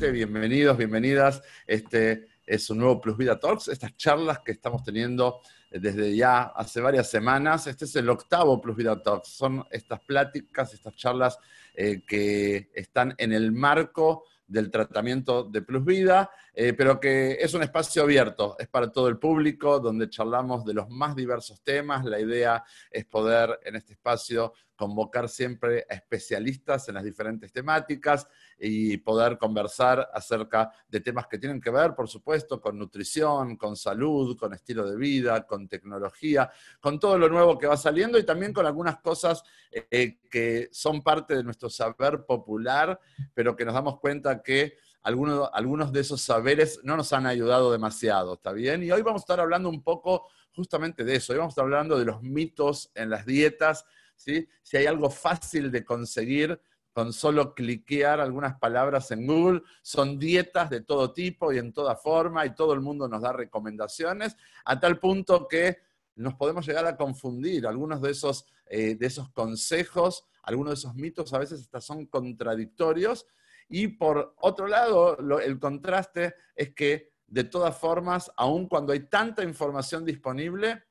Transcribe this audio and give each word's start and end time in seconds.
bienvenidos, 0.00 0.76
bienvenidas. 0.76 1.42
Este 1.66 2.26
es 2.44 2.68
un 2.68 2.78
nuevo 2.78 3.00
Plus 3.00 3.16
Vida 3.16 3.38
Talks, 3.38 3.68
estas 3.68 3.96
charlas 3.96 4.40
que 4.40 4.52
estamos 4.52 4.82
teniendo 4.82 5.40
desde 5.70 6.14
ya 6.14 6.42
hace 6.42 6.80
varias 6.80 7.08
semanas. 7.08 7.66
Este 7.68 7.84
es 7.84 7.94
el 7.96 8.08
octavo 8.10 8.60
Plus 8.60 8.76
Vida 8.76 9.00
Talks. 9.00 9.28
Son 9.28 9.64
estas 9.70 10.00
pláticas, 10.00 10.74
estas 10.74 10.96
charlas 10.96 11.38
eh, 11.74 12.02
que 12.06 12.70
están 12.74 13.14
en 13.18 13.32
el 13.32 13.52
marco 13.52 14.24
del 14.46 14.70
tratamiento 14.70 15.44
de 15.44 15.62
Plus 15.62 15.84
Vida, 15.84 16.30
eh, 16.54 16.72
pero 16.72 17.00
que 17.00 17.32
es 17.40 17.52
un 17.54 17.62
espacio 17.62 18.02
abierto, 18.02 18.56
es 18.58 18.68
para 18.68 18.92
todo 18.92 19.08
el 19.08 19.18
público, 19.18 19.80
donde 19.80 20.08
charlamos 20.08 20.64
de 20.64 20.74
los 20.74 20.88
más 20.88 21.16
diversos 21.16 21.60
temas. 21.62 22.04
La 22.04 22.20
idea 22.20 22.62
es 22.90 23.04
poder 23.04 23.58
en 23.64 23.74
este 23.74 23.94
espacio 23.94 24.52
convocar 24.76 25.28
siempre 25.28 25.86
a 25.88 25.94
especialistas 25.94 26.88
en 26.88 26.94
las 26.94 27.04
diferentes 27.04 27.52
temáticas 27.52 28.26
y 28.58 28.96
poder 28.98 29.38
conversar 29.38 30.08
acerca 30.12 30.70
de 30.88 31.00
temas 31.00 31.26
que 31.26 31.38
tienen 31.38 31.60
que 31.60 31.70
ver, 31.70 31.94
por 31.94 32.08
supuesto, 32.08 32.60
con 32.60 32.78
nutrición, 32.78 33.56
con 33.56 33.76
salud, 33.76 34.36
con 34.36 34.52
estilo 34.54 34.88
de 34.88 34.96
vida, 34.96 35.46
con 35.46 35.68
tecnología, 35.68 36.50
con 36.80 36.98
todo 36.98 37.18
lo 37.18 37.28
nuevo 37.28 37.58
que 37.58 37.66
va 37.66 37.76
saliendo 37.76 38.18
y 38.18 38.24
también 38.24 38.52
con 38.52 38.66
algunas 38.66 39.00
cosas 39.00 39.42
eh, 39.70 40.18
que 40.30 40.68
son 40.72 41.02
parte 41.02 41.36
de 41.36 41.44
nuestro 41.44 41.70
saber 41.70 42.24
popular, 42.24 42.98
pero 43.32 43.56
que 43.56 43.64
nos 43.64 43.74
damos 43.74 43.98
cuenta 44.00 44.42
que 44.42 44.76
algunos, 45.04 45.48
algunos 45.52 45.92
de 45.92 46.00
esos 46.00 46.20
saberes 46.20 46.80
no 46.82 46.96
nos 46.96 47.12
han 47.12 47.26
ayudado 47.26 47.70
demasiado, 47.70 48.34
¿está 48.34 48.52
bien? 48.52 48.82
Y 48.82 48.90
hoy 48.90 49.02
vamos 49.02 49.22
a 49.22 49.24
estar 49.24 49.40
hablando 49.40 49.68
un 49.68 49.82
poco 49.82 50.28
justamente 50.52 51.04
de 51.04 51.16
eso, 51.16 51.32
hoy 51.32 51.38
vamos 51.38 51.52
a 51.52 51.54
estar 51.54 51.64
hablando 51.64 51.98
de 51.98 52.04
los 52.04 52.22
mitos 52.22 52.90
en 52.94 53.10
las 53.10 53.26
dietas, 53.26 53.84
¿sí? 54.16 54.48
Si 54.62 54.76
hay 54.76 54.86
algo 54.86 55.10
fácil 55.10 55.70
de 55.70 55.84
conseguir 55.84 56.60
con 56.94 57.12
solo 57.12 57.54
cliquear 57.54 58.20
algunas 58.20 58.56
palabras 58.56 59.10
en 59.10 59.26
Google. 59.26 59.62
Son 59.82 60.16
dietas 60.16 60.70
de 60.70 60.80
todo 60.80 61.12
tipo 61.12 61.52
y 61.52 61.58
en 61.58 61.72
toda 61.72 61.96
forma 61.96 62.46
y 62.46 62.54
todo 62.54 62.72
el 62.72 62.80
mundo 62.80 63.08
nos 63.08 63.20
da 63.20 63.32
recomendaciones, 63.32 64.36
a 64.64 64.78
tal 64.78 65.00
punto 65.00 65.48
que 65.48 65.78
nos 66.14 66.34
podemos 66.34 66.64
llegar 66.64 66.86
a 66.86 66.96
confundir. 66.96 67.66
Algunos 67.66 68.00
de 68.00 68.12
esos, 68.12 68.46
eh, 68.66 68.94
de 68.94 69.06
esos 69.06 69.28
consejos, 69.30 70.24
algunos 70.44 70.70
de 70.70 70.74
esos 70.74 70.94
mitos 70.94 71.34
a 71.34 71.38
veces 71.38 71.62
hasta 71.62 71.80
son 71.80 72.06
contradictorios. 72.06 73.26
Y 73.68 73.88
por 73.88 74.34
otro 74.38 74.66
lado, 74.66 75.18
el 75.40 75.58
contraste 75.58 76.34
es 76.54 76.74
que 76.74 77.14
de 77.26 77.44
todas 77.44 77.76
formas, 77.76 78.30
aun 78.36 78.68
cuando 78.68 78.92
hay 78.92 79.08
tanta 79.08 79.42
información 79.42 80.04
disponible, 80.04 80.84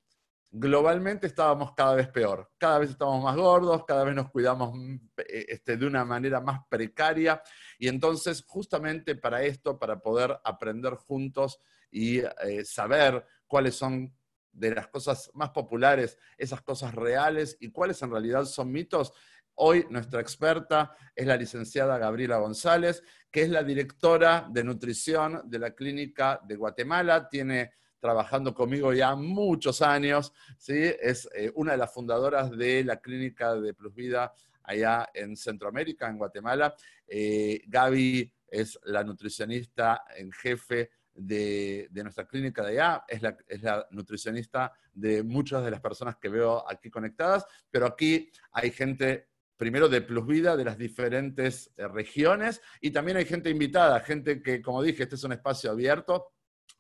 globalmente 0.52 1.26
estábamos 1.26 1.74
cada 1.74 1.96
vez 1.96 2.08
peor. 2.10 2.52
Cada 2.58 2.80
vez 2.80 2.92
estamos 2.92 3.24
más 3.24 3.36
gordos, 3.36 3.86
cada 3.86 4.04
vez 4.04 4.14
nos 4.14 4.30
cuidamos 4.30 4.74
mm, 4.76 4.96
eh, 5.18 5.46
este, 5.50 5.78
de 5.78 5.86
una 5.88 6.06
manera 6.06 6.42
más 6.42 6.62
precaria. 6.70 7.42
Y 7.80 7.88
entonces, 7.88 8.44
justamente 8.48 9.16
para 9.16 9.44
esto, 9.44 9.80
para 9.80 10.00
poder 10.00 10.40
aprender 10.44 10.94
juntos 10.94 11.60
y 11.90 12.20
eh, 12.20 12.64
saber 12.66 13.26
cuáles 13.48 13.76
son 13.76 14.16
de 14.52 14.76
las 14.76 14.88
cosas 14.88 15.32
más 15.34 15.50
populares, 15.50 16.20
esas 16.38 16.62
cosas 16.62 16.94
reales 16.94 17.58
y 17.60 17.72
cuáles 17.72 18.02
en 18.04 18.12
realidad 18.12 18.46
son 18.46 18.72
mitos, 18.72 19.12
Hoy 19.56 19.86
nuestra 19.90 20.20
experta 20.20 20.96
es 21.16 21.28
la 21.28 21.38
licenciada 21.38 21.98
Gabriela 21.98 22.38
González, 22.38 23.04
que 23.30 23.44
es 23.44 23.50
la 23.50 23.64
directora 23.64 24.48
de 24.50 24.64
nutrición 24.64 25.42
de 25.46 25.60
la 25.60 25.72
Clínica 25.72 26.42
de 26.44 26.56
Guatemala. 26.56 27.30
Tiene 27.30 27.74
trabajando 28.00 28.54
conmigo 28.54 28.92
ya 28.94 29.16
muchos 29.16 29.82
años, 29.82 30.34
¿sí? 30.58 30.74
es 30.76 31.30
eh, 31.34 31.52
una 31.56 31.72
de 31.72 31.78
las 31.78 31.94
fundadoras 31.94 32.52
de 32.52 32.84
la 32.84 33.00
clínica 33.00 33.56
de 33.56 33.74
Plus 33.74 33.96
Vida 33.96 34.34
allá 34.64 35.10
en 35.14 35.38
Centroamérica, 35.38 36.10
en 36.10 36.18
Guatemala. 36.18 36.76
Eh, 37.08 37.62
Gaby 37.68 38.30
es 38.48 38.78
la 38.84 39.06
nutricionista 39.06 40.04
en 40.18 40.32
jefe 40.32 40.90
de, 41.14 41.90
nuestra 41.94 42.28
clínica 42.28 42.64
de 42.64 42.72
allá, 42.72 43.06
es 43.08 43.22
la, 43.22 43.38
es 43.48 43.62
la, 43.62 43.88
nutricionista 43.92 44.74
de 44.92 45.24
muchas 45.24 45.64
de 45.64 45.72
las 45.72 45.80
personas 45.80 46.18
que 46.18 46.30
veo 46.30 46.70
aquí 46.70 46.90
conectadas, 46.90 47.46
pero 47.70 47.86
aquí 47.86 48.30
hay 48.52 48.72
gente 48.72 49.30
primero 49.64 49.88
de 49.88 50.02
Plus 50.02 50.28
Vida 50.28 50.58
de 50.58 50.66
las 50.66 50.78
diferentes 50.78 51.72
eh, 51.78 51.88
regiones 51.88 52.62
y 52.82 52.92
también 52.92 53.16
hay 53.16 53.24
gente 53.24 53.50
invitada, 53.50 54.02
gente 54.02 54.42
que, 54.44 54.62
como 54.62 54.84
dije, 54.84 55.04
este 55.04 55.16
es 55.16 55.24
un 55.24 55.32
espacio 55.32 55.72
abierto 55.72 56.34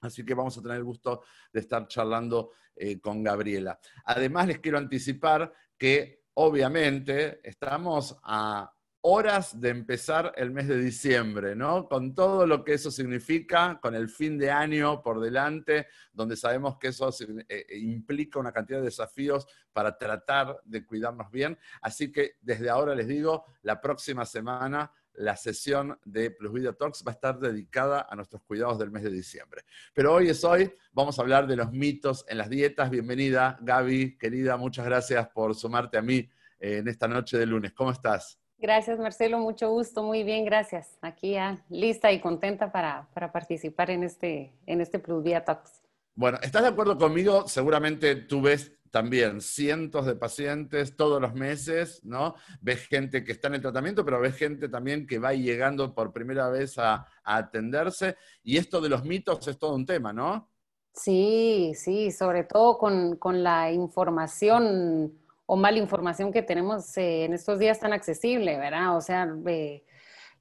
Así 0.04 0.26
que 0.26 0.34
vamos 0.34 0.58
a 0.58 0.62
tener 0.62 0.78
el 0.78 0.84
gusto 0.84 1.24
de 1.52 1.62
estar 1.62 1.88
charlando 1.88 2.52
eh, 2.76 3.00
con 3.00 3.24
Gabriela. 3.24 3.80
Además, 4.06 4.48
les 4.48 4.60
quiero 4.60 4.78
anticipar 4.78 5.54
que 5.78 6.24
obviamente 6.36 7.40
estamos 7.48 8.18
a 8.24 8.73
horas 9.06 9.60
de 9.60 9.70
empezar 9.70 10.32
el 10.38 10.52
mes 10.52 10.68
de 10.68 10.78
diciembre, 10.78 11.58
¿no? 11.58 11.90
Con 11.90 12.16
todo 12.16 12.48
lo 12.48 12.64
que 12.64 12.74
eso 12.74 12.90
significa, 12.90 13.78
con 13.82 13.96
el 13.96 14.08
fin 14.08 14.38
de 14.38 14.50
año 14.50 15.02
por 15.02 15.20
delante, 15.20 15.88
donde 16.14 16.38
sabemos 16.38 16.78
que 16.78 16.88
eso 16.88 17.10
eh, 17.50 17.66
implica 17.80 18.40
una 18.40 18.54
cantidad 18.54 18.80
de 18.80 18.86
desafíos 18.86 19.46
para 19.74 19.98
tratar 19.98 20.58
de 20.64 20.86
cuidarnos 20.86 21.30
bien. 21.32 21.58
Así 21.82 22.14
que 22.14 22.38
desde 22.42 22.70
ahora 22.70 22.96
les 22.96 23.08
digo, 23.08 23.44
la 23.64 23.82
próxima 23.82 24.26
semana 24.26 24.90
la 25.16 25.36
sesión 25.36 26.00
de 26.06 26.32
Plus 26.32 26.54
Video 26.54 26.74
Talks 26.74 27.04
va 27.06 27.12
a 27.12 27.16
estar 27.16 27.38
dedicada 27.38 28.08
a 28.10 28.16
nuestros 28.16 28.42
cuidados 28.44 28.80
del 28.80 28.90
mes 28.90 29.04
de 29.04 29.12
diciembre. 29.12 29.64
Pero 29.94 30.14
hoy 30.14 30.30
es 30.30 30.44
hoy, 30.46 30.74
vamos 30.94 31.20
a 31.20 31.24
hablar 31.24 31.46
de 31.46 31.58
los 31.58 31.72
mitos 31.74 32.26
en 32.30 32.38
las 32.38 32.50
dietas. 32.50 32.90
Bienvenida, 32.90 33.58
Gaby, 33.62 34.18
querida, 34.18 34.56
muchas 34.56 34.86
gracias 34.86 35.28
por 35.28 35.54
sumarte 35.56 35.98
a 35.98 36.02
mí 36.02 36.30
eh, 36.58 36.78
en 36.78 36.88
esta 36.88 37.10
noche 37.10 37.38
de 37.38 37.46
lunes. 37.46 37.74
¿Cómo 37.74 37.92
estás? 37.92 38.40
Gracias, 38.58 38.98
Marcelo, 38.98 39.40
mucho 39.40 39.70
gusto, 39.70 40.04
muy 40.04 40.24
bien, 40.24 40.46
gracias. 40.46 40.98
Aquí 41.02 41.32
ya 41.32 41.64
lista 41.70 42.12
y 42.12 42.22
contenta 42.22 42.72
para, 42.72 43.10
participar 43.34 43.90
en 43.90 44.04
este, 44.04 44.54
en 44.66 44.82
este 44.82 45.00
Plus 45.00 45.24
Talks. 45.46 45.82
Bueno, 46.16 46.38
¿estás 46.42 46.62
de 46.62 46.70
acuerdo 46.70 46.98
conmigo? 46.98 47.48
Seguramente 47.48 48.16
tú 48.16 48.42
ves 48.42 48.72
también 48.94 49.42
cientos 49.42 50.06
de 50.06 50.16
pacientes 50.16 50.96
todos 50.96 51.20
los 51.20 51.34
meses, 51.34 52.00
¿no? 52.04 52.36
Ves 52.62 52.86
gente 52.86 53.24
que 53.24 53.32
está 53.32 53.48
en 53.48 53.56
el 53.56 53.62
tratamiento, 53.62 54.06
pero 54.06 54.20
ves 54.20 54.36
gente 54.36 54.70
también 54.70 55.08
que 55.08 55.18
va 55.18 55.34
llegando 55.34 55.96
por 55.96 56.14
primera 56.14 56.48
vez 56.50 56.78
a, 56.78 57.08
atenderse. 57.24 58.18
Y 58.44 58.58
esto 58.58 58.80
de 58.82 58.90
los 58.90 59.04
mitos 59.04 59.48
es 59.48 59.58
todo 59.58 59.74
un 59.74 59.88
tema, 59.88 60.14
¿no? 60.14 60.48
Sí, 60.94 61.74
sí, 61.76 62.12
sobre 62.12 62.44
todo 62.44 62.78
con, 62.78 63.44
la 63.44 63.72
información 63.72 65.12
o 65.54 65.56
mala 65.56 65.78
información 65.78 66.32
que 66.32 66.42
tenemos 66.42 66.98
eh, 66.98 67.26
en 67.26 67.34
estos 67.34 67.60
días 67.60 67.80
tan 67.80 67.94
accesible, 67.94 68.58
¿verdad? 68.58 68.98
O 68.98 69.02
sea, 69.02 69.28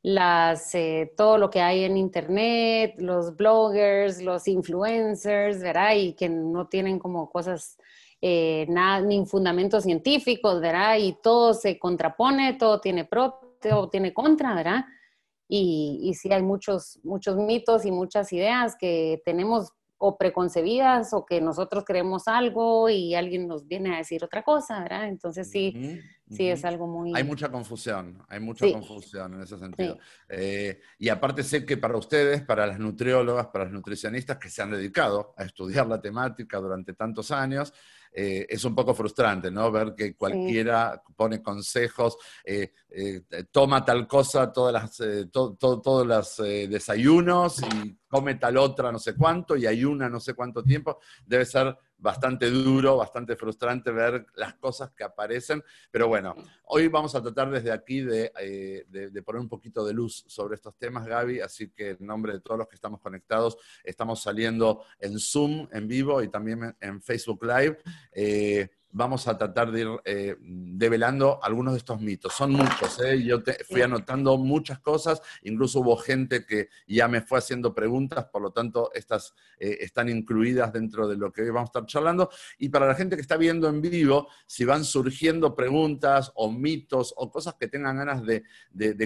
las, 0.02 0.74
eh, 0.74 1.12
todo 1.14 1.36
lo 1.36 1.50
que 1.50 1.60
hay 1.60 1.84
en 1.84 1.98
internet, 1.98 2.94
los 2.96 3.36
bloggers, 3.36 4.22
los 4.22 4.48
influencers, 4.48 5.60
¿verdad? 5.60 5.96
Y 5.96 6.14
que 6.14 6.30
no 6.30 6.66
tienen 6.66 6.98
como 6.98 7.28
cosas 7.30 7.76
eh, 8.22 8.64
nada, 8.70 9.02
ni 9.02 9.26
fundamentos 9.26 9.84
científicos, 9.84 10.62
¿verdad? 10.62 10.96
Y 10.98 11.18
todo 11.22 11.52
se 11.52 11.78
contrapone, 11.78 12.54
todo 12.54 12.80
tiene 12.80 13.04
pro, 13.04 13.58
todo 13.60 13.90
tiene 13.90 14.14
contra, 14.14 14.54
¿verdad? 14.54 14.86
Y, 15.46 16.00
y 16.04 16.14
sí 16.14 16.32
hay 16.32 16.42
muchos, 16.42 16.98
muchos 17.04 17.36
mitos 17.36 17.84
y 17.84 17.90
muchas 17.90 18.32
ideas 18.32 18.76
que 18.80 19.20
tenemos 19.26 19.74
o 20.04 20.18
preconcebidas 20.18 21.12
o 21.14 21.24
que 21.24 21.40
nosotros 21.40 21.84
creemos 21.86 22.26
algo 22.26 22.88
y 22.88 23.14
alguien 23.14 23.46
nos 23.46 23.68
viene 23.68 23.94
a 23.94 23.98
decir 23.98 24.24
otra 24.24 24.42
cosa, 24.42 24.82
¿verdad? 24.82 25.06
Entonces 25.06 25.48
sí, 25.48 26.00
sí 26.28 26.48
es 26.48 26.64
algo 26.64 26.88
muy... 26.88 27.12
Hay 27.14 27.22
mucha 27.22 27.52
confusión, 27.52 28.20
hay 28.28 28.40
mucha 28.40 28.68
confusión 28.72 29.34
en 29.34 29.42
ese 29.42 29.56
sentido. 29.56 29.96
Eh, 30.28 30.80
y 30.98 31.08
aparte 31.08 31.44
sé 31.44 31.64
que 31.64 31.76
para 31.76 31.96
ustedes, 31.96 32.42
para 32.42 32.66
las 32.66 32.80
nutriólogas, 32.80 33.46
para 33.46 33.66
las 33.66 33.72
nutricionistas 33.72 34.38
que 34.38 34.48
se 34.48 34.60
han 34.60 34.72
dedicado 34.72 35.34
a 35.36 35.44
estudiar 35.44 35.86
la 35.86 36.00
temática 36.00 36.58
durante 36.58 36.94
tantos 36.94 37.30
años, 37.30 37.72
eh, 38.14 38.44
es 38.48 38.62
un 38.64 38.74
poco 38.74 38.92
frustrante, 38.92 39.50
¿no? 39.50 39.70
Ver 39.72 39.94
que 39.94 40.14
cualquiera 40.14 41.02
pone 41.16 41.42
consejos, 41.42 42.18
eh, 42.44 42.72
eh, 42.90 43.22
toma 43.50 43.84
tal 43.84 44.06
cosa 44.06 44.52
todas 44.52 44.72
las, 44.72 45.30
todos 45.30 46.06
los 46.06 46.36
desayunos 46.36 47.62
y 47.62 47.96
come 48.12 48.34
tal 48.34 48.58
otra 48.58 48.92
no 48.92 48.98
sé 48.98 49.14
cuánto 49.14 49.56
y 49.56 49.66
ayuna 49.66 50.06
no 50.06 50.20
sé 50.20 50.34
cuánto 50.34 50.62
tiempo. 50.62 50.98
Debe 51.24 51.46
ser 51.46 51.74
bastante 51.96 52.50
duro, 52.50 52.98
bastante 52.98 53.36
frustrante 53.36 53.90
ver 53.90 54.26
las 54.34 54.54
cosas 54.56 54.90
que 54.90 55.02
aparecen, 55.02 55.62
pero 55.90 56.08
bueno, 56.08 56.34
hoy 56.64 56.88
vamos 56.88 57.14
a 57.14 57.22
tratar 57.22 57.50
desde 57.50 57.72
aquí 57.72 58.00
de, 58.00 58.30
de, 58.90 59.22
poner 59.22 59.40
un 59.40 59.48
poquito 59.48 59.82
de 59.82 59.94
luz 59.94 60.24
sobre 60.26 60.56
estos 60.56 60.76
temas, 60.76 61.06
Gaby, 61.06 61.40
así 61.40 61.70
que 61.70 61.90
en 61.90 62.04
nombre 62.04 62.34
de 62.34 62.40
todos 62.40 62.58
los 62.58 62.68
que 62.68 62.74
estamos 62.74 63.00
conectados, 63.00 63.56
estamos 63.82 64.20
saliendo 64.20 64.82
en 64.98 65.18
Zoom, 65.18 65.68
en 65.72 65.88
vivo 65.88 66.22
y 66.22 66.28
también 66.28 66.76
en 66.80 67.00
Facebook 67.00 67.44
Live. 67.44 67.78
Eh, 68.12 68.68
vamos 68.92 69.26
a 69.26 69.36
tratar 69.36 69.72
de 69.72 69.80
ir 69.80 69.88
eh, 70.04 70.36
develando 70.40 71.42
algunos 71.42 71.72
de 71.74 71.78
estos 71.78 72.00
mitos. 72.00 72.32
Son 72.34 72.52
muchos, 72.52 73.00
¿eh? 73.00 73.22
yo 73.22 73.38
fui 73.68 73.80
anotando 73.80 74.36
muchas 74.36 74.78
cosas, 74.78 75.20
incluso 75.42 75.80
hubo 75.80 75.96
gente 75.96 76.44
que 76.46 76.68
ya 76.86 77.08
me 77.08 77.22
fue 77.22 77.38
haciendo 77.38 77.74
preguntas, 77.74 78.26
por 78.26 78.42
lo 78.42 78.52
tanto, 78.52 78.90
estas 78.94 79.34
eh, 79.58 79.78
están 79.80 80.08
incluidas 80.08 80.72
dentro 80.72 81.08
de 81.08 81.16
lo 81.16 81.32
que 81.32 81.42
hoy 81.42 81.48
vamos 81.50 81.68
a 81.68 81.70
estar 81.70 81.86
charlando. 81.86 82.30
Y 82.58 82.68
para 82.68 82.86
la 82.86 82.94
gente 82.94 83.16
que 83.16 83.22
está 83.22 83.36
viendo 83.36 83.68
en 83.68 83.80
vivo, 83.80 84.28
si 84.46 84.64
van 84.64 84.84
surgiendo 84.84 85.54
preguntas 85.54 86.30
o 86.34 86.50
mitos 86.50 87.14
o 87.16 87.30
cosas 87.30 87.54
que 87.54 87.68
tengan 87.68 87.96
ganas 87.96 88.22
de, 88.24 88.42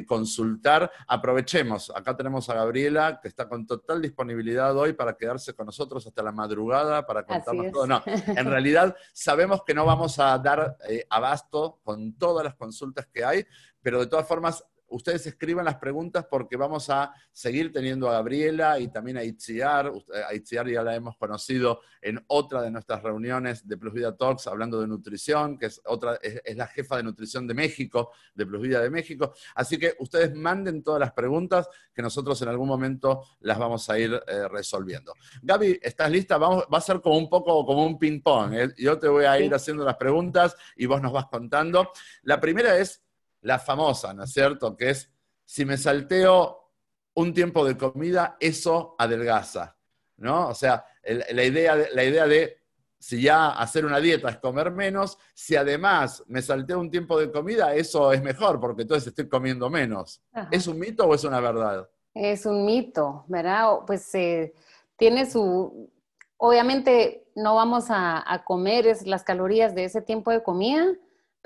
consultar, 0.06 0.90
aprovechemos. 1.06 1.92
Acá 1.94 2.16
tenemos 2.16 2.48
a 2.48 2.54
Gabriela, 2.54 3.20
que 3.20 3.28
está 3.28 3.48
con 3.48 3.66
total 3.66 4.02
disponibilidad 4.02 4.76
hoy 4.76 4.92
para 4.92 5.16
quedarse 5.16 5.54
con 5.54 5.66
nosotros 5.66 6.06
hasta 6.06 6.22
la 6.22 6.32
madrugada, 6.32 7.06
para 7.06 7.24
contarnos 7.24 7.70
todo. 7.70 7.86
No, 7.86 8.02
en 8.06 8.46
realidad 8.46 8.96
sabemos 9.12 9.62
que 9.64 9.74
no 9.76 9.84
vamos 9.84 10.18
a 10.18 10.38
dar 10.38 10.78
eh, 10.88 11.06
abasto 11.10 11.80
con 11.84 12.14
todas 12.16 12.42
las 12.42 12.54
consultas 12.54 13.06
que 13.06 13.22
hay, 13.22 13.46
pero 13.82 14.00
de 14.00 14.06
todas 14.06 14.26
formas 14.26 14.64
ustedes 14.88 15.26
escriban 15.26 15.64
las 15.64 15.76
preguntas 15.76 16.26
porque 16.30 16.56
vamos 16.56 16.90
a 16.90 17.12
seguir 17.32 17.72
teniendo 17.72 18.08
a 18.08 18.12
Gabriela 18.12 18.78
y 18.78 18.88
también 18.88 19.16
a 19.16 19.24
Itziar. 19.24 19.92
A 20.28 20.34
Itziar 20.34 20.68
ya 20.68 20.82
la 20.82 20.94
hemos 20.94 21.16
conocido 21.16 21.80
en 22.00 22.22
otra 22.28 22.62
de 22.62 22.70
nuestras 22.70 23.02
reuniones 23.02 23.66
de 23.66 23.76
Plus 23.76 23.92
Vida 23.92 24.16
Talks 24.16 24.46
hablando 24.46 24.80
de 24.80 24.86
nutrición, 24.86 25.58
que 25.58 25.66
es, 25.66 25.80
otra, 25.86 26.16
es, 26.22 26.56
la 26.56 26.66
jefa 26.66 26.96
de 26.96 27.02
nutrición 27.02 27.46
de 27.46 27.54
México, 27.54 28.12
de 28.34 28.46
Plus 28.46 28.62
Vida 28.62 28.80
de 28.80 28.90
México. 28.90 29.32
Así 29.54 29.78
que 29.78 29.94
ustedes 29.98 30.34
manden 30.34 30.82
todas 30.82 31.00
las 31.00 31.12
preguntas 31.12 31.68
que 31.92 32.02
nosotros 32.02 32.40
en 32.42 32.48
algún 32.48 32.68
momento 32.68 33.22
las 33.40 33.58
vamos 33.58 33.88
a 33.90 33.98
ir 33.98 34.12
eh, 34.26 34.48
resolviendo. 34.48 35.14
Gaby, 35.42 35.80
¿estás 35.82 36.10
lista? 36.10 36.38
Vamos, 36.38 36.64
va 36.72 36.78
a 36.78 36.82
ser 36.82 37.00
como 37.00 37.18
un 37.18 37.28
poco 37.28 37.64
como 37.64 37.86
un 37.86 37.98
ping-pong. 37.98 38.54
¿eh? 38.54 38.74
Yo 38.76 38.98
te 38.98 39.08
voy 39.08 39.24
a 39.24 39.38
ir 39.40 39.54
haciendo 39.54 39.84
las 39.84 39.96
preguntas 39.96 40.56
y 40.76 40.86
vos 40.86 41.00
nos 41.00 41.12
vas 41.12 41.26
contando. 41.26 41.90
La 42.22 42.40
primera 42.40 42.78
es, 42.78 43.05
la 43.46 43.60
famosa, 43.60 44.12
¿no 44.12 44.24
es 44.24 44.32
cierto? 44.32 44.76
Que 44.76 44.90
es, 44.90 45.08
si 45.44 45.64
me 45.64 45.76
salteo 45.76 46.72
un 47.14 47.32
tiempo 47.32 47.64
de 47.64 47.76
comida, 47.76 48.36
eso 48.40 48.96
adelgaza, 48.98 49.76
¿no? 50.16 50.48
O 50.48 50.54
sea, 50.54 50.84
la, 51.04 51.44
idea 51.44 51.76
de, 51.76 51.88
la 51.94 52.02
idea 52.02 52.26
de, 52.26 52.58
si 52.98 53.22
ya 53.22 53.50
hacer 53.50 53.86
una 53.86 54.00
dieta 54.00 54.28
es 54.30 54.38
comer 54.38 54.72
menos, 54.72 55.16
si 55.32 55.54
además 55.54 56.24
me 56.26 56.42
salteo 56.42 56.80
un 56.80 56.90
tiempo 56.90 57.20
de 57.20 57.30
comida, 57.30 57.72
eso 57.72 58.12
es 58.12 58.20
mejor, 58.20 58.58
porque 58.58 58.82
entonces 58.82 59.06
estoy 59.06 59.28
comiendo 59.28 59.70
menos. 59.70 60.20
¿Es 60.50 60.66
un 60.66 60.80
mito 60.80 61.06
o 61.06 61.14
es 61.14 61.22
una 61.22 61.38
verdad? 61.38 61.88
Es 62.14 62.46
un 62.46 62.64
mito, 62.64 63.24
¿verdad? 63.28 63.78
Pues 63.86 64.12
eh, 64.16 64.52
tiene 64.96 65.30
su... 65.30 65.88
Obviamente 66.36 67.28
no 67.36 67.54
vamos 67.54 67.90
a, 67.90 68.24
a 68.30 68.44
comer 68.44 68.96
las 69.04 69.22
calorías 69.22 69.74
de 69.76 69.84
ese 69.84 70.02
tiempo 70.02 70.32
de 70.32 70.42
comida, 70.42 70.84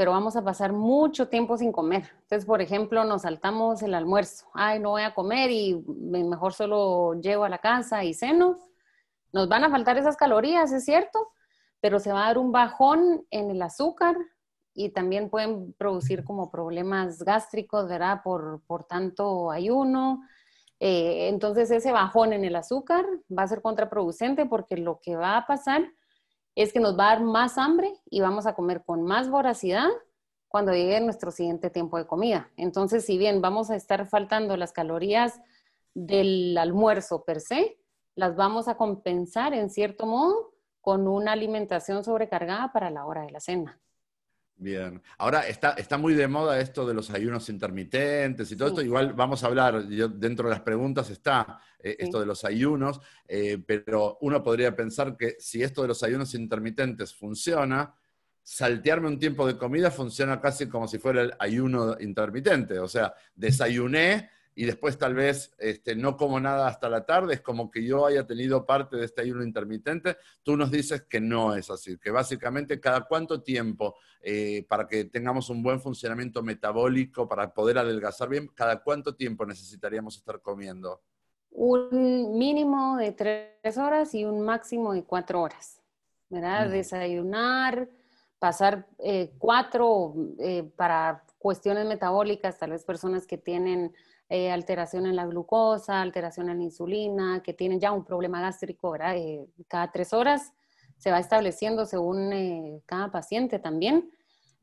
pero 0.01 0.13
vamos 0.13 0.35
a 0.35 0.43
pasar 0.43 0.73
mucho 0.73 1.29
tiempo 1.29 1.59
sin 1.59 1.73
comer. 1.73 2.05
Entonces, 2.23 2.47
por 2.47 2.63
ejemplo, 2.63 3.05
nos 3.05 3.21
saltamos 3.21 3.83
el 3.83 3.93
almuerzo. 3.93 4.47
Ay, 4.55 4.81
no 4.81 4.93
voy 4.93 5.03
a 5.03 5.13
comer 5.13 5.51
y 5.51 5.75
mejor 5.77 6.55
solo 6.55 7.21
llevo 7.21 7.45
a 7.45 7.51
la 7.51 7.59
casa 7.59 8.03
y 8.03 8.15
ceno. 8.15 8.57
Nos 9.31 9.51
van 9.51 9.63
a 9.63 9.69
faltar 9.69 9.99
esas 9.99 10.17
calorías, 10.17 10.73
es 10.73 10.87
cierto, 10.87 11.29
pero 11.83 11.99
se 11.99 12.15
va 12.15 12.23
a 12.23 12.27
dar 12.29 12.39
un 12.39 12.51
bajón 12.51 13.27
en 13.31 13.51
el 13.51 13.61
azúcar 13.61 14.17
y 14.73 14.89
también 14.89 15.29
pueden 15.29 15.75
producir 15.75 16.25
como 16.25 16.51
problemas 16.51 17.23
gástricos, 17.23 17.87
¿verdad? 17.87 18.23
Por, 18.25 18.63
por 18.67 18.85
tanto 18.85 19.51
ayuno. 19.51 20.23
Eh, 20.79 21.29
entonces, 21.29 21.71
ese 21.71 21.93
bajón 21.93 22.33
en 22.33 22.47
el 22.47 22.57
azúcar 22.57 23.05
va 23.31 23.43
a 23.43 23.49
ser 23.49 23.61
contraproducente 23.61 24.47
porque 24.47 24.79
lo 24.79 24.99
que 24.99 25.17
va 25.17 25.37
a 25.37 25.47
pasar 25.47 25.93
es 26.63 26.73
que 26.73 26.81
nos 26.81 26.99
va 26.99 27.11
a 27.11 27.15
dar 27.15 27.25
más 27.25 27.59
hambre 27.59 27.93
y 28.11 28.21
vamos 28.21 28.47
a 28.47 28.55
comer 28.55 28.83
con 28.85 29.03
más 29.03 29.31
voracidad 29.31 29.89
cuando 30.49 30.73
llegue 30.73 31.01
nuestro 31.01 31.31
siguiente 31.31 31.71
tiempo 31.71 31.97
de 31.97 32.07
comida. 32.07 32.51
Entonces, 32.57 33.05
si 33.05 33.19
bien 33.19 33.41
vamos 33.41 33.71
a 33.71 33.77
estar 33.77 34.07
faltando 34.07 34.57
las 34.57 34.73
calorías 34.73 35.41
del 35.95 36.59
almuerzo 36.59 37.25
per 37.25 37.41
se, 37.41 37.79
las 38.15 38.37
vamos 38.37 38.69
a 38.69 38.77
compensar 38.77 39.55
en 39.55 39.71
cierto 39.71 40.07
modo 40.07 40.53
con 40.81 41.07
una 41.07 41.33
alimentación 41.33 42.05
sobrecargada 42.05 42.73
para 42.73 42.91
la 42.91 43.07
hora 43.07 43.23
de 43.23 43.31
la 43.31 43.41
cena. 43.41 43.81
Bien. 44.61 45.01
Ahora 45.17 45.49
está, 45.49 45.71
está 45.71 45.97
muy 45.97 46.13
de 46.13 46.29
moda 46.29 46.61
esto 46.61 46.87
de 46.87 46.93
los 46.93 47.09
ayunos 47.09 47.49
intermitentes 47.49 48.53
y 48.53 48.57
todo 48.57 48.69
esto. 48.69 48.83
Igual 48.83 49.15
vamos 49.15 49.43
a 49.43 49.47
hablar, 49.47 49.87
dentro 49.87 50.49
de 50.49 50.55
las 50.55 50.61
preguntas 50.61 51.09
está 51.09 51.59
eh, 51.79 51.97
esto 51.99 52.21
de 52.21 52.27
los 52.27 52.45
ayunos, 52.45 53.01
eh, 53.27 53.57
pero 53.67 54.19
uno 54.21 54.43
podría 54.43 54.77
pensar 54.77 55.17
que 55.17 55.37
si 55.39 55.63
esto 55.63 55.81
de 55.81 55.89
los 55.89 56.03
ayunos 56.03 56.35
intermitentes 56.35 57.15
funciona, 57.15 57.95
saltearme 58.43 59.09
un 59.09 59.19
tiempo 59.19 59.47
de 59.47 59.57
comida 59.57 59.91
funciona 59.91 60.39
casi 60.43 60.69
como 60.69 60.87
si 60.87 60.99
fuera 60.99 61.23
el 61.23 61.33
ayuno 61.39 61.97
intermitente. 61.99 62.79
O 62.81 62.89
sea, 62.89 63.15
desayuné 63.35 64.29
y 64.55 64.65
después 64.65 64.99
tal 64.99 65.15
vez 65.15 65.53
este, 65.59 65.95
no 65.95 66.17
como 66.17 66.41
nada 66.41 66.69
hasta 66.69 66.89
la 66.89 67.07
tarde, 67.07 67.35
es 67.35 67.41
como 67.41 67.71
que 67.71 67.85
yo 67.85 68.07
haya 68.07 68.27
tenido 68.27 68.67
parte 68.67 68.97
de 68.97 69.05
este 69.05 69.23
ayuno 69.23 69.43
intermitente, 69.43 70.17
tú 70.43 70.57
nos 70.57 70.71
dices 70.71 71.03
que 71.09 71.21
no 71.21 71.55
es 71.55 71.71
así, 71.71 71.99
que 71.99 72.11
básicamente 72.11 72.81
cada 72.81 73.03
cuánto 73.03 73.43
tiempo, 73.43 73.97
eh, 74.21 74.67
para 74.69 74.87
que 74.87 75.05
tengamos 75.05 75.51
un 75.51 75.63
buen 75.63 75.81
funcionamiento 75.81 76.43
metabólico, 76.43 77.29
para 77.29 77.55
poder 77.55 77.79
adelgazar 77.79 78.29
bien, 78.29 78.49
cada 78.55 78.83
cuánto 78.83 79.15
tiempo 79.15 79.47
necesitaríamos 79.47 80.17
estar 80.17 80.41
comiendo. 80.41 81.01
Un 81.53 82.39
mínimo 82.39 82.97
de 82.97 83.13
tres 83.13 83.77
horas 83.77 84.15
y 84.15 84.25
un 84.25 84.41
máximo 84.41 84.93
de 84.93 85.05
cuatro 85.05 85.43
horas, 85.43 85.81
¿verdad? 86.29 86.69
Desayunar, 86.69 87.89
pasar 88.39 88.87
eh, 88.99 89.33
cuatro 89.39 90.15
eh, 90.39 90.65
para 90.77 91.25
cuestiones 91.39 91.87
metabólicas, 91.87 92.59
tal 92.59 92.71
vez 92.71 92.85
personas 92.85 93.27
que 93.27 93.39
tienen 93.39 93.95
eh, 94.33 94.53
alteración 94.53 95.07
en 95.07 95.17
la 95.17 95.27
glucosa, 95.27 96.01
alteración 96.01 96.49
en 96.51 96.59
la 96.59 96.63
insulina, 96.63 97.43
que 97.43 97.53
tienen 97.53 97.81
ya 97.81 97.91
un 97.91 98.05
problema 98.05 98.41
gástrico, 98.41 98.93
¿verdad? 98.93 99.17
Eh, 99.17 99.49
cada 99.67 99.91
tres 99.91 100.13
horas 100.13 100.53
se 100.99 101.11
va 101.11 101.19
estableciendo 101.19 101.85
según 101.85 102.33
eh, 102.33 102.81
cada 102.87 103.11
paciente 103.11 103.59
también, 103.59 104.09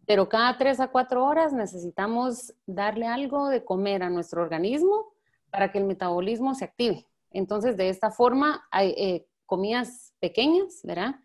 pero 0.06 0.30
cada 0.30 0.58
tres 0.58 0.80
a 0.80 0.88
cuatro 0.88 1.26
horas 1.26 1.52
necesitamos 1.52 2.54
darle 2.66 3.08
algo 3.08 3.50
de 3.50 3.66
comer 3.66 4.04
a 4.04 4.10
nuestro 4.10 4.42
organismo 4.42 5.12
para 5.50 5.70
que 5.70 5.80
el 5.80 5.84
metabolismo 5.84 6.56
se 6.56 6.64
active. 6.64 7.06
Entonces, 7.32 7.76
de 7.76 7.90
esta 7.90 8.10
forma, 8.10 8.66
hay 8.72 9.28
comidas 9.46 10.14
pequeñas, 10.22 10.80
¿verdad? 10.84 11.16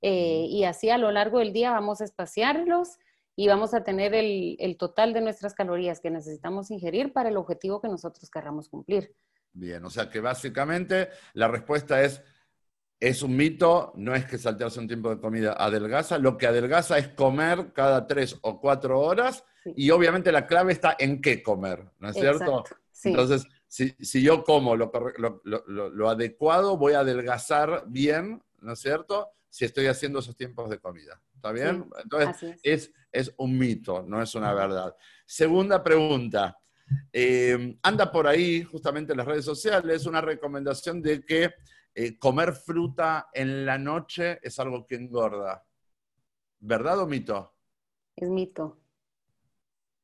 y 0.00 0.64
así 0.64 0.88
a 0.88 0.96
lo 0.96 1.10
largo 1.10 1.40
del 1.40 1.52
día 1.52 1.70
vamos 1.70 2.00
a 2.00 2.04
espaciarlos 2.04 2.98
y 3.36 3.48
vamos 3.48 3.74
a 3.74 3.84
tener 3.84 4.14
el, 4.14 4.76
total 4.78 5.12
de 5.12 5.20
nuestras 5.20 5.54
calorías 5.54 6.00
que 6.00 6.10
necesitamos 6.10 6.70
ingerir 6.70 7.12
para 7.12 7.28
el 7.28 7.36
objetivo 7.36 7.80
que 7.80 7.88
nosotros 7.88 8.30
querramos 8.30 8.68
cumplir. 8.68 9.14
Bien, 9.52 9.84
o 9.84 9.90
sea 9.90 10.08
que 10.10 10.20
básicamente 10.20 11.08
la 11.32 11.48
respuesta 11.48 12.02
es, 12.02 12.22
es 12.98 13.22
un 13.22 13.36
mito, 13.36 13.92
no 13.96 14.14
es 14.14 14.26
que 14.26 14.38
saltearse 14.38 14.78
un 14.78 14.88
tiempo 14.88 15.10
de 15.10 15.20
comida 15.20 15.54
adelgaza, 15.54 16.18
lo 16.18 16.36
que 16.36 16.46
adelgaza 16.46 16.98
es 16.98 17.08
comer 17.08 17.72
cada 17.72 18.06
tres 18.06 18.38
o 18.42 18.60
cuatro 18.60 19.00
horas 19.00 19.44
y 19.64 19.90
obviamente 19.90 20.32
la 20.32 20.46
clave 20.46 20.72
está 20.72 20.96
en 20.98 21.20
qué 21.20 21.42
comer, 21.42 21.84
¿no 21.98 22.10
es 22.10 22.16
cierto? 22.16 22.64
Entonces, 23.04 23.46
si, 23.66 24.22
yo 24.22 24.44
como 24.44 24.76
lo, 24.76 24.90
lo, 25.44 26.08
adecuado, 26.10 26.76
voy 26.76 26.94
a 26.94 27.00
adelgazar 27.00 27.84
bien, 27.86 28.42
¿no 28.60 28.72
es 28.72 28.80
cierto? 28.80 29.30
Si 29.48 29.64
estoy 29.64 29.86
haciendo 29.86 30.18
esos 30.18 30.36
tiempos 30.36 30.68
de 30.68 30.78
comida. 30.78 31.20
¿Está 31.40 31.52
bien? 31.52 31.86
Entonces, 32.02 32.60
es, 32.62 32.92
es, 33.10 33.32
un 33.38 33.56
mito, 33.56 34.02
no 34.06 34.20
es 34.20 34.34
una 34.34 34.52
verdad. 34.52 34.94
Segunda 35.24 35.82
pregunta. 35.82 36.58
Eh, 37.10 37.78
anda 37.82 38.12
por 38.12 38.26
ahí, 38.26 38.62
justamente 38.62 39.14
en 39.14 39.18
las 39.18 39.26
redes 39.26 39.46
sociales, 39.46 40.04
una 40.04 40.20
recomendación 40.20 41.00
de 41.00 41.24
que 41.24 41.54
eh, 41.94 42.18
comer 42.18 42.52
fruta 42.52 43.30
en 43.32 43.64
la 43.64 43.78
noche 43.78 44.38
es 44.42 44.58
algo 44.58 44.86
que 44.86 44.96
engorda. 44.96 45.64
¿Verdad 46.58 46.98
o 46.98 47.06
mito? 47.06 47.54
Es 48.14 48.28
mito. 48.28 48.78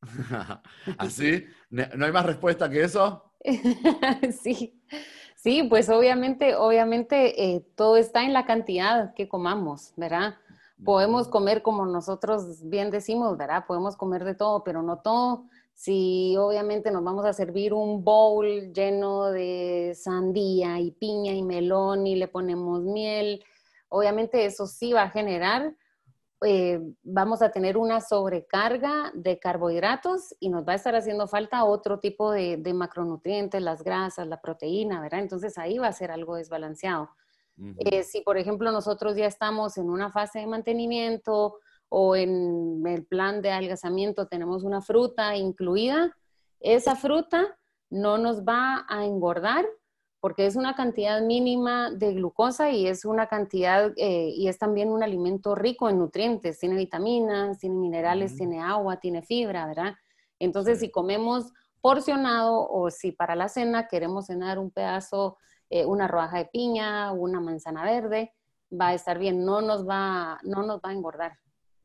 ¿Así? 0.97 1.45
¿No 1.69 2.07
hay 2.07 2.13
más 2.13 2.25
respuesta 2.25 2.71
que 2.71 2.83
eso? 2.83 3.35
sí. 4.43 4.83
Sí, 5.47 5.63
pues 5.63 5.89
obviamente, 5.91 6.57
obviamente 6.57 7.45
eh, 7.45 7.65
todo 7.77 7.99
está 7.99 8.25
en 8.25 8.33
la 8.33 8.47
cantidad 8.47 9.15
que 9.15 9.29
comamos, 9.29 9.93
¿verdad? 9.97 10.39
Podemos 10.85 11.29
comer 11.29 11.63
como 11.63 11.87
nosotros 11.87 12.69
bien 12.69 12.91
decimos, 12.91 13.37
¿verdad? 13.37 13.65
Podemos 13.67 13.97
comer 13.97 14.25
de 14.25 14.35
todo, 14.35 14.63
pero 14.63 14.83
no 14.83 14.99
todo. 14.99 15.45
Si 15.75 16.37
obviamente 16.39 16.91
nos 16.91 17.03
vamos 17.03 17.25
a 17.25 17.33
servir 17.33 17.73
un 17.73 18.05
bowl 18.05 18.73
lleno 18.73 19.31
de 19.31 19.95
sandía 19.95 20.79
y 20.81 20.91
piña 20.91 21.33
y 21.33 21.43
melón 21.43 22.07
y 22.07 22.17
le 22.17 22.29
ponemos 22.29 22.83
miel, 22.83 23.45
obviamente 23.89 24.45
eso 24.45 24.67
sí 24.67 24.93
va 24.93 25.03
a 25.03 25.11
generar, 25.11 25.75
eh, 26.45 26.81
vamos 27.03 27.41
a 27.41 27.51
tener 27.51 27.79
una 27.79 28.03
sobrecarga 28.03 29.11
de 29.15 29.39
carbohidratos 29.39 30.35
y 30.41 30.51
nos 30.51 30.67
va 30.67 30.73
a 30.73 30.77
estar 30.77 30.95
haciendo 30.95 31.27
falta 31.27 31.65
otro 31.65 31.99
tipo 31.99 32.31
de, 32.31 32.59
de 32.59 32.75
macronutrientes, 32.75 33.63
las 33.63 33.83
grasas, 33.83 34.27
la 34.27 34.41
proteína, 34.43 35.01
¿verdad? 35.01 35.21
Entonces 35.21 35.57
ahí 35.57 35.79
va 35.79 35.89
a 35.89 35.93
ser 35.93 36.11
algo 36.11 36.37
desbalanceado. 36.37 37.09
Eh, 37.79 38.03
si, 38.03 38.21
por 38.21 38.37
ejemplo, 38.37 38.71
nosotros 38.71 39.17
ya 39.17 39.27
estamos 39.27 39.79
en 39.79 39.89
una 39.89 40.11
fase 40.11 40.41
de 40.41 40.47
mantenimiento 40.47 41.59
o 41.89 42.17
en 42.17 42.83
el 42.87 43.07
plan 43.07 43.41
de 43.41 43.53
adelgazamiento 43.53 44.27
tenemos 44.27 44.63
una 44.63 44.83
fruta 44.83 45.37
incluida, 45.37 46.15
esa 46.61 46.97
fruta 46.97 47.57
no 47.91 48.19
nos 48.19 48.43
va 48.43 48.85
a 48.89 49.05
engordar 49.05 49.65
porque 50.21 50.47
es 50.47 50.57
una 50.57 50.75
cantidad 50.75 51.23
mínima 51.23 51.91
de 51.91 52.15
glucosa 52.15 52.71
y 52.71 52.89
es 52.89 53.05
una 53.05 53.29
cantidad 53.29 53.93
eh, 53.97 54.31
y 54.35 54.49
es 54.49 54.59
también 54.59 54.89
un 54.89 55.03
alimento 55.03 55.55
rico 55.55 55.89
en 55.89 55.99
nutrientes, 55.99 56.59
tiene 56.59 56.75
vitaminas, 56.75 57.59
tiene 57.61 57.77
minerales, 57.77 58.35
tiene 58.35 58.61
agua, 58.61 58.99
tiene 58.99 59.23
fibra, 59.23 59.67
¿verdad? 59.67 59.95
Entonces, 60.39 60.81
si 60.81 60.91
comemos 60.91 61.53
porcionado 61.81 62.69
o 62.69 62.91
si 62.91 63.13
para 63.13 63.37
la 63.37 63.49
cena 63.49 63.87
queremos 63.87 64.27
cenar 64.27 64.59
un 64.59 64.71
pedazo, 64.71 65.39
eh, 65.71 65.85
una 65.85 66.09
rodaja 66.09 66.39
de 66.39 66.47
piña, 66.47 67.13
una 67.13 67.41
manzana 67.41 67.85
verde, 67.85 68.33
va 68.73 68.89
a 68.89 68.95
estar 68.95 69.19
bien, 69.19 69.45
no 69.45 69.61
nos 69.61 69.89
va, 69.89 70.39
no 70.45 70.63
nos 70.63 70.79
va 70.79 70.91
a 70.91 70.93
engordar. 70.93 71.33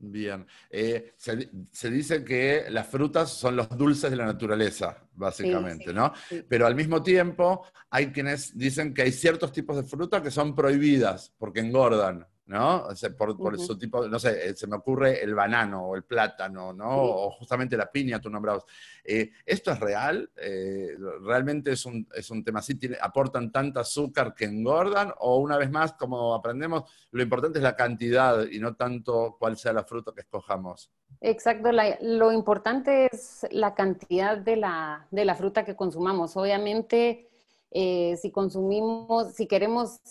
Bien. 0.02 0.46
Eh, 0.70 1.14
se, 1.16 1.90
dice 1.92 2.24
que 2.24 2.66
las 2.70 2.88
frutas 2.88 3.30
son 3.30 3.56
los 3.56 3.70
dulces 3.70 4.10
de 4.10 4.18
la 4.18 4.26
naturaleza, 4.26 4.98
básicamente, 5.14 5.94
¿no? 5.94 6.12
Pero 6.48 6.66
al 6.66 6.74
mismo 6.74 7.04
tiempo 7.04 7.64
hay 7.90 8.12
quienes 8.12 8.58
dicen 8.58 8.96
que 8.96 9.04
hay 9.04 9.12
ciertos 9.12 9.52
tipos 9.52 9.76
de 9.76 9.84
frutas 9.84 10.24
que 10.24 10.32
son 10.32 10.56
prohibidas 10.56 11.32
porque 11.38 11.60
engordan. 11.60 12.28
¿No? 12.51 12.88
por, 13.17 13.58
su 13.58 13.77
tipo, 13.77 14.05
no 14.08 14.20
sé, 14.20 14.50
eh, 14.50 14.55
se 14.55 14.67
me 14.67 14.75
ocurre 14.75 15.24
el 15.24 15.34
banano 15.34 15.88
o 15.88 15.96
el 15.96 16.03
plátano, 16.03 16.74
¿no? 16.74 16.89
O 16.89 17.31
justamente 17.31 17.77
la 17.77 17.89
piña, 17.89 18.20
tú 18.20 18.29
nombrabas. 18.29 18.65
Eh, 19.05 19.31
¿Esto 19.46 19.72
es 19.72 19.79
real? 19.79 20.29
Eh, 20.36 20.98
¿Realmente 21.22 21.72
es 21.72 21.86
un, 21.86 22.05
es 22.13 22.29
un 22.29 22.43
tema 22.43 22.60
así? 22.60 22.77
¿Aportan 23.01 23.53
tanto 23.53 23.79
azúcar 23.79 24.36
que 24.36 24.46
engordan? 24.46 25.13
¿O 25.20 25.38
una 25.38 25.58
vez 25.58 25.72
más, 25.72 25.93
como 25.93 26.36
aprendemos, 26.36 26.91
lo 27.12 27.24
importante 27.24 27.60
es 27.60 27.63
la 27.63 27.77
cantidad 27.77 28.46
y 28.46 28.60
no 28.60 28.75
tanto 28.75 29.38
cuál 29.39 29.55
sea 29.55 29.72
la 29.72 29.86
fruta 29.86 30.12
que 30.13 30.22
escojamos? 30.22 30.91
Exacto, 31.22 31.70
lo 32.01 32.34
importante 32.34 33.08
es 33.13 33.48
la 33.51 33.74
cantidad 33.75 34.38
de 34.38 34.58
la, 34.58 35.08
de 35.10 35.24
la 35.24 35.36
fruta 35.36 35.63
que 35.63 35.77
consumamos. 35.77 36.36
Obviamente, 36.36 37.29
si 37.72 38.31
consumimos, 38.34 39.34
si 39.36 39.48
queremos 39.48 40.01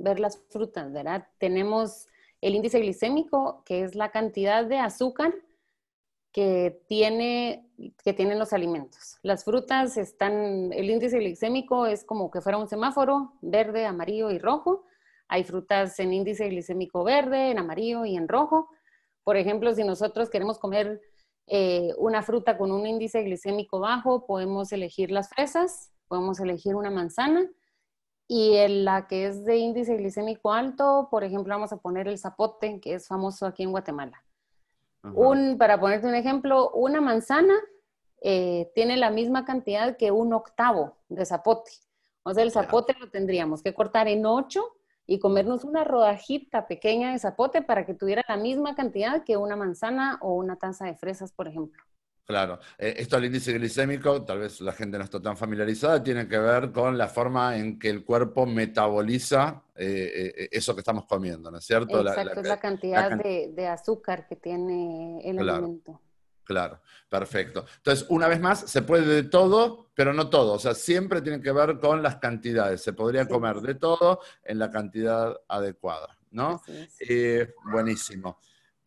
ver 0.00 0.18
las 0.18 0.38
frutas, 0.48 0.92
¿verdad? 0.92 1.28
Tenemos 1.38 2.08
el 2.40 2.54
índice 2.54 2.80
glicémico, 2.80 3.62
que 3.64 3.82
es 3.82 3.94
la 3.94 4.10
cantidad 4.10 4.64
de 4.64 4.78
azúcar 4.78 5.34
que, 6.32 6.82
tiene, 6.88 7.68
que 8.02 8.12
tienen 8.12 8.38
los 8.38 8.52
alimentos. 8.52 9.18
Las 9.22 9.44
frutas 9.44 9.96
están, 9.96 10.72
el 10.72 10.90
índice 10.90 11.18
glicémico 11.18 11.86
es 11.86 12.04
como 12.04 12.30
que 12.30 12.40
fuera 12.40 12.58
un 12.58 12.68
semáforo, 12.68 13.34
verde, 13.42 13.84
amarillo 13.84 14.30
y 14.30 14.38
rojo. 14.38 14.86
Hay 15.28 15.44
frutas 15.44 15.98
en 16.00 16.12
índice 16.12 16.48
glicémico 16.48 17.04
verde, 17.04 17.50
en 17.50 17.58
amarillo 17.58 18.04
y 18.04 18.16
en 18.16 18.28
rojo. 18.28 18.68
Por 19.22 19.36
ejemplo, 19.36 19.74
si 19.74 19.84
nosotros 19.84 20.30
queremos 20.30 20.58
comer 20.58 21.00
eh, 21.46 21.92
una 21.98 22.22
fruta 22.22 22.56
con 22.56 22.72
un 22.72 22.86
índice 22.86 23.22
glicémico 23.22 23.80
bajo, 23.80 24.24
podemos 24.24 24.72
elegir 24.72 25.10
las 25.10 25.28
fresas, 25.28 25.92
podemos 26.08 26.40
elegir 26.40 26.74
una 26.74 26.90
manzana 26.90 27.50
y 28.32 28.54
en 28.58 28.84
la 28.84 29.08
que 29.08 29.26
es 29.26 29.44
de 29.44 29.56
índice 29.56 29.96
glicémico 29.96 30.52
alto, 30.52 31.08
por 31.10 31.24
ejemplo, 31.24 31.52
vamos 31.52 31.72
a 31.72 31.78
poner 31.78 32.06
el 32.06 32.16
zapote, 32.16 32.78
que 32.78 32.94
es 32.94 33.08
famoso 33.08 33.44
aquí 33.44 33.64
en 33.64 33.72
Guatemala. 33.72 34.22
Un, 35.02 35.58
para 35.58 35.80
ponerte 35.80 36.06
un 36.06 36.14
ejemplo, 36.14 36.70
una 36.70 37.00
manzana 37.00 37.54
eh, 38.22 38.70
tiene 38.72 38.96
la 38.98 39.10
misma 39.10 39.44
cantidad 39.44 39.96
que 39.96 40.12
un 40.12 40.32
octavo 40.32 40.96
de 41.08 41.26
zapote. 41.26 41.72
O 42.22 42.32
sea, 42.32 42.44
el 42.44 42.52
zapote 42.52 42.94
lo 43.00 43.10
tendríamos 43.10 43.64
que 43.64 43.74
cortar 43.74 44.06
en 44.06 44.24
ocho 44.24 44.76
y 45.08 45.18
comernos 45.18 45.64
una 45.64 45.82
rodajita 45.82 46.68
pequeña 46.68 47.10
de 47.10 47.18
zapote 47.18 47.62
para 47.62 47.84
que 47.84 47.94
tuviera 47.94 48.24
la 48.28 48.36
misma 48.36 48.76
cantidad 48.76 49.24
que 49.24 49.38
una 49.38 49.56
manzana 49.56 50.20
o 50.22 50.34
una 50.34 50.54
taza 50.54 50.84
de 50.84 50.94
fresas, 50.94 51.32
por 51.32 51.48
ejemplo. 51.48 51.82
Claro, 52.30 52.60
eh, 52.78 52.94
esto 52.98 53.16
al 53.16 53.24
índice 53.24 53.52
glicémico, 53.54 54.22
tal 54.22 54.38
vez 54.38 54.60
la 54.60 54.70
gente 54.70 54.96
no 54.96 55.02
está 55.02 55.20
tan 55.20 55.36
familiarizada, 55.36 56.00
tiene 56.00 56.28
que 56.28 56.38
ver 56.38 56.70
con 56.70 56.96
la 56.96 57.08
forma 57.08 57.56
en 57.56 57.76
que 57.76 57.90
el 57.90 58.04
cuerpo 58.04 58.46
metaboliza 58.46 59.64
eh, 59.74 60.32
eh, 60.36 60.48
eso 60.52 60.72
que 60.72 60.80
estamos 60.80 61.06
comiendo, 61.06 61.50
¿no 61.50 61.58
es 61.58 61.64
cierto? 61.64 62.06
Exacto, 62.06 62.40
es 62.40 62.46
la 62.46 62.60
cantidad 62.60 63.10
de, 63.18 63.66
azúcar 63.66 64.28
que 64.28 64.36
tiene 64.36 65.20
el 65.28 65.40
alimento. 65.40 66.00
Claro, 66.44 66.80
perfecto. 67.08 67.64
Entonces, 67.78 68.06
una 68.10 68.28
vez 68.28 68.38
más, 68.38 68.60
se 68.60 68.82
puede 68.82 69.06
de 69.06 69.24
todo, 69.24 69.90
pero 69.92 70.12
no 70.12 70.30
todo. 70.30 70.52
O 70.52 70.58
sea, 70.60 70.74
siempre 70.74 71.22
tiene 71.22 71.40
que 71.40 71.50
ver 71.50 71.80
con 71.80 72.00
las 72.00 72.16
cantidades. 72.16 72.80
Se 72.80 72.92
podría 72.92 73.26
comer 73.26 73.56
de 73.56 73.74
todo 73.74 74.20
en 74.44 74.60
la 74.60 74.70
cantidad 74.70 75.36
adecuada, 75.48 76.16
¿no? 76.30 76.62
buenísimo 77.72 78.38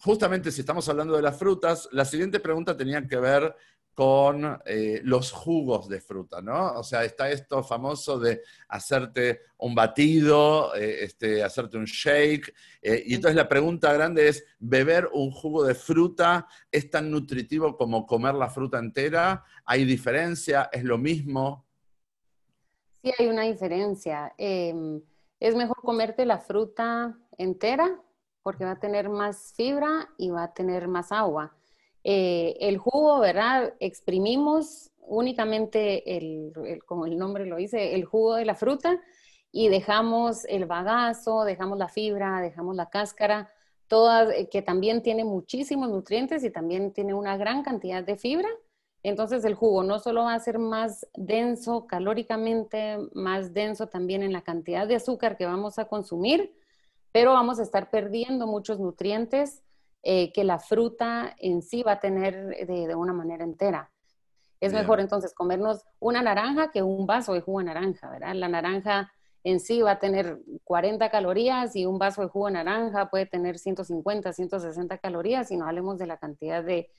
justamente 0.03 0.51
si 0.51 0.61
estamos 0.61 0.87
hablando 0.89 1.15
de 1.15 1.21
las 1.21 1.37
frutas, 1.37 1.87
la 1.91 2.03
siguiente 2.03 2.39
pregunta 2.39 2.75
tenía 2.75 3.07
que 3.07 3.17
ver 3.17 3.55
con 3.93 4.59
eh, 4.65 5.01
los 5.03 5.31
jugos 5.31 5.87
de 5.87 6.01
fruta, 6.01 6.41
¿no? 6.41 6.73
O 6.73 6.83
sea, 6.83 7.05
está 7.05 7.29
esto 7.29 7.63
famoso 7.63 8.19
de 8.19 8.41
hacerte 8.67 9.41
un 9.57 9.75
batido, 9.75 10.75
eh, 10.75 11.03
este, 11.03 11.43
hacerte 11.43 11.77
un 11.77 11.85
shake, 11.85 12.53
eh, 12.81 13.03
y 13.05 13.13
entonces 13.13 13.35
la 13.35 13.47
pregunta 13.47 13.93
grande 13.93 14.27
es, 14.27 14.43
¿beber 14.59 15.09
un 15.13 15.31
jugo 15.31 15.63
de 15.63 15.75
fruta 15.75 16.47
es 16.71 16.89
tan 16.89 17.11
nutritivo 17.11 17.77
como 17.77 18.05
comer 18.05 18.33
la 18.33 18.49
fruta 18.49 18.79
entera? 18.79 19.43
¿Hay 19.63 19.85
diferencia? 19.85 20.69
¿Es 20.71 20.83
lo 20.83 20.97
mismo? 20.97 21.65
Sí, 23.03 23.11
hay 23.17 23.27
una 23.27 23.43
diferencia. 23.43 24.33
Em, 24.37 25.01
es 25.39 25.55
mejor 25.55 25.77
comerte 25.81 26.25
la 26.25 26.39
fruta 26.39 27.15
entera 27.37 28.01
porque 28.43 28.65
va 28.65 28.71
a 28.71 28.79
tener 28.79 29.09
más 29.09 29.53
fibra 29.55 30.09
y 30.17 30.29
va 30.29 30.43
a 30.43 30.53
tener 30.53 30.87
más 30.87 31.11
agua. 31.11 31.55
Eh, 32.03 32.57
el 32.59 32.77
jugo, 32.77 33.19
¿verdad? 33.19 33.73
Exprimimos 33.79 34.91
únicamente, 34.99 36.17
el, 36.17 36.53
como 36.85 37.05
el 37.05 37.17
nombre 37.17 37.45
lo 37.45 37.55
dice, 37.55 37.95
el 37.95 38.05
jugo 38.05 38.35
de 38.35 38.45
la 38.45 38.55
fruta 38.55 39.01
y 39.51 39.69
dejamos 39.69 40.45
el 40.45 40.65
bagazo, 40.65 41.45
dejamos 41.45 41.77
la 41.77 41.87
fibra, 41.87 42.41
dejamos 42.41 42.75
la 42.75 42.89
cáscara, 42.89 43.51
todas, 43.87 44.33
eh, 44.33 44.49
que 44.49 44.61
también 44.61 45.01
tiene 45.01 45.23
muchísimos 45.23 45.89
nutrientes 45.89 46.43
y 46.43 46.49
también 46.49 46.91
tiene 46.93 47.13
una 47.13 47.37
gran 47.37 47.63
cantidad 47.63 48.03
de 48.03 48.17
fibra. 48.17 48.49
Entonces 49.03 49.43
el 49.45 49.53
jugo 49.53 49.83
no 49.83 49.99
solo 49.99 50.23
va 50.23 50.33
a 50.33 50.39
ser 50.39 50.59
más 50.59 51.05
denso 51.15 51.85
calóricamente, 51.87 52.97
más 53.13 53.53
denso 53.53 53.87
también 53.87 54.23
en 54.23 54.31
la 54.33 54.41
cantidad 54.41 54.87
de 54.87 54.95
azúcar 54.95 55.37
que 55.37 55.45
vamos 55.45 55.77
a 55.77 55.85
consumir, 55.85 56.53
pero 57.13 57.31
vamos 57.31 57.59
a 57.59 57.63
estar 57.63 57.89
perdiendo 57.89 58.47
muchos 58.47 58.79
nutrientes 58.79 59.63
eh, 60.01 60.33
que 60.33 60.43
la 60.43 60.59
fruta 60.59 61.33
en 61.37 61.61
sí 61.61 61.83
va 61.83 61.93
a 61.93 61.99
tener 61.99 62.67
de, 62.67 62.93
una 62.95 63.13
manera 63.13 63.45
entera. 63.45 63.89
Es 64.59 64.73
mejor 64.73 64.99
entonces 64.99 65.33
comernos 65.33 65.83
una 65.99 66.21
naranja 66.21 66.71
que 66.71 66.81
un 66.81 67.05
vaso 67.05 67.33
de 67.33 67.41
jugo 67.41 67.59
de 67.59 67.65
naranja, 67.65 68.09
¿verdad? 68.09 68.33
La 68.33 68.47
naranja 68.47 69.11
en 69.43 69.59
sí 69.59 69.81
va 69.81 69.91
a 69.91 69.99
tener 69.99 70.39
40 70.63 71.09
calorías 71.09 71.75
y 71.75 71.85
un 71.85 71.99
vaso 71.99 72.21
de 72.21 72.29
jugo 72.29 72.47
de 72.47 72.53
naranja 72.53 73.09
puede 73.09 73.25
tener 73.25 73.59
150, 73.59 74.33
160 74.33 74.97
calorías 74.97 75.51
y 75.51 75.57
no 75.57 75.67
hablemos 75.67 75.97
de 75.97 76.07
la 76.07 76.17
cantidad 76.17 76.63
de, 76.63 76.89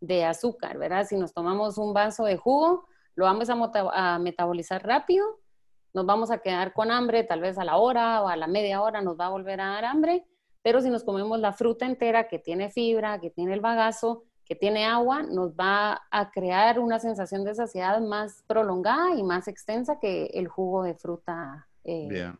de 0.00 0.24
azúcar, 0.24 0.78
¿verdad? 0.78 1.06
Si 1.06 1.16
nos 1.16 1.32
tomamos 1.32 1.78
un 1.78 1.94
vaso 1.94 2.24
de 2.24 2.36
jugo, 2.36 2.86
lo 3.14 3.24
vamos 3.24 3.48
a, 3.48 3.54
a 3.92 4.18
metabolizar 4.18 4.84
rápido 4.84 5.24
nos 5.94 6.06
vamos 6.06 6.30
a 6.30 6.38
quedar 6.38 6.72
con 6.72 6.90
hambre, 6.90 7.24
tal 7.24 7.40
vez 7.40 7.58
a 7.58 7.64
la 7.64 7.76
hora 7.76 8.22
o 8.22 8.28
a 8.28 8.36
la 8.36 8.46
media 8.46 8.82
hora 8.82 9.00
nos 9.00 9.18
va 9.18 9.26
a 9.26 9.30
volver 9.30 9.60
a 9.60 9.68
dar 9.68 9.84
hambre, 9.84 10.24
pero 10.62 10.80
si 10.80 10.90
nos 10.90 11.04
comemos 11.04 11.38
la 11.40 11.52
fruta 11.52 11.86
entera 11.86 12.28
que 12.28 12.38
tiene 12.38 12.70
fibra, 12.70 13.20
que 13.20 13.30
tiene 13.30 13.54
el 13.54 13.60
bagazo, 13.60 14.24
que 14.44 14.54
tiene 14.54 14.84
agua, 14.84 15.22
nos 15.22 15.52
va 15.52 16.02
a 16.10 16.30
crear 16.30 16.78
una 16.78 16.98
sensación 16.98 17.44
de 17.44 17.54
saciedad 17.54 18.00
más 18.00 18.42
prolongada 18.46 19.14
y 19.14 19.22
más 19.22 19.48
extensa 19.48 19.98
que 20.00 20.26
el 20.34 20.48
jugo 20.48 20.82
de 20.82 20.94
fruta. 20.94 21.68
Eh, 21.84 22.06
bien, 22.08 22.38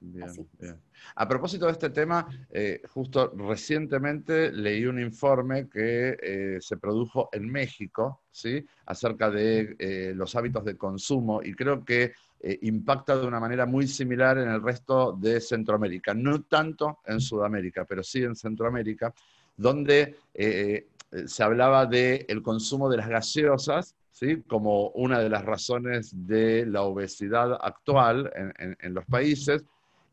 bien, 0.00 0.48
bien. 0.58 0.80
A 1.14 1.28
propósito 1.28 1.66
de 1.66 1.72
este 1.72 1.90
tema, 1.90 2.26
eh, 2.50 2.82
justo 2.88 3.32
recientemente 3.36 4.50
leí 4.52 4.86
un 4.86 5.00
informe 5.00 5.68
que 5.68 6.16
eh, 6.20 6.58
se 6.60 6.76
produjo 6.76 7.28
en 7.32 7.50
México, 7.50 8.22
¿sí? 8.30 8.64
Acerca 8.86 9.30
de 9.30 10.14
los 10.14 10.34
hábitos 10.34 10.64
de 10.64 10.76
consumo 10.76 11.42
y 11.42 11.54
creo 11.54 11.84
que 11.84 12.12
eh, 12.44 12.58
impacta 12.62 13.16
de 13.16 13.24
una 13.24 13.38
manera 13.38 13.66
muy 13.66 13.86
similar 13.86 14.36
en 14.36 14.48
el 14.48 14.60
resto 14.60 15.12
de 15.12 15.40
Centroamérica. 15.40 16.12
No 16.12 16.42
tanto 16.42 16.98
en 17.06 17.20
Sudamérica, 17.20 17.84
pero 17.84 18.02
sí 18.02 18.24
en 18.24 18.34
Centroamérica, 18.34 19.14
donde 19.56 20.16
eh, 20.34 20.88
eh, 21.12 21.28
se 21.28 21.42
hablaba 21.44 21.86
del 21.86 22.26
el 22.26 22.42
consumo 22.42 22.90
de 22.90 22.96
las 22.96 23.08
gaseosas 23.08 23.94
¿sí? 24.10 24.42
como 24.48 24.88
una 24.88 25.20
de 25.20 25.28
las 25.28 25.44
razones 25.44 26.10
de 26.26 26.66
la 26.66 26.82
obesidad 26.82 27.58
actual 27.60 28.32
en, 28.34 28.76
en, 28.80 28.92
los 28.92 29.04
países, 29.04 29.64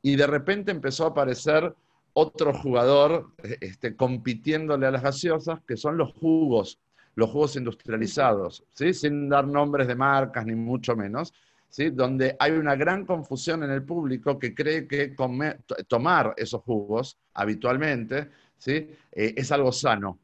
y 0.03 0.15
de 0.15 0.27
repente 0.27 0.69
empezó 0.69 1.05
a 1.05 1.09
aparecer 1.09 1.73
otro 2.13 2.53
jugador 2.53 3.31
este, 3.61 3.95
compitiéndole 3.95 4.85
a 4.85 4.91
las 4.91 5.01
gaseosas, 5.01 5.61
que 5.67 5.77
son 5.77 5.97
los 5.97 6.13
jugos, 6.13 6.79
los 7.15 7.31
jugos 7.31 7.55
industrializados, 7.55 8.63
¿sí? 8.73 8.93
sin 8.93 9.29
dar 9.29 9.47
nombres 9.47 9.87
de 9.87 9.95
marcas 9.95 10.45
ni 10.45 10.53
mucho 10.53 10.95
menos, 10.95 11.33
donde 11.91 12.35
hay 12.39 12.51
una 12.51 12.75
gran 12.75 13.05
confusión 13.05 13.63
en 13.63 13.71
el 13.71 13.83
público 13.83 14.37
que 14.37 14.53
cree 14.53 14.87
que 14.87 15.15
tomar 15.87 16.33
esos 16.37 16.61
jugos 16.63 17.17
habitualmente 17.33 18.29
¿sí? 18.59 18.91
Eh, 19.11 19.33
es 19.35 19.51
algo 19.51 19.71
sano. 19.71 20.19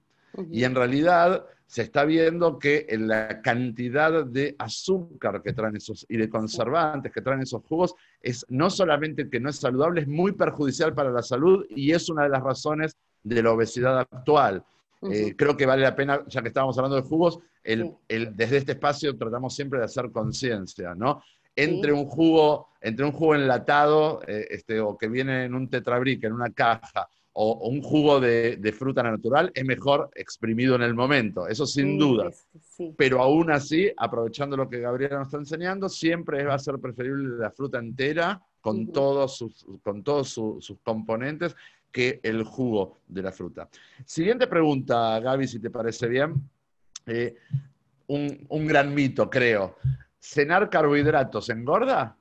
Y 0.52 0.66
en 0.66 0.76
realidad 0.76 1.46
se 1.66 1.84
está 1.84 2.04
viendo 2.04 2.60
que 2.60 2.86
la 3.00 3.42
cantidad 3.42 4.26
de 4.26 4.54
azúcar 4.60 5.42
que 5.42 5.54
traen 5.54 5.78
esos 5.78 6.06
y 6.10 6.18
de 6.18 6.30
conservantes 6.30 7.12
que 7.12 7.22
traen 7.22 7.42
esos 7.42 7.64
jugos 7.64 7.96
es 8.22 8.46
no 8.50 8.70
solamente 8.70 9.30
que 9.30 9.40
no 9.40 9.50
es 9.50 9.56
saludable, 9.56 10.02
es 10.02 10.08
muy 10.08 10.34
perjudicial 10.34 10.94
para 10.94 11.10
la 11.10 11.24
salud 11.24 11.66
y 11.70 11.92
es 11.92 12.10
una 12.10 12.24
de 12.24 12.30
las 12.30 12.44
razones 12.44 12.98
de 13.24 13.42
la 13.42 13.54
obesidad 13.54 13.98
actual. 13.98 14.64
Eh, 15.10 15.36
creo 15.38 15.56
que 15.56 15.66
vale 15.66 15.84
la 15.84 15.96
pena, 15.96 16.22
ya 16.28 16.42
que 16.42 16.50
estábamos 16.50 16.78
hablando 16.78 16.98
de 16.98 17.04
jugos, 17.04 17.40
desde 17.64 18.58
este 18.58 18.74
espacio 18.74 19.16
tratamos 19.18 19.56
siempre 19.56 19.80
de 19.80 19.86
hacer 19.86 20.12
conciencia, 20.12 20.94
¿no? 20.96 21.24
Entre 21.56 21.94
un 21.94 22.06
jugo, 22.06 22.70
entre 22.82 23.06
un 23.06 23.12
jugo 23.12 23.36
enlatado, 23.36 24.22
eh, 24.28 24.48
este, 24.50 24.80
o 24.80 24.98
que 24.98 25.08
viene 25.08 25.46
en 25.46 25.56
un 25.56 25.70
tetrabric, 25.70 26.24
en 26.24 26.34
una 26.34 26.52
caja, 26.52 27.08
o, 27.38 27.70
un 27.70 27.82
jugo 27.82 28.20
de, 28.20 28.76
fruta 28.78 29.04
natural, 29.04 29.52
es 29.54 29.66
mejor 29.66 30.10
exprimido 30.16 30.76
en 30.76 30.82
el 30.84 30.94
momento, 30.94 31.48
eso 31.48 31.66
sin 31.66 31.98
duda. 31.98 32.32
Pero 32.98 33.22
aún 33.22 33.52
así, 33.52 33.92
aprovechando 33.98 34.56
lo 34.56 34.70
que 34.70 34.80
Gabriela 34.80 35.18
nos 35.18 35.28
está 35.28 35.38
enseñando, 35.38 35.90
siempre 35.90 36.44
va 36.46 36.56
a 36.56 36.60
ser 36.60 36.80
preferible 36.80 37.38
la 37.38 37.52
fruta 37.52 37.80
entera 37.80 38.42
con 38.62 38.88
todos 38.92 39.38
sus, 39.38 39.66
con 39.84 40.02
todos 40.02 40.30
sus 40.30 40.80
componentes 40.82 41.56
que 41.92 42.20
el 42.24 42.44
jugo 42.44 43.00
de 43.08 43.22
la 43.22 43.32
fruta. 43.32 43.70
Siguiente 44.06 44.48
pregunta, 44.48 45.18
Gaby, 45.20 45.48
si 45.48 45.60
te 45.60 45.70
parece 45.70 46.08
bien. 46.08 46.34
Eh, 47.06 47.36
un, 48.08 48.68
gran 48.68 48.94
mito, 48.94 49.30
creo. 49.30 49.78
¿Cenar 50.26 50.70
carbohidratos 50.72 51.50
engorda? 51.50 52.18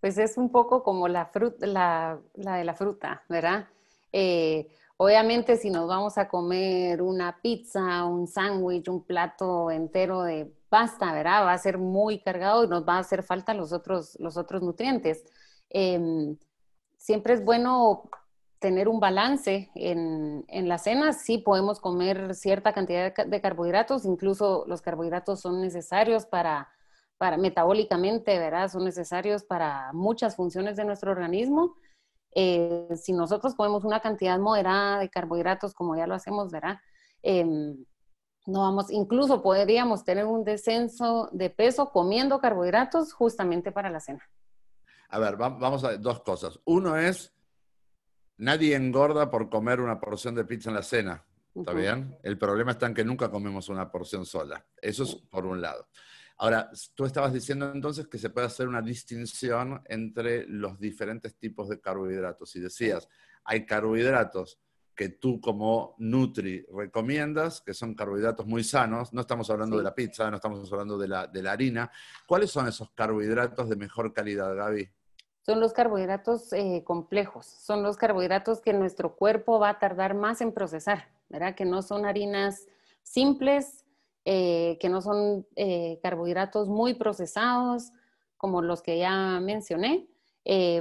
Pues 0.00 0.16
es 0.16 0.38
un 0.38 0.50
poco 0.50 0.82
como 0.82 1.06
la, 1.06 1.26
fruta, 1.26 1.66
la, 1.66 2.18
de 2.34 2.64
la 2.64 2.74
fruta, 2.74 3.22
¿verdad? 3.28 3.68
Eh, 4.10 4.68
obviamente 4.96 5.56
si 5.56 5.70
nos 5.70 5.86
vamos 5.86 6.16
a 6.16 6.28
comer 6.28 7.02
una 7.02 7.40
pizza, 7.42 8.04
un 8.06 8.26
sándwich, 8.26 8.88
un 8.88 9.04
plato 9.04 9.70
entero 9.70 10.22
de 10.22 10.50
pasta, 10.70 11.12
¿verdad? 11.12 11.44
Va 11.44 11.52
a 11.52 11.58
ser 11.58 11.76
muy 11.76 12.20
cargado 12.20 12.64
y 12.64 12.68
nos 12.68 12.88
va 12.88 12.96
a 12.96 13.00
hacer 13.00 13.22
falta 13.22 13.52
los 13.52 13.72
otros, 13.72 14.16
los 14.18 14.38
otros 14.38 14.62
nutrientes. 14.62 15.24
Em, 15.68 16.38
siempre 16.96 17.34
es 17.34 17.44
bueno 17.44 18.08
tener 18.62 18.88
un 18.88 19.00
balance 19.00 19.70
en, 19.74 20.44
en 20.48 20.68
la 20.68 20.78
cena. 20.78 21.12
Sí 21.12 21.36
podemos 21.36 21.80
comer 21.80 22.34
cierta 22.34 22.72
cantidad 22.72 23.12
de, 23.14 23.40
carbohidratos, 23.42 24.06
incluso 24.06 24.64
los 24.68 24.80
carbohidratos 24.80 25.40
son 25.40 25.60
necesarios 25.60 26.24
para, 26.24 26.70
para 27.18 27.36
metabólicamente, 27.36 28.38
¿verdad? 28.38 28.70
Son 28.70 28.84
necesarios 28.84 29.44
para 29.44 29.92
muchas 29.92 30.36
funciones 30.36 30.76
de 30.76 30.84
nuestro 30.84 31.10
organismo. 31.10 31.74
Eh, 32.34 32.88
si 32.94 33.12
nosotros 33.12 33.54
comemos 33.54 33.84
una 33.84 34.00
cantidad 34.00 34.38
moderada 34.38 35.00
de 35.00 35.10
carbohidratos, 35.10 35.74
como 35.74 35.96
ya 35.96 36.06
lo 36.06 36.14
hacemos, 36.14 36.50
¿verdad? 36.50 36.78
Em, 37.20 37.84
no 38.46 38.60
vamos, 38.60 38.90
incluso 38.90 39.42
podríamos 39.42 40.04
tener 40.04 40.24
un 40.24 40.44
descenso 40.44 41.28
de 41.32 41.50
peso 41.50 41.90
comiendo 41.90 42.38
carbohidratos 42.38 43.12
justamente 43.12 43.72
para 43.72 43.90
la 43.90 44.00
cena. 44.00 44.22
A 45.08 45.18
ver, 45.18 45.36
vamos 45.36 45.84
a 45.84 45.96
dos 45.98 46.20
cosas. 46.20 46.58
Uno 46.64 46.96
es 46.96 47.34
Nadie 48.42 48.74
engorda 48.74 49.30
por 49.30 49.48
comer 49.48 49.80
una 49.80 50.00
porción 50.00 50.34
de 50.34 50.44
pizza 50.44 50.68
en 50.68 50.74
la 50.74 50.82
cena. 50.82 51.24
¿Está 51.54 51.72
bien? 51.72 52.18
El 52.24 52.36
problema 52.38 52.72
está 52.72 52.86
en 52.86 52.94
que 52.94 53.04
nunca 53.04 53.30
comemos 53.30 53.68
una 53.68 53.88
porción 53.88 54.26
sola. 54.26 54.66
Eso 54.80 55.04
es 55.04 55.14
por 55.14 55.46
un 55.46 55.60
lado. 55.60 55.86
Ahora, 56.38 56.68
tú 56.96 57.04
estabas 57.04 57.32
diciendo 57.32 57.70
entonces 57.72 58.08
que 58.08 58.18
se 58.18 58.30
puede 58.30 58.48
hacer 58.48 58.66
una 58.66 58.82
distinción 58.82 59.80
entre 59.84 60.44
los 60.48 60.80
diferentes 60.80 61.36
tipos 61.36 61.68
de 61.68 61.80
carbohidratos. 61.80 62.56
Y 62.56 62.60
decías, 62.60 63.08
hay 63.44 63.64
carbohidratos 63.64 64.58
que 64.92 65.10
tú 65.10 65.40
como 65.40 65.94
Nutri 65.98 66.66
recomiendas, 66.74 67.60
que 67.60 67.74
son 67.74 67.94
carbohidratos 67.94 68.44
muy 68.44 68.64
sanos. 68.64 69.12
No 69.12 69.20
estamos 69.20 69.48
hablando 69.50 69.76
de 69.76 69.84
la 69.84 69.94
pizza, 69.94 70.28
no 70.28 70.36
estamos 70.38 70.72
hablando 70.72 70.98
de 70.98 71.06
la, 71.06 71.28
de 71.28 71.42
la 71.44 71.52
harina. 71.52 71.92
¿Cuáles 72.26 72.50
son 72.50 72.66
esos 72.66 72.90
carbohidratos 72.90 73.68
de 73.68 73.76
mejor 73.76 74.12
calidad, 74.12 74.52
Gaby? 74.56 74.90
Son 75.44 75.60
los 75.60 75.72
carbohidratos 75.72 76.52
eh, 76.52 76.82
complejos, 76.84 77.46
son 77.46 77.82
los 77.82 77.96
carbohidratos 77.96 78.60
que 78.60 78.72
nuestro 78.72 79.16
cuerpo 79.16 79.58
va 79.58 79.70
a 79.70 79.78
tardar 79.78 80.14
más 80.14 80.40
en 80.40 80.52
procesar, 80.52 81.08
¿verdad? 81.28 81.54
Que 81.54 81.64
no 81.64 81.82
son 81.82 82.06
harinas 82.06 82.68
simples, 83.02 83.84
eh, 84.24 84.78
que 84.80 84.88
no 84.88 85.02
son 85.02 85.46
eh, 85.56 85.98
carbohidratos 86.00 86.68
muy 86.68 86.94
procesados, 86.94 87.90
como 88.36 88.62
los 88.62 88.82
que 88.82 88.98
ya 88.98 89.40
mencioné. 89.40 90.08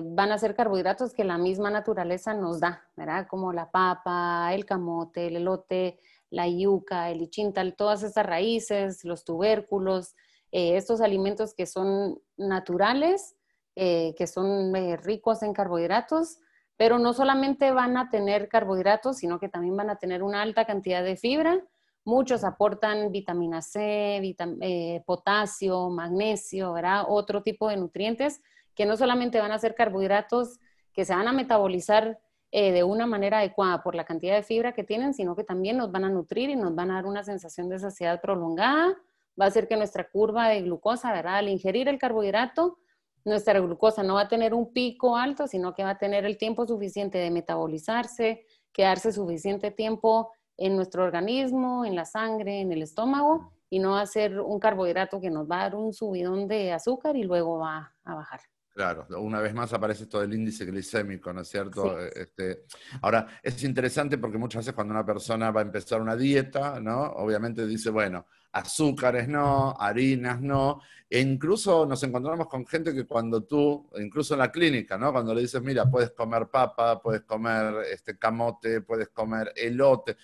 van 0.03 0.31
a 0.31 0.37
ser 0.39 0.55
carbohidratos 0.55 1.13
que 1.13 1.23
la 1.23 1.37
misma 1.37 1.69
naturaleza 1.69 2.33
nos 2.33 2.59
da, 2.59 2.83
¿verdad? 2.95 3.27
Como 3.27 3.53
la 3.53 3.69
papa, 3.69 4.51
el 4.53 4.65
camote, 4.65 5.27
el 5.27 5.35
elote, 5.35 5.99
la 6.31 6.47
yuca, 6.47 7.11
el 7.11 7.21
ichintal, 7.21 7.75
todas 7.75 8.01
estas 8.01 8.25
raíces, 8.25 9.05
los 9.05 9.23
tubérculos, 9.23 10.15
estos 10.51 10.99
alimentos 11.01 11.53
que 11.53 11.67
son 11.67 12.19
naturales, 12.37 13.35
eh, 13.75 14.13
que 14.17 14.27
son 14.27 14.75
eh, 14.75 14.97
ricos 14.97 15.43
en 15.43 15.53
carbohidratos, 15.53 16.39
pero 16.75 16.99
no 16.99 17.13
solamente 17.13 17.71
van 17.71 17.95
a 17.95 18.09
tener 18.09 18.49
carbohidratos, 18.49 19.17
sino 19.17 19.39
que 19.39 19.47
también 19.47 19.77
van 19.77 19.89
a 19.89 19.95
tener 19.95 20.23
una 20.23 20.41
alta 20.41 20.65
cantidad 20.65 21.01
de 21.01 21.15
fibra. 21.15 21.61
Muchos 22.03 22.43
aportan 22.43 23.13
vitamina 23.13 23.61
C, 23.61 24.35
eh, 24.61 25.03
potasio, 25.05 25.89
magnesio, 25.89 26.73
¿verdad? 26.73 27.05
Otro 27.07 27.43
tipo 27.43 27.69
de 27.69 27.77
nutrientes 27.77 28.41
que 28.75 28.85
no 28.85 28.97
solamente 28.97 29.39
van 29.39 29.53
a 29.53 29.59
ser 29.59 29.73
carbohidratos 29.73 30.59
que 30.91 31.05
se 31.05 31.15
van 31.15 31.29
a 31.29 31.33
metabolizar 31.33 32.19
de 32.51 32.83
una 32.83 33.07
manera 33.07 33.37
adecuada 33.37 33.81
por 33.81 33.95
la 33.95 34.03
cantidad 34.03 34.35
de 34.35 34.43
fibra 34.43 34.73
que 34.73 34.83
tienen, 34.83 35.13
sino 35.13 35.37
que 35.37 35.45
también 35.45 35.77
nos 35.77 35.89
van 35.89 36.03
a 36.03 36.09
nutrir 36.09 36.49
y 36.49 36.57
nos 36.57 36.75
van 36.75 36.91
a 36.91 36.95
dar 36.95 37.05
una 37.05 37.23
sensación 37.23 37.69
de 37.69 37.79
saciedad 37.79 38.19
prolongada. 38.19 38.97
Va 39.39 39.45
a 39.45 39.47
hacer 39.47 39.69
que 39.69 39.77
nuestra 39.77 40.09
curva 40.09 40.49
de 40.49 40.61
glucosa, 40.63 41.13
¿verdad? 41.13 41.37
Al 41.37 41.47
ingerir 41.47 41.87
el 41.87 41.97
carbohidrato, 41.97 42.80
nuestra 43.25 43.59
glucosa 43.59 44.03
no 44.03 44.15
va 44.15 44.21
a 44.21 44.27
tener 44.27 44.53
un 44.53 44.73
pico 44.73 45.15
alto, 45.15 45.47
sino 45.47 45.73
que 45.73 45.83
va 45.83 45.91
a 45.91 45.97
tener 45.97 46.25
el 46.25 46.37
tiempo 46.37 46.65
suficiente 46.65 47.17
de 47.17 47.31
metabolizarse, 47.31 48.45
quedarse 48.71 49.11
suficiente 49.11 49.71
tiempo 49.71 50.31
en 50.57 50.75
nuestro 50.75 51.03
organismo, 51.03 51.85
en 51.85 51.95
la 51.95 52.05
sangre, 52.05 52.61
en 52.61 52.71
el 52.71 52.81
estómago, 52.81 53.53
y 53.69 53.79
no 53.79 53.91
va 53.91 54.01
a 54.01 54.05
ser 54.05 54.39
un 54.39 54.59
carbohidrato 54.59 55.19
que 55.19 55.29
nos 55.29 55.49
va 55.49 55.61
a 55.61 55.63
dar 55.63 55.75
un 55.75 55.93
subidón 55.93 56.47
de 56.47 56.73
azúcar 56.73 57.15
y 57.15 57.23
luego 57.23 57.59
va 57.59 57.95
a 58.03 58.15
bajar. 58.15 58.41
Claro, 58.73 59.05
una 59.19 59.41
vez 59.41 59.53
más 59.53 59.73
aparece 59.73 60.03
esto 60.03 60.21
del 60.21 60.33
índice 60.33 60.65
glicémico, 60.65 61.33
¿no 61.33 61.41
es 61.41 61.49
cierto? 61.49 61.99
Este, 61.99 62.63
ahora, 63.01 63.27
es 63.43 63.61
interesante 63.63 64.17
porque 64.17 64.37
muchas 64.37 64.61
veces 64.61 64.73
cuando 64.73 64.93
una 64.93 65.05
persona 65.05 65.51
va 65.51 65.59
a 65.59 65.63
empezar 65.63 66.01
una 66.01 66.15
dieta, 66.15 66.79
¿no? 66.79 67.01
Obviamente 67.01 67.65
dice, 67.67 67.89
bueno, 67.89 68.27
azúcares 68.51 69.27
no, 69.27 69.75
harinas 69.79 70.41
no, 70.41 70.81
e 71.09 71.19
incluso 71.19 71.85
nos 71.85 72.01
encontramos 72.03 72.47
con 72.47 72.65
gente 72.65 72.93
que 72.93 73.05
cuando 73.05 73.43
tú, 73.43 73.89
incluso 73.97 74.33
en 74.33 74.39
la 74.39 74.51
clínica, 74.51 74.97
¿no? 74.97 75.11
Cuando 75.11 75.33
le 75.33 75.41
dices, 75.41 75.61
mira, 75.61 75.89
puedes 75.89 76.11
comer 76.11 76.47
papa, 76.47 77.01
puedes 77.01 77.21
comer 77.23 77.85
este 77.91 78.17
camote, 78.17 78.81
puedes 78.81 79.09
comer 79.09 79.51
elote, 79.55 80.17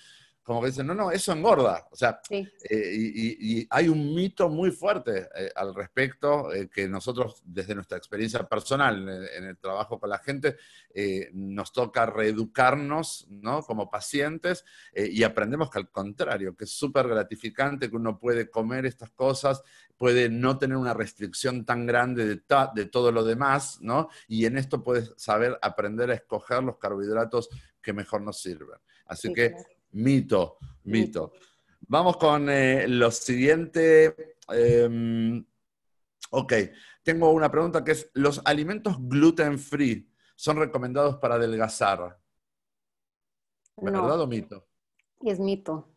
como 0.48 0.62
que 0.62 0.68
dicen, 0.68 0.88
no, 0.88 0.96
no, 0.96 1.12
eso 1.12 1.34
engorda. 1.34 1.90
O 1.92 1.96
sea, 1.98 2.22
eh, 2.30 2.48
y, 2.70 3.68
hay 3.70 3.90
un 3.90 4.16
mito 4.16 4.48
muy 4.48 4.72
fuerte 4.72 5.28
eh, 5.36 5.52
al 5.54 5.76
respecto 5.76 6.54
eh, 6.54 6.70
que 6.70 6.88
nosotros, 6.88 7.42
desde 7.44 7.76
nuestra 7.76 7.98
experiencia 7.98 8.48
personal 8.48 9.28
en, 9.36 9.44
el 9.44 9.58
trabajo 9.58 10.00
con 10.00 10.10
la 10.10 10.20
gente, 10.20 10.56
nos 11.34 11.74
toca 11.74 12.06
reeducarnos 12.06 13.28
¿no? 13.30 13.62
como 13.62 13.90
pacientes 13.92 14.64
y 14.96 15.22
aprendemos 15.24 15.70
que 15.70 15.80
al 15.80 15.92
contrario, 15.92 16.56
que 16.56 16.64
es 16.64 16.72
súper 16.72 17.10
gratificante, 17.10 17.90
que 17.90 17.98
uno 17.98 18.18
puede 18.18 18.50
comer 18.50 18.86
estas 18.86 19.12
cosas, 19.12 19.62
puede 19.98 20.30
no 20.30 20.58
tener 20.58 20.78
una 20.78 20.94
restricción 20.94 21.66
tan 21.66 21.86
grande 21.86 22.26
de, 22.26 22.42
de 22.74 22.86
todo 22.86 23.12
lo 23.12 23.26
demás, 23.26 23.80
¿no? 23.82 24.08
Y 24.30 24.46
en 24.46 24.58
esto 24.58 24.82
puedes 24.82 25.14
saber 25.18 25.60
aprender 25.62 26.10
a 26.10 26.16
escoger 26.16 26.64
los 26.64 26.78
carbohidratos 26.78 27.50
que 27.82 27.92
mejor 27.92 28.22
nos 28.22 28.42
sirven. 28.42 28.80
Así 29.06 29.34
que... 29.34 29.54
Mito, 29.98 30.60
mito. 30.84 31.34
Vamos 31.88 32.18
con 32.18 32.52
eh, 32.52 32.88
lo 32.88 33.10
siguiente. 33.10 34.36
Em, 34.48 35.44
ok, 36.30 36.54
tengo 37.02 37.32
una 37.32 37.50
pregunta 37.50 37.84
que 37.84 37.94
es, 37.94 38.12
¿los 38.14 38.40
alimentos 38.46 38.98
gluten 39.00 39.58
free 39.58 40.08
son 40.36 40.58
recomendados 40.58 41.16
para 41.16 41.36
adelgazar? 41.36 42.20
¿Verdad 43.76 44.22
o 44.22 44.28
mito? 44.28 44.68
Es 45.22 45.40
mito. 45.40 45.90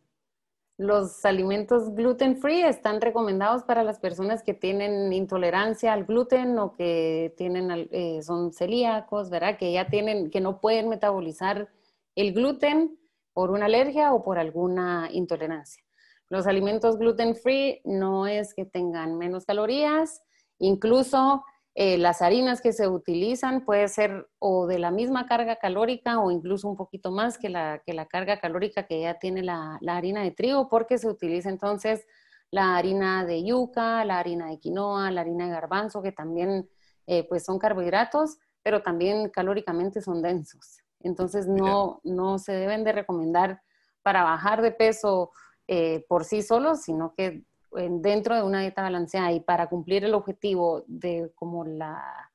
Los 0.77 1.23
alimentos 1.23 1.93
gluten 1.93 2.37
free 2.37 2.63
están 2.63 3.01
recomendados 3.01 3.61
para 3.61 3.83
las 3.83 3.99
personas 3.99 4.41
que 4.41 4.55
tienen 4.55 5.13
intolerancia 5.13 5.93
al 5.93 6.05
gluten 6.05 6.57
o 6.57 6.73
que 6.73 7.35
tienen, 7.37 7.87
eh, 7.91 8.23
son 8.23 8.51
celíacos, 8.51 9.29
¿verdad? 9.29 9.59
Que 9.59 9.71
ya 9.71 9.89
tienen, 9.89 10.31
que 10.31 10.41
no 10.41 10.59
pueden 10.59 10.89
metabolizar 10.89 11.69
el 12.15 12.33
gluten 12.33 12.97
por 13.33 13.51
una 13.51 13.65
alergia 13.65 14.13
o 14.13 14.23
por 14.23 14.39
alguna 14.39 15.09
intolerancia. 15.11 15.83
Los 16.29 16.47
alimentos 16.47 16.97
gluten 16.97 17.35
free 17.35 17.81
no 17.83 18.27
es 18.27 18.53
que 18.53 18.65
tengan 18.65 19.17
menos 19.17 19.45
calorías, 19.45 20.21
incluso 20.59 21.43
Eh, 21.73 21.97
las 21.97 22.21
harinas 22.21 22.59
que 22.61 22.73
se 22.73 22.89
utilizan 22.89 23.63
puede 23.63 23.87
ser 23.87 24.27
o 24.39 24.67
de 24.67 24.77
la 24.77 24.91
misma 24.91 25.25
carga 25.25 25.55
calórica 25.55 26.19
o 26.19 26.29
incluso 26.29 26.67
un 26.67 26.75
poquito 26.75 27.11
más 27.11 27.37
que 27.37 27.47
la, 27.47 27.79
que 27.85 27.93
la 27.93 28.07
carga 28.07 28.41
calórica 28.41 28.85
que 28.87 28.99
ya 28.99 29.19
tiene 29.19 29.41
la, 29.41 29.79
harina 29.87 30.21
de 30.21 30.31
trigo, 30.31 30.67
porque 30.67 30.97
se 30.97 31.07
utiliza 31.07 31.49
entonces 31.49 32.05
la 32.51 32.75
harina 32.75 33.23
de 33.25 33.45
yuca, 33.45 34.03
la 34.03 34.19
harina 34.19 34.47
de 34.49 34.59
quinoa, 34.59 35.11
la 35.11 35.21
harina 35.21 35.45
de 35.45 35.51
garbanzo, 35.51 36.01
que 36.01 36.11
también 36.11 36.69
eh, 37.07 37.25
pues 37.29 37.45
son 37.45 37.57
carbohidratos, 37.57 38.37
pero 38.63 38.81
también 38.81 39.29
calóricamente 39.29 40.01
son 40.01 40.21
densos. 40.21 40.79
Entonces 41.03 41.47
no, 41.47 42.01
no 42.03 42.39
se 42.39 42.53
deben 42.53 42.83
de 42.83 42.91
recomendar 42.91 43.61
para 44.01 44.23
bajar 44.23 44.61
de 44.61 44.71
peso 44.71 45.31
eh, 45.67 46.05
por 46.07 46.25
sí 46.25 46.41
solos, 46.41 46.81
sino 46.81 47.13
que 47.13 47.43
dentro 47.71 48.35
de 48.35 48.43
una 48.43 48.61
dieta 48.61 48.81
balanceada 48.81 49.31
y 49.31 49.39
para 49.39 49.69
cumplir 49.69 50.03
el 50.03 50.13
objetivo 50.13 50.83
de 50.87 51.31
como 51.35 51.63
la 51.63 52.31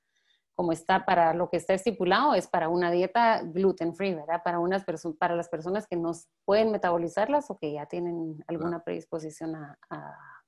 como 0.55 0.73
está 0.73 1.05
para 1.05 1.35
lo 1.35 1.51
que 1.51 1.59
está 1.59 1.75
estipulado 1.75 2.35
es 2.35 2.47
para 2.47 2.71
una 2.71 2.91
dieta 2.91 3.43
gluten 3.43 3.95
free, 3.95 4.15
¿verdad? 4.15 4.41
Para 4.43 4.59
unas 4.59 4.85
para 5.19 5.37
las 5.37 5.51
personas 5.51 5.87
que 5.87 5.97
no 5.97 6.13
pueden 6.47 6.73
metabolizarlas 6.73 7.51
o 7.51 7.59
que 7.59 7.75
ya 7.75 7.85
tienen 7.85 8.43
alguna 8.47 8.83
predisposición 8.83 9.55
a, 9.55 9.79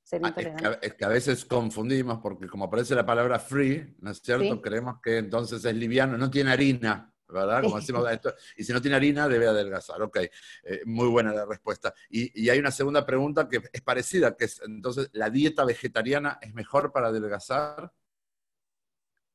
ser 0.02 0.22
ah, 0.24 0.28
intolerantes. 0.28 0.78
Es 0.80 0.94
que, 0.94 1.04
a 1.04 1.08
veces 1.08 1.44
confundimos 1.44 2.20
porque 2.20 2.48
como 2.48 2.64
aparece 2.64 2.94
la 2.94 3.04
palabra 3.04 3.38
free, 3.38 3.96
¿no 4.00 4.10
es 4.10 4.20
cierto? 4.22 4.62
Creemos 4.62 4.96
que 5.02 5.18
entonces 5.18 5.62
es 5.62 5.74
liviano, 5.74 6.16
no 6.16 6.30
tiene 6.30 6.52
harina. 6.52 7.12
¿Verdad? 7.28 7.62
Como 7.62 7.76
decimos, 7.76 8.10
esto, 8.10 8.34
y 8.56 8.64
si 8.64 8.72
no 8.72 8.80
tiene 8.80 8.96
harina, 8.96 9.28
debe 9.28 9.46
adelgazar. 9.46 10.00
Ok, 10.02 10.18
eh, 10.18 10.80
muy 10.86 11.08
buena 11.08 11.32
la 11.32 11.44
respuesta. 11.44 11.94
Y, 12.08 12.44
y, 12.44 12.48
hay 12.50 12.58
una 12.58 12.70
segunda 12.70 13.04
pregunta 13.04 13.48
que 13.48 13.60
es 13.72 13.80
parecida, 13.82 14.36
que 14.36 14.46
es, 14.46 14.60
entonces, 14.62 15.10
¿la 15.12 15.30
dieta 15.30 15.64
vegetariana 15.64 16.38
es 16.40 16.54
mejor 16.54 16.92
para 16.92 17.08
adelgazar? 17.08 17.92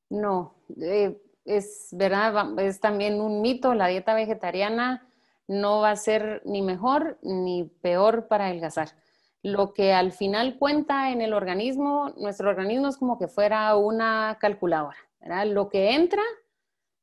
No, 0.09 0.55
eh, 0.79 1.19
es 1.45 1.89
verdad, 1.91 2.59
es 2.59 2.79
también 2.79 3.19
un 3.19 3.41
mito, 3.41 3.73
la 3.73 3.87
dieta 3.87 4.13
vegetariana 4.13 5.07
no 5.47 5.81
va 5.81 5.91
a 5.91 5.95
ser 5.95 6.41
ni 6.45 6.61
mejor 6.61 7.17
ni 7.21 7.65
peor 7.81 8.27
para 8.27 8.45
adelgazar. 8.45 8.89
Lo 9.41 9.73
que 9.73 9.91
al 9.91 10.13
final 10.13 10.57
cuenta 10.57 11.11
en 11.11 11.21
el 11.21 11.33
organismo, 11.33 12.13
nuestro 12.17 12.49
organismo 12.49 12.87
es 12.87 12.97
como 12.97 13.17
que 13.19 13.27
fuera 13.27 13.75
una 13.75 14.37
calculadora, 14.39 14.97
¿verdad? 15.19 15.47
Lo 15.47 15.69
que 15.69 15.95
entra 15.95 16.21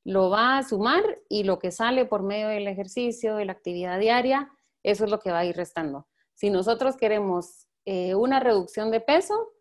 lo 0.04 0.30
va 0.30 0.58
a 0.58 0.62
sumar 0.62 1.02
y 1.28 1.44
lo 1.44 1.58
que 1.58 1.70
sale 1.70 2.04
por 2.04 2.22
medio 2.22 2.48
del 2.48 2.68
ejercicio, 2.68 3.36
de 3.36 3.44
la 3.44 3.52
actividad 3.52 3.98
diaria, 3.98 4.50
eso 4.82 5.04
es 5.04 5.10
lo 5.10 5.18
que 5.20 5.30
va 5.30 5.40
a 5.40 5.44
ir 5.44 5.56
restando. 5.56 6.06
Si 6.34 6.50
nosotros 6.50 6.96
queremos 6.96 7.66
eh, 7.84 8.14
una 8.14 8.40
reducción 8.40 8.90
de 8.90 9.00
peso, 9.00 9.52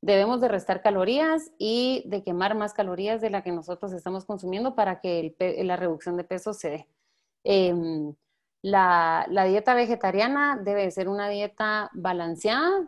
debemos 0.00 0.40
de 0.40 0.48
restar 0.48 0.82
calorías 0.82 1.50
y 1.58 2.04
de 2.06 2.22
quemar 2.22 2.54
más 2.54 2.72
calorías 2.72 3.20
de 3.20 3.30
la 3.30 3.42
que 3.42 3.52
nosotros 3.52 3.92
estamos 3.92 4.24
consumiendo 4.24 4.74
para 4.74 5.00
que 5.00 5.34
la 5.62 5.76
reducción 5.76 6.16
de 6.16 6.24
peso 6.24 6.52
se 6.54 6.70
dé. 6.70 6.88
Em, 7.44 8.14
la, 8.62 9.26
dieta 9.46 9.74
vegetariana 9.74 10.58
debe 10.62 10.90
ser 10.90 11.08
una 11.08 11.28
dieta 11.28 11.90
balanceada 11.94 12.86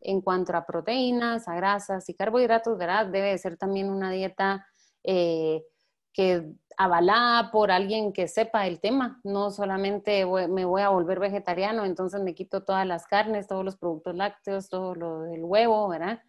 en 0.00 0.20
cuanto 0.20 0.56
a 0.56 0.66
proteínas, 0.66 1.48
a 1.48 1.54
grasas 1.54 2.08
y 2.08 2.14
carbohidratos, 2.14 2.76
¿verdad? 2.76 3.06
Debe 3.06 3.36
ser 3.38 3.56
también 3.56 3.90
una 3.90 4.10
dieta 4.10 4.66
eh, 5.04 5.64
que 6.12 6.52
avalada 6.76 7.50
por 7.50 7.70
alguien 7.70 8.12
que 8.12 8.28
sepa 8.28 8.66
el 8.66 8.80
tema, 8.80 9.20
no 9.24 9.50
solamente 9.50 10.24
me 10.26 10.64
voy 10.64 10.82
a 10.82 10.88
volver 10.88 11.18
vegetariano, 11.18 11.84
entonces 11.84 12.20
me 12.22 12.34
quito 12.34 12.64
todas 12.64 12.86
las 12.86 13.06
carnes, 13.06 13.46
todos 13.46 13.64
los 13.64 13.76
productos 13.76 14.14
lácteos, 14.14 14.68
todo 14.68 14.94
lo 14.94 15.22
del 15.22 15.44
huevo, 15.44 15.88
¿verdad? 15.88 16.20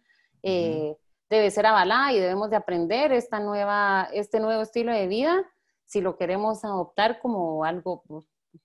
Eh, 0.42 0.96
debe 1.30 1.50
ser 1.50 1.66
avalada 1.66 2.12
y 2.12 2.20
debemos 2.20 2.50
de 2.50 2.56
aprender 2.56 3.12
esta 3.12 3.40
nueva, 3.40 4.08
este 4.12 4.40
nuevo 4.40 4.62
estilo 4.62 4.92
de 4.92 5.06
vida 5.06 5.44
si 5.84 6.00
lo 6.00 6.16
queremos 6.16 6.64
adoptar 6.64 7.20
como 7.20 7.64
algo, 7.64 8.02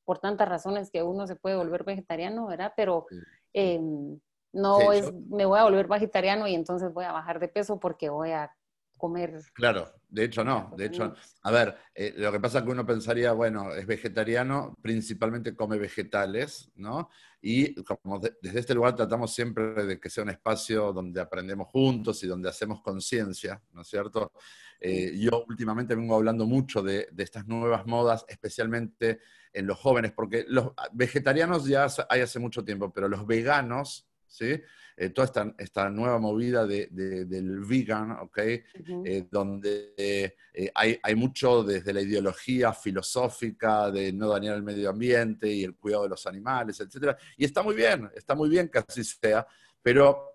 por 0.03 0.19
tantas 0.19 0.47
razones 0.47 0.89
que 0.89 1.03
uno 1.03 1.27
se 1.27 1.35
puede 1.35 1.55
volver 1.55 1.83
vegetariano, 1.83 2.47
¿verdad? 2.47 2.73
Pero 2.75 3.05
em, 3.53 4.19
no 4.53 4.91
es, 4.91 5.13
me 5.13 5.45
voy 5.45 5.59
a 5.59 5.63
volver 5.63 5.87
vegetariano 5.87 6.47
y 6.47 6.55
entonces 6.55 6.93
voy 6.93 7.05
a 7.05 7.11
bajar 7.11 7.39
de 7.39 7.47
peso 7.47 7.79
porque 7.79 8.09
voy 8.09 8.31
a 8.31 8.51
comer. 8.99 9.39
Claro, 9.53 9.91
de 10.07 10.25
hecho 10.25 10.43
no. 10.43 10.71
De 10.77 10.85
hecho, 10.85 11.15
a 11.41 11.51
ver, 11.51 11.75
eh, 11.95 12.13
lo 12.15 12.31
que 12.31 12.39
pasa 12.39 12.59
es 12.59 12.65
que 12.65 12.69
uno 12.69 12.85
pensaría, 12.85 13.31
bueno, 13.31 13.73
es 13.73 13.87
vegetariano, 13.87 14.77
principalmente 14.81 15.55
come 15.55 15.79
vegetales, 15.79 16.69
¿no? 16.75 17.09
Y 17.41 17.73
como 17.83 18.19
desde 18.19 18.59
este 18.59 18.75
lugar 18.75 18.95
tratamos 18.95 19.33
siempre 19.33 19.85
de 19.85 19.99
que 19.99 20.09
sea 20.11 20.23
un 20.23 20.29
espacio 20.29 20.93
donde 20.93 21.21
aprendemos 21.21 21.69
juntos 21.69 22.23
y 22.23 22.27
donde 22.27 22.49
hacemos 22.49 22.81
conciencia, 22.81 23.59
¿no 23.71 23.81
es 23.81 23.87
cierto? 23.87 24.33
Eh, 24.79 25.17
yo 25.17 25.45
últimamente 25.47 25.95
vengo 25.95 26.15
hablando 26.15 26.45
mucho 26.45 26.83
de, 26.83 27.07
de, 27.11 27.23
estas 27.23 27.47
nuevas 27.47 27.85
modas, 27.87 28.25
especialmente 28.27 29.19
en 29.51 29.65
los 29.65 29.79
jóvenes, 29.79 30.11
porque 30.11 30.45
los 30.47 30.71
vegetarianos 30.93 31.65
ya 31.65 31.87
hay 32.09 32.21
hace 32.21 32.39
mucho 32.39 32.63
tiempo, 32.63 32.91
pero 32.93 33.07
los 33.07 33.25
veganos, 33.25 34.07
¿sí? 34.27 34.61
Eh, 35.01 35.11
toda 35.11 35.27
esta, 35.27 35.55
esta, 35.57 35.89
nueva 35.89 36.19
movida 36.19 36.67
de, 36.67 36.87
del 36.91 37.61
vegan, 37.61 38.11
¿ok? 38.19 38.37
Eh, 38.37 39.27
donde 39.31 39.93
eh, 39.95 40.35
hay, 40.75 40.99
hay, 41.01 41.15
mucho 41.15 41.63
desde 41.63 41.93
la 41.93 42.01
ideología 42.01 42.73
filosófica 42.73 43.89
de 43.91 44.11
no 44.11 44.27
dañar 44.27 44.57
el 44.57 44.63
medio 44.63 44.89
ambiente 44.89 45.47
y 45.47 45.63
el 45.63 45.77
cuidado 45.77 46.03
de 46.03 46.09
los 46.09 46.27
animales, 46.27 46.81
etc. 46.81 47.17
Y 47.37 47.45
está 47.45 47.63
muy 47.63 47.75
bien, 47.75 48.11
está 48.13 48.35
muy 48.35 48.49
bien 48.49 48.67
que 48.67 48.79
así 48.79 49.05
sea, 49.05 49.47
pero 49.81 50.33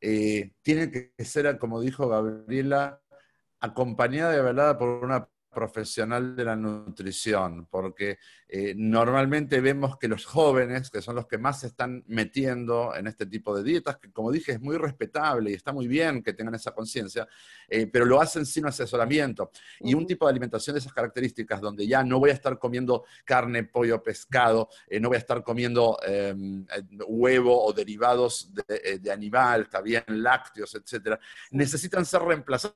tiene 0.00 0.90
que 0.90 1.12
ser, 1.24 1.56
como 1.56 1.80
dijo 1.80 2.08
Gabriela, 2.08 3.00
acompañada 3.60 4.32
de 4.32 4.42
verdad 4.42 4.76
por 4.76 4.88
una 4.88 5.28
profesional 5.50 6.36
de 6.36 6.44
la 6.44 6.56
nutrición, 6.56 7.66
porque 7.66 8.18
eh, 8.48 8.74
normalmente 8.76 9.60
vemos 9.60 9.98
que 9.98 10.08
los 10.08 10.24
jóvenes, 10.24 10.90
que 10.90 11.02
son 11.02 11.16
los 11.16 11.26
que 11.26 11.38
más 11.38 11.60
se 11.60 11.68
están 11.68 12.04
metiendo 12.06 12.94
en 12.94 13.06
este 13.06 13.26
tipo 13.26 13.56
de 13.56 13.62
dietas, 13.62 13.98
que 13.98 14.10
como 14.12 14.32
dije 14.32 14.52
es 14.52 14.60
muy 14.60 14.76
respetable 14.76 15.50
y 15.50 15.54
está 15.54 15.72
muy 15.72 15.88
bien 15.88 16.22
que 16.22 16.32
tengan 16.32 16.54
esa 16.54 16.72
conciencia, 16.72 17.28
eh, 17.68 17.86
pero 17.86 18.04
lo 18.04 18.20
hacen 18.20 18.46
sin 18.46 18.66
asesoramiento. 18.66 19.50
Y 19.80 19.94
un 19.94 20.06
tipo 20.06 20.26
de 20.26 20.30
alimentación 20.30 20.74
de 20.74 20.80
esas 20.80 20.92
características, 20.92 21.60
donde 21.60 21.86
ya 21.86 22.02
no 22.02 22.18
voy 22.18 22.30
a 22.30 22.34
estar 22.34 22.58
comiendo 22.58 23.04
carne, 23.24 23.64
pollo, 23.64 24.02
pescado, 24.02 24.68
eh, 24.88 25.00
no 25.00 25.08
voy 25.08 25.16
a 25.16 25.20
estar 25.20 25.42
comiendo 25.42 25.98
em, 26.06 26.66
huevo 27.06 27.64
o 27.64 27.72
derivados 27.72 28.52
de, 28.54 28.98
de 28.98 29.12
animal, 29.12 29.62
está 29.62 29.80
bien, 29.80 30.04
lácteos, 30.08 30.74
etcétera, 30.74 31.18
necesitan 31.50 32.04
ser 32.04 32.22
reemplazados 32.22 32.74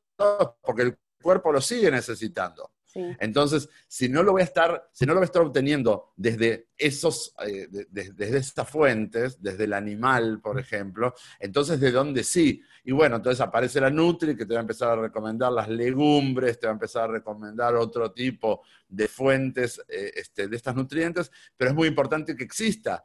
porque 0.62 0.82
el 0.82 0.98
cuerpo 1.24 1.50
lo 1.50 1.60
sigue 1.60 1.90
necesitando. 1.90 2.70
Entonces, 2.94 3.68
si 3.88 4.08
no 4.08 4.22
lo 4.22 4.32
voy 4.32 4.42
a 4.42 4.44
estar, 4.44 4.88
si 4.92 5.04
no 5.04 5.14
lo 5.14 5.20
voy 5.20 5.24
a 5.24 5.26
estar 5.26 5.42
obteniendo 5.42 6.12
desde 6.16 6.68
esos, 6.76 7.34
eh, 7.44 7.66
desde 7.90 8.36
esas 8.38 8.68
fuentes, 8.70 9.42
desde 9.42 9.64
el 9.64 9.72
animal, 9.72 10.40
por 10.40 10.60
ejemplo, 10.60 11.14
entonces 11.40 11.80
de 11.80 11.90
dónde 11.90 12.22
sí. 12.22 12.62
Y 12.84 12.92
bueno, 12.92 13.16
entonces 13.16 13.40
aparece 13.40 13.80
la 13.80 13.90
Nutri 13.90 14.36
que 14.36 14.46
te 14.46 14.54
va 14.54 14.60
a 14.60 14.62
empezar 14.62 14.90
a 14.90 15.02
recomendar 15.02 15.50
las 15.50 15.68
legumbres, 15.68 16.60
te 16.60 16.66
va 16.66 16.72
a 16.72 16.74
empezar 16.74 17.04
a 17.10 17.12
recomendar 17.12 17.74
otro 17.74 18.12
tipo 18.12 18.62
de 18.88 19.08
fuentes 19.08 19.82
eh, 19.88 20.12
este, 20.14 20.46
de 20.46 20.56
estas 20.56 20.76
nutrientes, 20.76 21.32
pero 21.56 21.70
es 21.70 21.76
muy 21.76 21.88
importante 21.88 22.36
que 22.36 22.44
exista. 22.44 23.04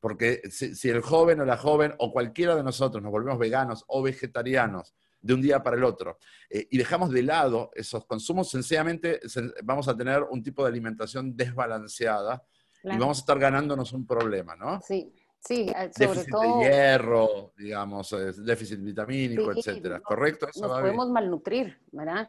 Porque 0.00 0.42
si, 0.50 0.74
si 0.74 0.88
el 0.88 1.02
joven 1.02 1.40
o 1.40 1.44
la 1.44 1.58
joven 1.58 1.94
o 1.98 2.10
cualquiera 2.12 2.56
de 2.56 2.62
nosotros 2.62 3.02
nos 3.02 3.12
volvemos 3.12 3.38
veganos 3.38 3.84
o 3.86 4.02
vegetarianos, 4.02 4.94
de 5.20 5.34
un 5.34 5.42
día 5.42 5.62
para 5.62 5.76
el 5.76 5.84
otro. 5.84 6.18
Eh, 6.48 6.66
y 6.70 6.78
dejamos 6.78 7.10
de 7.10 7.22
lado 7.22 7.70
esos 7.74 8.04
consumos, 8.06 8.50
sencillamente 8.50 9.20
vamos 9.62 9.88
a 9.88 9.96
tener 9.96 10.22
un 10.22 10.42
tipo 10.42 10.62
de 10.62 10.70
alimentación 10.70 11.36
desbalanceada 11.36 12.42
y 12.82 12.96
vamos 12.96 13.18
a 13.18 13.20
estar 13.20 13.38
ganándonos 13.38 13.92
un 13.92 14.06
problema, 14.06 14.56
¿no? 14.56 14.80
Sí. 14.80 15.12
Sí, 15.42 15.68
sobre 15.68 16.10
déficit 16.10 16.30
todo... 16.30 16.58
de 16.58 16.64
hierro, 16.64 17.52
digamos, 17.56 18.14
déficit 18.44 18.78
vitamínico, 18.82 19.50
etcétera. 19.52 19.98
¿Correcto? 20.00 20.46
nos 20.60 20.70
podemos 20.70 21.08
malnutrir, 21.08 21.78
¿verdad? 21.92 22.28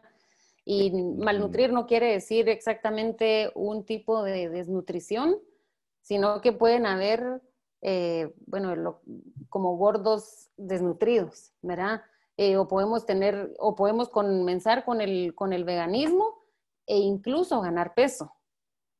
Y 0.64 0.90
malnutrir 0.92 1.72
no 1.72 1.86
quiere 1.86 2.12
decir 2.12 2.48
exactamente 2.48 3.50
un 3.54 3.84
tipo 3.84 4.22
de 4.22 4.48
desnutrición, 4.48 5.36
sino 6.00 6.40
que 6.40 6.52
pueden 6.52 6.86
haber, 6.86 7.42
eh, 7.82 8.32
bueno, 8.46 9.02
como 9.50 9.76
gordos 9.76 10.50
desnutridos, 10.56 11.52
¿verdad? 11.60 12.02
Eh, 12.44 12.56
o 12.56 12.66
podemos 12.66 13.06
tener, 13.06 13.54
o 13.60 13.76
podemos 13.76 14.08
comenzar 14.08 14.84
con 14.84 15.00
el, 15.00 15.32
con 15.36 15.52
el 15.52 15.62
veganismo 15.62 16.40
e 16.88 16.98
incluso 16.98 17.60
ganar 17.60 17.94
peso, 17.94 18.32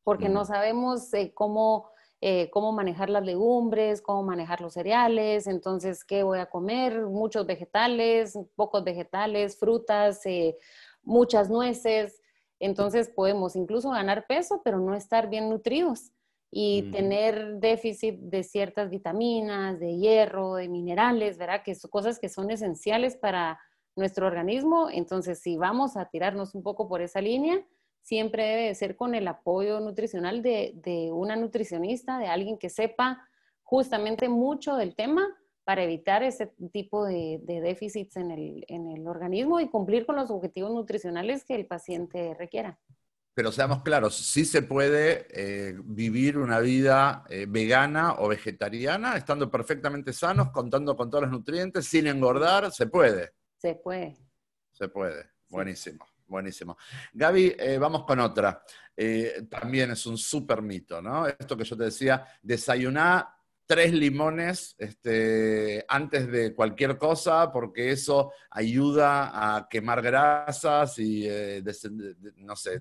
porque 0.05 0.29
no 0.29 0.45
sabemos 0.45 1.13
eh, 1.13 1.33
cómo, 1.35 1.91
eh, 2.21 2.51
cómo 2.51 2.71
manejar 2.71 3.11
las 3.11 3.25
legumbres, 3.25 4.01
cómo 4.01 4.23
manejar 4.23 4.61
los 4.61 4.75
cereales, 4.75 5.49
entonces, 5.49 6.05
¿qué 6.05 6.23
voy 6.23 6.39
a 6.39 6.51
comer? 6.51 7.05
Muchos 7.07 7.45
vegetales, 7.45 8.39
pocos 8.55 8.85
vegetales, 8.85 9.59
frutas, 9.59 10.21
muchas 11.03 11.51
nueces, 11.51 12.23
entonces 12.61 13.09
podemos 13.09 13.57
incluso 13.57 13.91
ganar 13.91 14.29
peso, 14.29 14.61
pero 14.63 14.79
no 14.79 14.95
estar 14.95 15.29
bien 15.29 15.51
nutridos 15.51 16.13
y 16.53 16.91
tener 16.93 17.57
déficit 17.57 18.21
de 18.21 18.45
ciertas 18.45 18.91
vitaminas, 18.91 19.81
de 19.81 19.97
hierro, 19.97 20.55
de 20.57 20.69
minerales, 20.69 21.39
¿verdad? 21.39 21.63
Que 21.65 21.75
son 21.75 21.91
cosas 21.91 22.21
que 22.21 22.29
son 22.29 22.51
esenciales 22.51 23.17
para, 23.17 23.59
nuestro 23.97 24.27
organismo. 24.27 24.89
Entonces, 24.91 25.41
si 25.41 25.57
vamos 25.57 25.97
a 25.97 26.07
tirarnos 26.07 26.55
un 26.55 26.63
poco 26.63 26.89
por 26.89 27.03
esa 27.03 27.21
línea, 27.21 27.65
siempre 28.03 28.45
debe 28.45 28.75
ser 28.75 28.97
con 28.97 29.15
el 29.15 29.29
apoyo 29.29 29.81
nutricional 29.81 30.43
de, 30.43 31.11
una 31.13 31.37
nutricionista, 31.37 32.19
de 32.19 32.27
alguien 32.27 32.59
que 32.59 32.69
sepa 32.69 33.27
justamente 33.63 34.29
mucho 34.29 34.77
del 34.77 34.95
tema 34.95 35.27
para 35.65 35.85
evitar 35.85 36.23
ese 36.23 36.53
tipo 36.73 37.05
de, 37.05 37.41
déficits 37.47 38.17
en 38.17 38.33
el, 38.33 38.65
en 38.69 38.89
el 38.89 39.07
organismo 39.07 39.61
y 39.61 39.69
cumplir 39.69 40.05
con 40.07 40.17
los 40.17 40.31
objetivos 40.31 40.73
nutricionales 40.73 41.45
que 41.45 41.55
el 41.55 41.67
paciente 41.67 42.35
requiera. 42.35 42.79
Pero 43.35 43.51
seamos 43.51 43.83
claros, 43.83 44.17
sí 44.17 44.45
se 44.45 44.63
puede 44.63 45.27
eh, 45.31 45.75
vivir 45.85 46.37
una 46.37 46.61
vida 46.61 47.25
eh, 47.29 47.47
vegana 47.49 48.17
o 48.19 48.29
vegetariana 48.29 49.17
estando 49.17 49.51
perfectamente 49.51 50.13
sanos, 50.13 50.51
contando 50.51 50.95
con 50.97 51.09
todos 51.09 51.25
los 51.25 51.33
nutrientes, 51.33 51.87
sin 51.87 52.07
engordar, 52.07 52.71
se 52.71 52.87
puede. 52.87 53.33
Se 53.57 53.77
puede. 53.77 54.17
Se 54.73 54.89
puede. 54.89 55.31
Buenísimo, 55.49 56.07
buenísimo. 56.27 56.77
Gaby, 57.13 57.57
eh, 57.59 57.79
vamos 57.79 58.05
con 58.05 58.21
otra. 58.21 58.63
también 59.49 59.93
es 59.93 60.05
un 60.05 60.19
súper 60.19 60.61
mito, 60.61 61.01
¿no? 61.01 61.27
Esto 61.27 61.57
que 61.57 61.65
yo 61.65 61.77
te 61.77 61.85
decía, 61.85 62.27
desayunar 62.43 63.29
tres 63.73 63.95
limones 63.95 64.75
este, 64.77 65.83
antes 65.89 66.31
de 66.31 66.55
cualquier 66.55 66.99
cosa, 66.99 67.51
porque 67.51 67.91
eso 67.91 68.31
ayuda 68.51 69.31
a 69.57 69.67
quemar 69.67 70.03
grasas 70.03 70.99
y, 70.99 71.27
eh, 71.27 71.63
no 72.37 72.55
sé, 72.55 72.81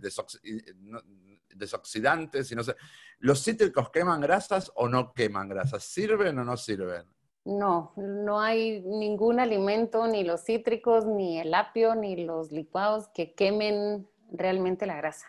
desoxidantes 1.56 2.52
y 2.52 2.56
no 2.56 2.64
sé. 2.64 2.76
¿Los 3.20 3.42
cítricos 3.42 3.90
queman 3.90 4.20
grasas 4.20 4.70
o 4.76 4.90
no 4.90 5.14
queman 5.14 5.48
grasas? 5.48 5.82
¿Sirven 5.82 6.38
o 6.40 6.44
no 6.44 6.58
sirven? 6.58 7.06
No, 7.46 7.94
no 7.96 8.42
hay 8.42 8.82
ningún 8.82 9.40
alimento, 9.40 10.08
ni 10.08 10.26
los 10.26 10.44
cítricos, 10.44 11.06
ni 11.06 11.40
el 11.40 11.54
apio, 11.54 11.96
ni 11.96 12.26
los 12.26 12.52
licuados 12.52 13.08
que 13.14 13.34
quemen 13.34 14.10
realmente 14.30 14.86
la 14.86 14.98
grasa. 14.98 15.28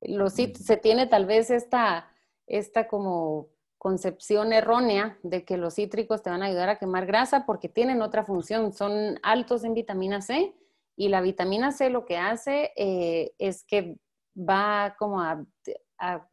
Los, 0.00 0.32
se 0.32 0.78
tiene 0.78 1.08
tal 1.08 1.26
vez 1.26 1.50
esta, 1.50 2.10
esta 2.46 2.88
como 2.88 3.50
concepción 3.78 4.52
errónea 4.52 5.18
de 5.22 5.44
que 5.44 5.56
los 5.56 5.76
cítricos 5.76 6.22
te 6.22 6.30
van 6.30 6.42
a 6.42 6.46
ayudar 6.46 6.68
a 6.68 6.78
quemar 6.78 7.06
grasa 7.06 7.46
porque 7.46 7.68
tienen 7.68 8.02
otra 8.02 8.24
función, 8.24 8.72
son 8.72 9.18
altos 9.22 9.64
en 9.64 9.74
vitamina 9.74 10.20
C 10.20 10.54
y 10.96 11.08
la 11.08 11.20
vitamina 11.20 11.70
C 11.70 11.90
lo 11.90 12.04
que 12.04 12.16
hace 12.16 12.72
eh, 12.76 13.32
es 13.38 13.64
que 13.64 13.96
va 14.36 14.96
como 14.98 15.20
a, 15.20 15.44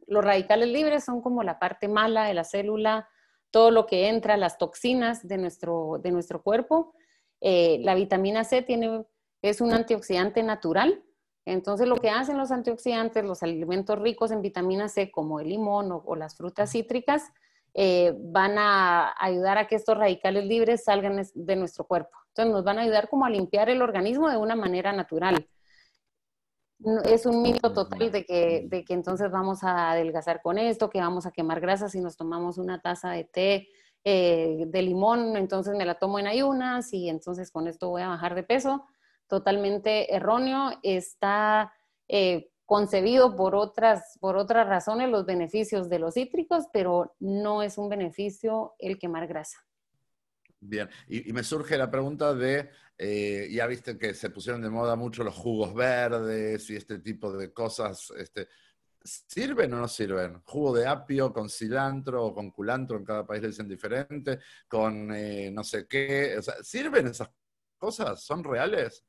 los 0.06 0.24
radicales 0.24 0.68
libres 0.68 1.04
son 1.04 1.22
como 1.22 1.42
la 1.42 1.58
parte 1.58 1.88
mala 1.88 2.24
de 2.24 2.34
la 2.34 2.44
célula, 2.44 3.08
todo 3.50 3.70
lo 3.70 3.86
que 3.86 4.08
entra, 4.08 4.36
las 4.36 4.58
toxinas 4.58 5.26
de 5.26 5.38
nuestro, 5.38 5.98
de 6.02 6.12
nuestro 6.12 6.42
cuerpo. 6.42 6.94
Eh, 7.40 7.78
la 7.82 7.94
vitamina 7.94 8.44
C 8.44 8.62
tiene, 8.62 9.04
es 9.42 9.60
un 9.60 9.72
antioxidante 9.72 10.42
natural 10.42 11.02
entonces, 11.46 11.86
lo 11.86 11.96
que 11.96 12.10
hacen 12.10 12.36
los 12.36 12.50
antioxidantes, 12.50 13.24
los 13.24 13.44
alimentos 13.44 13.96
ricos 14.00 14.32
en 14.32 14.42
vitamina 14.42 14.88
C, 14.88 15.12
como 15.12 15.38
el 15.38 15.48
limón 15.48 15.90
o, 15.92 16.16
las 16.16 16.36
frutas 16.36 16.72
cítricas, 16.72 17.22
eh, 17.72 18.14
van 18.18 18.58
a 18.58 19.14
ayudar 19.16 19.56
a 19.56 19.68
que 19.68 19.76
estos 19.76 19.96
radicales 19.96 20.44
libres 20.44 20.82
salgan 20.82 21.22
de 21.34 21.56
nuestro 21.56 21.84
cuerpo. 21.84 22.18
Entonces, 22.28 22.52
nos 22.52 22.64
van 22.64 22.80
a 22.80 22.82
ayudar 22.82 23.08
como 23.08 23.24
a 23.24 23.30
limpiar 23.30 23.70
el 23.70 23.80
organismo 23.80 24.28
de 24.28 24.38
una 24.38 24.56
manera 24.56 24.92
natural. 24.92 25.48
Es 27.04 27.24
un 27.26 27.40
mito 27.42 27.72
total 27.72 28.10
de 28.10 28.24
que, 28.26 28.64
de 28.66 28.84
que 28.84 28.94
entonces 28.94 29.30
vamos 29.30 29.62
a 29.62 29.92
adelgazar 29.92 30.42
con 30.42 30.58
esto, 30.58 30.90
que 30.90 31.00
vamos 31.00 31.26
a 31.26 31.30
quemar 31.30 31.60
grasas 31.60 31.92
si 31.92 32.00
nos 32.00 32.16
tomamos 32.16 32.58
una 32.58 32.82
taza 32.82 33.10
de 33.10 33.24
té 33.24 33.68
eh, 34.04 34.64
de 34.66 34.82
limón, 34.82 35.36
entonces 35.36 35.74
me 35.76 35.86
la 35.86 35.94
tomo 35.94 36.18
en 36.18 36.26
ayunas 36.26 36.92
y 36.92 37.08
entonces 37.08 37.50
con 37.50 37.66
esto 37.66 37.88
voy 37.88 38.02
a 38.02 38.08
bajar 38.08 38.34
de 38.34 38.42
peso 38.42 38.84
totalmente 39.28 40.14
erróneo, 40.14 40.78
está 40.82 41.72
eh, 42.08 42.50
concebido 42.64 43.36
por 43.36 43.54
otras, 43.54 44.18
por 44.20 44.36
otras 44.36 44.66
razones 44.66 45.08
los 45.08 45.24
beneficios 45.24 45.88
de 45.88 46.00
los 46.00 46.14
cítricos, 46.14 46.64
pero 46.72 47.14
no 47.20 47.62
es 47.62 47.78
un 47.78 47.88
beneficio 47.88 48.74
el 48.78 48.98
quemar 48.98 49.26
grasa. 49.26 49.58
Bien, 50.58 50.88
y, 51.06 51.32
me 51.32 51.44
surge 51.44 51.76
la 51.76 51.90
pregunta 51.90 52.34
de, 52.34 52.70
eh, 52.98 53.48
ya 53.52 53.66
viste 53.66 53.98
que 53.98 54.14
se 54.14 54.30
pusieron 54.30 54.62
de 54.62 54.70
moda 54.70 54.96
mucho 54.96 55.22
los 55.22 55.34
jugos 55.34 55.74
verdes 55.74 56.68
y 56.70 56.76
este 56.76 56.98
tipo 56.98 57.32
de 57.36 57.52
cosas, 57.52 58.10
este, 58.18 58.48
¿sirven 59.04 59.72
o 59.74 59.78
no 59.78 59.86
sirven? 59.86 60.40
Jugo 60.44 60.74
de 60.74 60.86
apio 60.86 61.32
con 61.32 61.48
cilantro 61.48 62.24
o 62.24 62.34
con 62.34 62.50
culantro, 62.50 62.96
en 62.96 63.04
cada 63.04 63.26
país 63.26 63.42
le 63.42 63.48
dicen 63.48 63.68
diferente, 63.68 64.40
con 64.66 65.14
eh, 65.14 65.50
no 65.52 65.62
sé 65.62 65.86
qué, 65.86 66.40
¿sirven 66.62 67.08
esas 67.08 67.28
cosas? 67.76 68.22
¿Son 68.22 68.42
reales? 68.42 69.04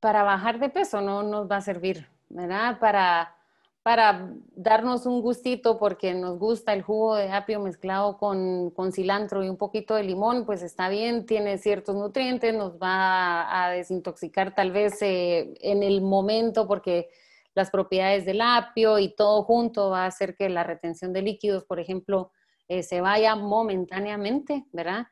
para 0.00 0.22
bajar 0.22 0.58
de 0.58 0.70
peso 0.70 1.00
no 1.00 1.22
nos 1.22 1.48
va 1.48 1.56
a 1.56 1.60
servir, 1.60 2.08
¿verdad? 2.30 2.78
Para, 2.80 3.36
para 3.82 4.30
darnos 4.56 5.04
un 5.04 5.20
gustito 5.20 5.78
porque 5.78 6.14
nos 6.14 6.38
gusta 6.38 6.72
el 6.72 6.82
jugo 6.82 7.16
de 7.16 7.30
apio 7.30 7.60
mezclado 7.60 8.16
con, 8.16 8.72
cilantro 8.92 9.44
y 9.44 9.50
un 9.50 9.58
poquito 9.58 9.94
de 9.94 10.04
limón, 10.04 10.46
pues 10.46 10.62
está 10.62 10.88
bien, 10.88 11.26
tiene 11.26 11.58
ciertos 11.58 11.94
nutrientes, 11.94 12.54
nos 12.54 12.78
va 12.78 13.64
a 13.64 13.70
desintoxicar 13.70 14.54
tal 14.54 14.72
vez 14.72 15.00
eh, 15.02 15.52
en 15.60 15.82
el 15.82 16.00
momento 16.00 16.66
porque 16.66 17.10
las 17.54 17.70
propiedades 17.70 18.24
del 18.24 18.40
apio 18.40 18.98
y 18.98 19.14
todo 19.14 19.42
junto 19.42 19.90
va 19.90 20.04
a 20.04 20.06
hacer 20.06 20.34
que 20.34 20.48
la 20.48 20.64
retención 20.64 21.12
de 21.12 21.22
líquidos, 21.22 21.64
por 21.64 21.78
ejemplo, 21.78 22.32
eh, 22.68 22.82
se 22.82 23.00
vaya 23.00 23.36
momentáneamente, 23.36 24.64
¿verdad? 24.72 25.08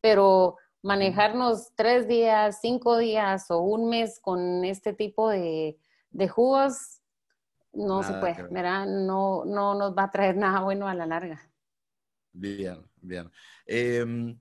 Pero 0.00 0.58
manejarnos 0.82 1.72
tres 1.74 2.06
días, 2.06 2.58
cinco 2.60 2.98
días 2.98 3.50
o 3.50 3.60
un 3.60 3.88
mes 3.88 4.20
con 4.20 4.64
este 4.64 4.92
tipo 4.92 5.30
de, 5.30 5.78
jugos, 6.30 7.00
no 7.72 8.02
se 8.02 8.14
puede, 8.14 8.42
¿verdad? 8.50 8.86
No, 8.86 9.44
no 9.44 9.74
nos 9.74 9.96
va 9.96 10.04
a 10.04 10.10
traer 10.10 10.36
nada 10.36 10.60
bueno 10.60 10.88
a 10.88 10.94
la 10.94 11.06
larga. 11.06 11.40
Bien, 12.32 12.84
bien. 13.00 13.30
Em, 13.66 14.38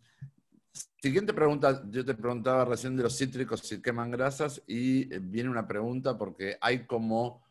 siguiente 1.02 1.34
pregunta, 1.34 1.84
yo 1.90 2.06
te 2.06 2.14
preguntaba 2.14 2.66
recién 2.66 2.96
de 2.96 3.04
los 3.04 3.18
cítricos 3.18 3.62
si 3.62 3.82
queman 3.82 4.12
grasas 4.12 4.62
y 4.68 5.14
eh, 5.14 5.20
viene 5.20 5.50
una 5.50 5.68
pregunta 5.68 6.18
porque 6.18 6.58
hay 6.62 6.86
como 6.86 7.44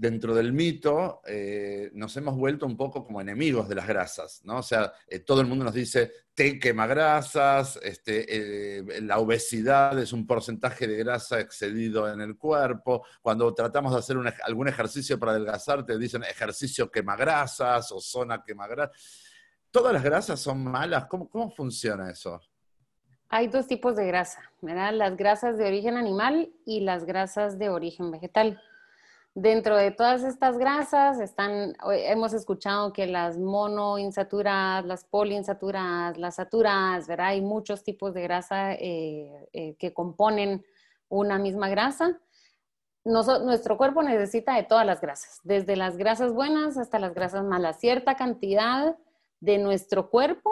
dentro 0.00 0.34
del 0.34 0.54
mito 0.54 1.20
eh, 1.26 1.90
nos 1.92 2.16
hemos 2.16 2.34
vuelto 2.34 2.64
un 2.64 2.74
poco 2.74 3.04
como 3.04 3.20
enemigos 3.20 3.68
de 3.68 3.74
las 3.74 3.86
grasas, 3.86 4.40
¿no? 4.44 4.56
O 4.56 4.62
sea, 4.62 4.94
eh, 5.06 5.18
todo 5.18 5.42
el 5.42 5.46
mundo 5.46 5.62
nos 5.62 5.74
dice, 5.74 6.10
té 6.34 6.58
quema 6.58 6.86
grasas, 6.86 7.78
este, 7.82 8.24
eh, 8.78 9.02
la 9.02 9.18
obesidad 9.18 9.98
es 9.98 10.14
un 10.14 10.26
porcentaje 10.26 10.86
de 10.86 10.96
grasa 10.96 11.38
excedido 11.38 12.10
en 12.10 12.22
el 12.22 12.38
cuerpo, 12.38 13.04
cuando 13.20 13.52
tratamos 13.52 13.92
de 13.92 13.98
hacer 13.98 14.16
algún 14.44 14.68
ejercicio 14.68 15.18
para 15.18 15.32
adelgazar, 15.32 15.84
te 15.84 15.98
dicen 15.98 16.24
ejercicio 16.24 16.90
quema 16.90 17.14
grasas 17.14 17.92
o 17.92 18.00
zona 18.00 18.42
quema 18.42 18.66
grasas. 18.68 18.96
¿Todas 19.70 19.92
las 19.92 20.02
grasas 20.02 20.40
son 20.40 20.64
malas? 20.64 21.04
¿Cómo, 21.08 21.28
cómo 21.28 21.50
funciona 21.50 22.10
eso? 22.10 22.40
Hay 23.28 23.48
dos 23.48 23.66
tipos 23.66 23.96
de 23.96 24.06
grasa, 24.06 24.50
¿verdad? 24.62 24.94
Las 24.94 25.16
grasas 25.16 25.58
de 25.58 25.66
origen 25.66 25.98
animal 25.98 26.52
y 26.64 26.80
las 26.80 27.04
grasas 27.04 27.58
de 27.58 27.68
origen 27.68 28.10
vegetal. 28.10 28.60
Dentro 29.34 29.76
de 29.76 29.92
todas 29.92 30.24
estas 30.24 30.58
grasas 30.58 31.20
están, 31.20 31.74
hemos 31.88 32.32
escuchado 32.32 32.92
que 32.92 33.06
las 33.06 33.38
monoinsaturadas, 33.38 34.84
las 34.84 35.04
poliinsaturadas, 35.04 36.18
las 36.18 36.34
saturadas, 36.34 37.06
¿verdad? 37.06 37.28
Hay 37.28 37.40
muchos 37.40 37.84
tipos 37.84 38.12
de 38.12 38.22
grasa 38.22 38.74
eh, 38.74 39.48
eh, 39.52 39.76
que 39.78 39.94
componen 39.94 40.64
una 41.08 41.38
misma 41.38 41.68
grasa. 41.68 42.20
nuestro 43.04 43.76
cuerpo 43.76 44.02
necesita 44.02 44.56
de 44.56 44.64
todas 44.64 44.84
las 44.84 45.00
grasas, 45.00 45.40
desde 45.44 45.76
las 45.76 45.96
grasas 45.96 46.32
buenas 46.32 46.76
hasta 46.76 46.98
las 46.98 47.14
grasas 47.14 47.44
malas. 47.44 47.78
Cierta 47.78 48.16
cantidad 48.16 48.96
de 49.38 49.58
nuestro 49.58 50.10
cuerpo, 50.10 50.50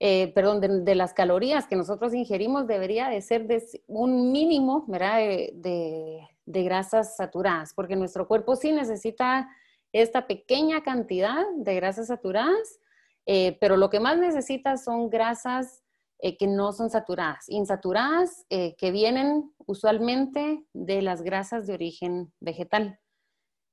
eh, 0.00 0.32
perdón, 0.34 0.84
de, 0.84 0.94
las 0.94 1.12
calorías 1.12 1.66
que 1.66 1.76
nosotros 1.76 2.14
ingerimos 2.14 2.66
debería 2.66 3.10
de 3.10 3.20
ser 3.20 3.46
de 3.46 3.62
un 3.86 4.32
mínimo, 4.32 4.86
¿verdad? 4.88 5.18
de 5.18 6.33
grasas 6.46 7.16
saturadas, 7.16 7.72
porque 7.74 7.96
nuestro 7.96 8.28
cuerpo 8.28 8.56
sí 8.56 8.72
necesita 8.72 9.48
esta 9.94 10.26
pequeña 10.26 10.82
cantidad 10.82 11.44
de 11.56 11.74
grasas 11.76 12.08
saturadas, 12.08 12.80
eh, 13.26 13.56
pero 13.60 13.76
lo 13.76 13.90
que 13.90 14.00
más 14.00 14.18
necesita 14.18 14.76
son 14.76 15.08
grasas 15.08 15.82
eh, 16.18 16.36
que 16.36 16.46
no 16.46 16.72
son 16.72 16.90
saturadas, 16.90 17.48
insaturadas, 17.48 18.44
eh, 18.50 18.74
que 18.76 18.90
vienen 18.90 19.52
usualmente 19.66 20.64
de 20.72 21.00
las 21.00 21.22
grasas 21.22 21.66
de 21.66 21.74
origen 21.74 22.32
vegetal. 22.40 22.98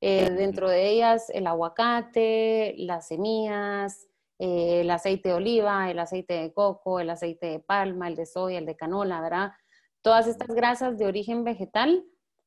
dentro 0.02 0.68
de 0.68 0.90
ellas 0.90 1.30
el 1.30 1.46
aguacate, 1.46 2.74
las 2.78 3.08
semillas, 3.08 4.08
el 4.40 4.90
aceite 4.90 5.30
de 5.30 5.36
oliva, 5.36 5.92
el 5.92 6.00
aceite 6.00 6.34
de 6.34 6.54
coco, 6.54 7.00
el 7.00 7.12
aceite 7.12 7.46
de 7.46 7.60
palma, 7.60 8.08
el 8.08 8.16
de 8.16 8.26
soya, 8.26 8.58
el 8.58 8.66
de 8.66 8.76
canola, 8.76 9.22
¿verdad? 9.22 9.52
Todas 10.02 10.26
estas 10.26 10.48
grasas 10.56 10.98
de 10.98 11.06
origen 11.06 11.44
vegetal 11.44 12.04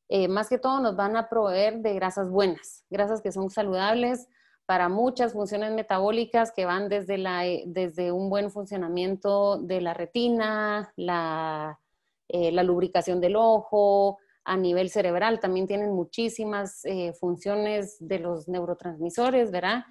eh, 0.09 0.27
más 0.27 0.49
que 0.49 0.57
todo 0.57 0.79
nos 0.79 0.95
van 0.95 1.17
a 1.17 1.29
proveer 1.29 1.79
de 1.79 1.93
grasas 1.93 2.29
buenas, 2.29 2.83
grasas 2.89 3.21
que 3.21 3.31
son 3.31 3.49
saludables 3.49 4.27
para 4.65 4.89
muchas 4.89 5.33
funciones 5.33 5.71
metabólicas 5.73 6.51
que 6.51 6.65
van 6.65 6.89
desde, 6.89 7.17
la, 7.17 7.45
eh, 7.45 7.63
desde 7.67 8.11
un 8.11 8.29
buen 8.29 8.51
funcionamiento 8.51 9.57
de 9.57 9.81
la 9.81 9.93
retina, 9.93 10.91
la, 10.95 11.79
eh, 12.27 12.51
la 12.51 12.63
lubricación 12.63 13.21
del 13.21 13.35
ojo, 13.35 14.17
a 14.43 14.57
nivel 14.57 14.89
cerebral 14.89 15.39
también 15.39 15.67
tienen 15.67 15.91
muchísimas 15.93 16.85
eh, 16.85 17.13
funciones 17.19 17.97
de 17.99 18.19
los 18.19 18.47
neurotransmisores, 18.47 19.51
¿verdad? 19.51 19.83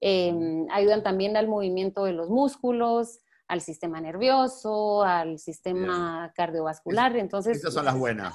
Em, 0.00 0.66
ayudan 0.70 1.02
también 1.02 1.36
al 1.36 1.48
movimiento 1.48 2.04
de 2.04 2.12
los 2.12 2.28
músculos, 2.28 3.20
al 3.48 3.60
sistema 3.60 4.00
nervioso, 4.00 5.02
al 5.02 5.38
sistema 5.38 6.32
cardiovascular. 6.34 7.16
Entonces, 7.16 7.58
esas 7.58 7.74
son 7.74 7.84
las 7.84 7.98
buenas. 7.98 8.34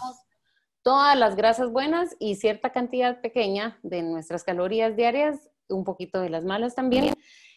Todas 0.88 1.19
las 1.19 1.36
grasas 1.36 1.69
buenas 1.69 2.15
y 2.17 2.36
cierta 2.36 2.71
cantidad 2.71 3.19
pequeña 3.19 3.78
de 3.84 4.04
nuestras 4.04 4.45
calorías 4.45 4.95
diarias, 4.95 5.52
un 5.67 5.84
poquito 5.84 6.21
de 6.21 6.30
las 6.30 6.45
malas 6.45 6.76
también, 6.76 7.13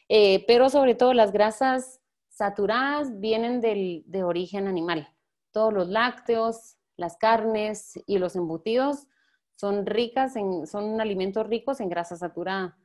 eh, 0.09 0.45
pero 0.49 0.69
sobre 0.69 0.97
todo 0.97 1.15
las 1.15 1.31
grasas 1.31 2.01
saturadas 2.29 3.21
vienen 3.21 3.61
del, 3.61 4.03
de 4.07 4.25
origen 4.25 4.67
animal. 4.67 5.15
Todos 5.53 5.73
los 5.73 5.87
lácteos, 5.87 6.77
las 6.97 7.19
carnes 7.19 8.03
y 8.05 8.19
los 8.19 8.35
embutidos 8.35 9.07
son 9.55 9.87
ricas, 9.87 10.35
en, 10.35 10.67
son 10.67 11.01
alimentos 11.01 11.47
ricos 11.47 11.79
en 11.79 11.89
grasa 11.89 12.17
saturada. 12.17 12.77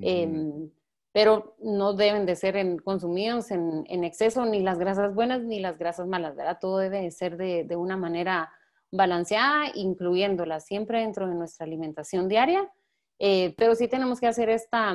Em, 0.00 0.68
pero 1.12 1.54
no 1.60 1.94
deben 1.94 2.26
de 2.26 2.34
ser 2.34 2.56
consumidos 2.82 3.52
en, 3.52 4.02
exceso 4.02 4.46
ni 4.46 4.64
las 4.64 4.80
grasas 4.80 5.14
buenas 5.14 5.42
ni 5.42 5.60
las 5.60 5.78
grasas 5.78 6.08
malas, 6.08 6.34
¿verdad? 6.34 6.58
Todo 6.60 6.78
debe 6.78 7.08
ser 7.12 7.36
de, 7.36 7.76
una 7.76 7.96
manera 7.96 8.50
balanceada, 8.92 9.72
incluyéndolas 9.74 10.66
siempre 10.66 11.00
dentro 11.00 11.26
de 11.28 11.34
nuestra 11.34 11.66
alimentación 11.66 12.28
diaria, 12.28 12.70
eh, 13.18 13.54
pero 13.56 13.74
sí 13.74 13.88
tenemos 13.88 14.20
que 14.20 14.26
hacer 14.26 14.50
esta, 14.50 14.94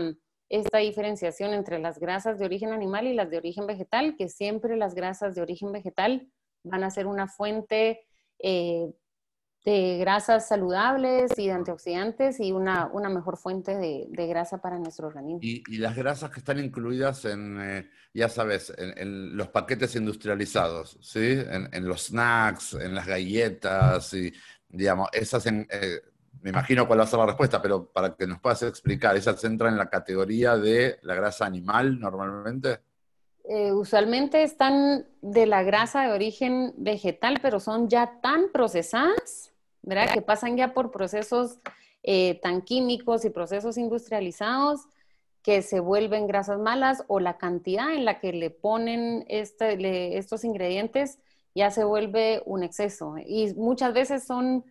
esta 0.49 0.77
diferenciación 0.77 1.53
entre 1.53 1.79
las 1.79 1.99
grasas 1.99 2.39
de 2.39 2.45
origen 2.45 2.71
animal 2.71 3.07
y 3.07 3.13
las 3.13 3.29
de 3.29 3.37
origen 3.37 3.65
vegetal, 3.65 4.15
que 4.15 4.29
siempre 4.29 4.77
las 4.77 4.93
grasas 4.93 5.35
de 5.35 5.41
origen 5.41 5.71
vegetal 5.71 6.31
van 6.63 6.83
a 6.83 6.91
ser 6.91 7.07
una 7.07 7.27
fuente 7.27 8.05
eh, 8.39 8.87
de 9.67 9.97
grasas 9.97 10.47
saludables 10.47 11.37
y 11.37 11.47
de 11.47 11.51
antioxidantes 11.51 12.39
y 12.39 12.53
una, 12.53 12.85
una 12.93 13.09
mejor 13.09 13.35
fuente 13.35 13.75
de, 13.75 14.07
grasa 14.27 14.61
para 14.61 14.79
nuestro 14.79 15.07
organismo. 15.07 15.41
Y, 15.41 15.61
las 15.77 15.93
grasas 15.93 16.31
que 16.31 16.39
están 16.39 16.63
incluidas 16.63 17.25
en, 17.25 17.59
eh, 17.59 17.89
ya 18.13 18.29
sabes, 18.29 18.73
en, 18.77 19.35
los 19.35 19.49
paquetes 19.49 19.93
industrializados, 19.97 20.97
¿sí? 21.01 21.37
En, 21.49 21.85
los 21.85 22.05
snacks, 22.05 22.75
en 22.75 22.95
las 22.95 23.05
galletas, 23.05 24.13
y 24.13 24.31
digamos, 24.69 25.09
esas 25.11 25.45
en, 25.47 25.67
eh, 25.69 25.99
me 26.41 26.51
imagino 26.51 26.87
cuál 26.87 26.99
va 26.99 27.03
a 27.03 27.07
ser 27.07 27.19
la 27.19 27.25
respuesta, 27.25 27.61
pero 27.61 27.91
para 27.91 28.15
que 28.15 28.25
nos 28.25 28.39
puedas 28.39 28.63
explicar, 28.63 29.17
¿esas 29.17 29.43
entran 29.43 29.73
en 29.73 29.79
la 29.79 29.89
categoría 29.89 30.55
de 30.55 30.97
la 31.01 31.13
grasa 31.13 31.45
animal 31.45 31.99
normalmente? 31.99 32.79
Eh, 33.43 33.73
usualmente 33.73 34.43
están 34.43 35.05
de 35.21 35.45
la 35.45 35.63
grasa 35.63 36.03
de 36.03 36.13
origen 36.13 36.73
vegetal, 36.77 37.39
pero 37.41 37.59
son 37.59 37.89
ya 37.89 38.21
tan 38.21 38.49
procesadas, 38.53 39.51
¿verdad? 39.87 40.13
Que 40.13 40.21
pasan 40.21 40.57
ya 40.57 40.73
por 40.73 40.91
procesos 40.91 41.59
eh, 42.03 42.39
tan 42.41 42.61
químicos 42.61 43.23
y 43.23 43.29
procesos 43.29 43.77
industrializados 43.77 44.81
que 45.41 45.61
se 45.61 45.79
vuelven 45.79 46.27
grasas 46.27 46.59
malas 46.59 47.05
o 47.07 47.21
la 47.21 47.37
cantidad 47.37 47.93
en 47.93 48.03
la 48.03 48.19
que 48.19 48.33
le 48.33 48.49
ponen 48.49 49.23
este, 49.29 50.17
estos 50.17 50.43
ingredientes 50.43 51.19
ya 51.55 51.71
se 51.71 51.85
vuelve 51.85 52.43
un 52.45 52.63
exceso. 52.63 53.15
Y 53.25 53.53
muchas 53.55 53.93
veces 53.93 54.25
son 54.25 54.65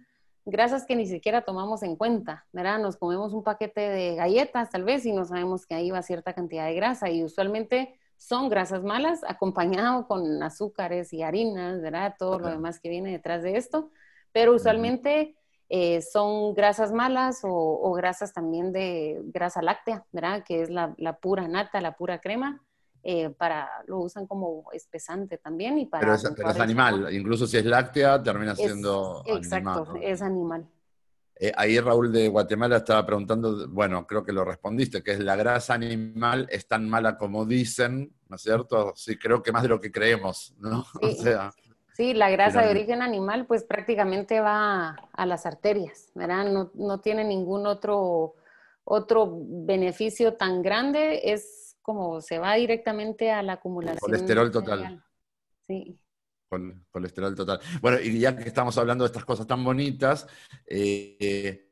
grasas 0.45 0.85
que 0.85 0.95
ni 0.95 1.07
siquiera 1.07 1.43
tomamos 1.43 1.83
en 1.83 1.97
cuenta, 1.97 2.45
¿verdad? 2.53 2.79
Nos 2.79 2.99
comemos 2.99 3.33
un 3.33 3.43
paquete 3.43 3.81
de 3.81 4.17
galletas 4.17 4.69
tal 4.69 4.85
vez 4.85 5.07
y 5.07 5.13
no 5.13 5.25
sabemos 5.25 5.67
que 5.67 5.75
ahí 5.75 5.91
va 5.91 6.03
cierta 6.03 6.35
cantidad 6.35 6.67
de 6.67 6.75
grasa 6.75 7.09
y 7.11 7.25
usualmente 7.25 7.99
son 8.19 8.51
grasas 8.51 8.83
malas 8.83 9.23
acompañado 9.27 10.07
con 10.07 10.43
azúcares 10.43 11.13
y 11.15 11.23
harinas, 11.23 11.81
¿verdad? 11.81 12.15
Todo 12.19 12.39
lo 12.39 12.51
demás 12.51 12.81
que 12.81 12.91
viene 12.91 13.13
detrás 13.13 13.43
de 13.43 13.57
esto, 13.57 13.91
pero 14.37 14.55
usualmente 14.55 15.35
eh, 15.71 16.03
son 16.03 16.53
grasas 16.53 16.93
malas 16.93 17.41
o, 17.43 17.91
grasas 17.95 18.35
también 18.35 18.71
de 18.71 19.19
grasa 19.33 19.63
láctea, 19.63 20.05
¿verdad? 20.13 20.45
Que 20.47 20.61
es 20.61 20.69
la, 20.69 20.95
pura 21.23 21.49
nata, 21.49 21.81
la 21.81 21.97
pura 21.97 22.21
crema. 22.21 22.63
Eh, 23.03 23.31
para 23.31 23.71
lo 23.87 24.01
usan 24.01 24.27
como 24.27 24.65
espesante 24.73 25.39
también 25.39 25.79
y 25.79 25.87
para 25.87 26.01
pero 26.01 26.51
es, 26.51 26.61
animal 26.61 27.15
incluso 27.15 27.47
si 27.47 27.57
es 27.57 27.65
láctea 27.65 28.21
termina 28.21 28.57
siendo 28.57 29.23
exacto 29.27 29.95
es 30.03 30.21
animal 30.23 30.69
eh, 31.39 31.53
ahí 31.57 31.79
Raúl 31.79 32.11
de 32.11 32.27
Guatemala 32.29 32.79
estaba 32.79 33.07
preguntando, 33.07 33.69
bueno, 33.69 34.07
creo 34.07 34.25
que 34.25 34.33
lo 34.33 34.43
respondiste, 34.43 35.03
que 35.03 35.13
es 35.13 35.21
la 35.21 35.37
grasa 35.37 35.75
animal 35.75 36.49
es 36.51 36.67
tan 36.67 36.89
mala 36.89 37.17
como 37.19 37.45
dicen, 37.45 38.13
¿no 38.29 38.37
es 38.37 38.43
cierto? 38.43 38.95
Sí, 38.97 39.19
creo 39.19 39.43
que 39.43 39.53
más 39.53 39.63
de 39.63 39.69
lo 39.69 39.79
que 39.79 39.93
creemos, 39.93 40.55
¿no? 40.59 40.85
Sí, 41.01 41.07
o 41.07 41.23
sea, 41.23 41.53
sí 41.97 42.13
la 42.13 42.31
grasa 42.31 42.63
de 42.63 42.71
origen 42.71 43.01
animal 43.03 43.47
pues 43.47 43.65
prácticamente 43.65 44.41
va 44.41 44.91
a 45.13 45.27
las 45.27 45.47
arterias, 45.47 46.11
¿verdad? 46.15 46.45
No, 46.45 46.71
no 46.75 47.01
tiene 47.01 47.25
ningún 47.25 47.67
otro, 47.67 48.35
otro 48.85 49.39
beneficio 49.41 50.35
tan 50.35 50.63
grande, 50.63 51.33
es 51.33 51.77
como 51.81 52.21
se 52.21 52.39
va 52.39 52.55
directamente 52.55 53.31
a 53.31 53.43
la 53.43 53.55
acumulación. 53.55 54.01
Colesterol 54.01 54.51
total. 54.51 55.03
Sí 55.67 55.99
colesterol 56.91 57.35
total. 57.35 57.61
Bueno, 57.81 58.01
y 58.01 58.19
ya 58.19 58.37
que 58.37 58.45
estamos 58.45 58.77
hablando 58.79 59.05
de 59.05 59.09
estas 59.09 59.25
cosas 59.25 59.47
tan 59.47 59.65
bonitas, 59.65 60.27
eh, 60.67 61.71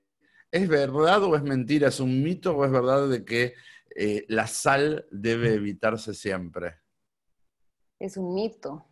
¿es 0.51 0.69
verdad 0.69 1.23
o 1.23 1.37
es 1.37 1.43
mentira? 1.43 1.89
¿Es 1.89 2.01
un 2.01 2.23
mito 2.23 2.57
o 2.57 2.65
es 2.65 2.73
verdad 2.73 3.09
de 3.09 3.25
que 3.25 3.55
eh, 3.95 4.25
la 4.29 4.47
sal 4.47 5.07
debe 5.11 5.55
evitarse 5.55 6.15
siempre? 6.15 6.81
Es 7.99 8.17
un 8.17 8.35
mito. 8.35 8.87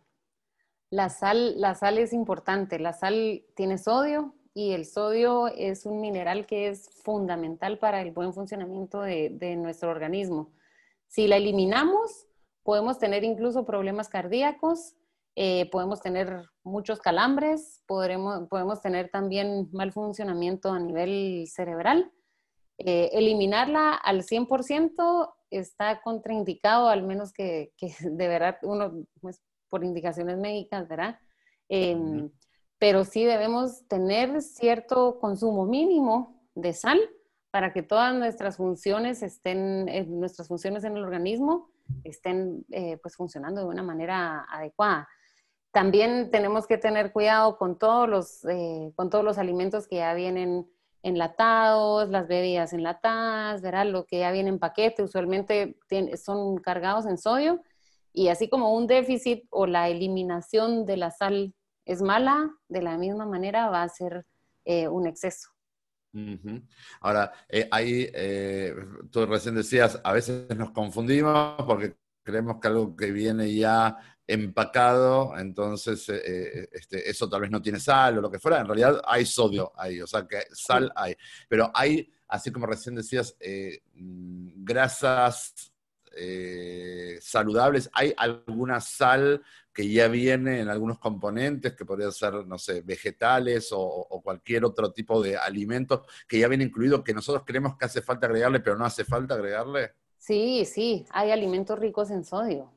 La 0.93 1.09
sal, 1.09 1.59
la 1.59 1.73
sal 1.73 1.97
es 1.97 2.13
importante. 2.13 2.77
La 2.77 2.93
sal 2.93 3.43
tiene 3.55 3.79
sodio 3.79 4.35
y 4.53 4.73
el 4.73 4.85
sodio 4.85 5.47
es 5.47 5.87
un 5.87 5.99
mineral 5.99 6.45
que 6.45 6.67
es 6.67 6.87
fundamental 7.01 7.79
para 7.79 7.99
el 8.03 8.11
buen 8.11 8.31
funcionamiento 8.31 9.01
de, 9.01 9.55
nuestro 9.57 9.89
organismo. 9.89 10.51
Si 11.07 11.25
la 11.25 11.37
eliminamos, 11.37 12.27
podemos 12.61 12.99
tener 12.99 13.23
incluso 13.23 13.65
problemas 13.65 14.07
cardíacos, 14.07 14.93
eh, 15.35 15.67
podemos 15.71 15.99
tener 15.99 16.43
muchos 16.61 16.99
calambres, 16.99 17.81
podremos, 17.87 18.47
podemos 18.47 18.79
tener 18.79 19.09
también 19.09 19.69
mal 19.71 19.91
funcionamiento 19.93 20.71
a 20.71 20.79
nivel 20.79 21.45
cerebral. 21.47 22.11
Eh, 22.77 23.09
eliminarla 23.13 23.95
al 23.95 24.21
100% 24.21 25.33
está 25.49 26.01
contraindicado, 26.03 26.87
al 26.87 27.01
menos 27.01 27.33
que, 27.33 27.73
que 27.77 27.95
de 27.99 28.27
verdad 28.27 28.59
uno, 28.61 29.07
pues, 29.21 29.41
por 29.73 29.83
indicaciones 29.83 30.37
médicas, 30.37 30.87
¿verdad? 30.87 31.19
Em, 31.67 32.29
pero 32.77 33.05
sí 33.05 33.25
debemos 33.25 33.87
tener 33.87 34.39
cierto 34.43 35.17
consumo 35.19 35.65
mínimo 35.65 36.39
de 36.53 36.73
sal 36.73 36.99
para 37.49 37.73
que 37.73 37.81
todas 37.81 38.13
nuestras 38.13 38.57
funciones 38.57 39.23
estén, 39.23 39.89
eh, 39.89 40.05
nuestras 40.05 40.47
funciones 40.47 40.83
en 40.83 40.95
el 40.95 41.03
organismo 41.03 41.71
estén 42.03 42.63
pues 43.01 43.15
funcionando 43.15 43.61
de 43.61 43.67
una 43.67 43.81
manera 43.81 44.45
adecuada. 44.47 45.07
También 45.71 46.29
tenemos 46.29 46.67
que 46.67 46.77
tener 46.77 47.11
cuidado 47.11 47.57
con 47.57 47.79
todos 47.79 48.07
los, 48.07 48.45
eh, 48.45 48.93
con 48.95 49.09
todos 49.09 49.25
los 49.25 49.39
alimentos 49.39 49.87
que 49.87 49.95
ya 49.95 50.13
vienen 50.13 50.69
enlatados, 51.01 52.09
las 52.09 52.27
bebidas 52.27 52.73
enlatadas, 52.73 53.63
¿verdad? 53.63 53.87
Lo 53.87 54.05
que 54.05 54.19
ya 54.19 54.31
viene 54.31 54.49
en 54.49 54.59
paquete, 54.59 55.01
usualmente 55.01 55.75
son 56.23 56.57
cargados 56.57 57.07
en 57.07 57.17
sodio. 57.17 57.59
Y 58.13 58.27
así 58.27 58.47
como 58.47 58.75
un 58.75 58.87
déficit 58.87 59.45
o 59.49 59.65
la 59.65 59.89
eliminación 59.89 60.85
de 60.85 60.97
la 60.97 61.11
sal 61.11 61.53
es 61.85 62.01
mala, 62.01 62.51
de 62.69 62.81
la 62.81 62.97
misma 62.97 63.25
manera 63.25 63.69
va 63.69 63.83
a 63.83 63.89
ser 63.89 64.25
eh, 64.65 64.87
un 64.87 65.07
exceso. 65.07 65.49
Ahora, 67.01 67.31
eh, 67.49 67.67
ahí 67.71 68.07
tú 69.09 69.25
recién 69.25 69.55
decías, 69.55 69.99
a 70.03 70.13
veces 70.13 70.55
nos 70.55 70.69
confundimos 70.69 71.55
porque 71.65 71.95
creemos 72.21 72.59
que 72.61 72.67
algo 72.67 72.95
que 72.95 73.11
viene 73.11 73.53
ya 73.53 73.97
empacado, 74.25 75.37
entonces 75.37 76.07
eh, 76.09 76.21
eh, 76.25 76.69
este, 76.71 77.09
eso 77.09 77.29
tal 77.29 77.41
vez 77.41 77.51
no 77.51 77.61
tiene 77.61 77.79
sal 77.79 78.17
o 78.17 78.21
lo 78.21 78.31
que 78.31 78.39
fuera, 78.39 78.61
en 78.61 78.67
realidad 78.67 79.01
hay 79.05 79.25
sodio 79.25 79.73
ahí, 79.75 80.01
o 80.01 80.07
sea 80.07 80.25
que 80.25 80.43
sal 80.53 80.91
hay, 80.95 81.15
pero 81.49 81.71
hay, 81.73 82.09
así 82.29 82.51
como 82.51 82.65
recién 82.65 82.95
decías, 82.95 83.35
eh, 86.15 87.17
saludables, 87.21 87.89
¿hay 87.93 88.13
alguna 88.17 88.79
sal 88.81 89.41
que 89.73 89.89
ya 89.89 90.07
viene 90.07 90.59
en 90.61 90.69
algunos 90.69 90.99
componentes, 90.99 91.75
que 91.75 91.85
podría 91.85 92.11
ser, 92.11 92.45
no 92.45 92.57
sé, 92.59 92.81
vegetales 92.81 93.71
o, 93.71 93.79
o 93.81 94.21
cualquier 94.21 94.65
otro 94.65 94.91
tipo 94.93 95.21
de 95.21 95.37
alimento 95.37 96.05
que 96.27 96.39
ya 96.39 96.47
viene 96.47 96.65
incluido, 96.65 97.03
que 97.03 97.13
nosotros 97.13 97.43
creemos 97.45 97.77
que 97.77 97.85
hace 97.85 98.01
falta 98.01 98.27
agregarle, 98.27 98.59
pero 98.59 98.77
no 98.77 98.85
hace 98.85 99.03
falta 99.05 99.33
agregarle? 99.35 99.93
Sí, 100.17 100.65
sí, 100.65 101.05
hay 101.11 101.31
alimentos 101.31 101.77
ricos 101.79 102.09
en 102.11 102.23
sodio. 102.23 102.71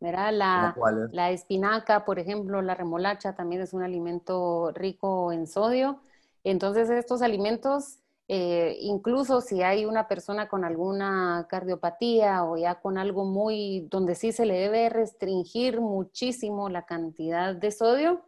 La, 0.00 0.76
la 1.10 1.30
espinaca, 1.30 2.04
por 2.04 2.18
ejemplo, 2.18 2.62
la 2.62 2.74
remolacha 2.74 3.34
también 3.34 3.62
es 3.62 3.72
un 3.72 3.82
alimento 3.82 4.72
rico 4.74 5.32
en 5.32 5.46
sodio. 5.46 6.00
Entonces, 6.44 6.90
estos 6.90 7.22
alimentos, 7.22 8.00
eh, 8.34 8.78
incluso 8.80 9.42
si 9.42 9.62
hay 9.62 9.84
una 9.84 10.08
persona 10.08 10.48
con 10.48 10.64
alguna 10.64 11.46
cardiopatía 11.50 12.44
o 12.44 12.56
ya 12.56 12.80
con 12.80 12.96
algo 12.96 13.26
muy, 13.26 13.86
donde 13.90 14.14
sí 14.14 14.32
se 14.32 14.46
le 14.46 14.54
debe 14.54 14.88
restringir 14.88 15.82
muchísimo 15.82 16.70
la 16.70 16.86
cantidad 16.86 17.54
de 17.54 17.70
sodio, 17.70 18.24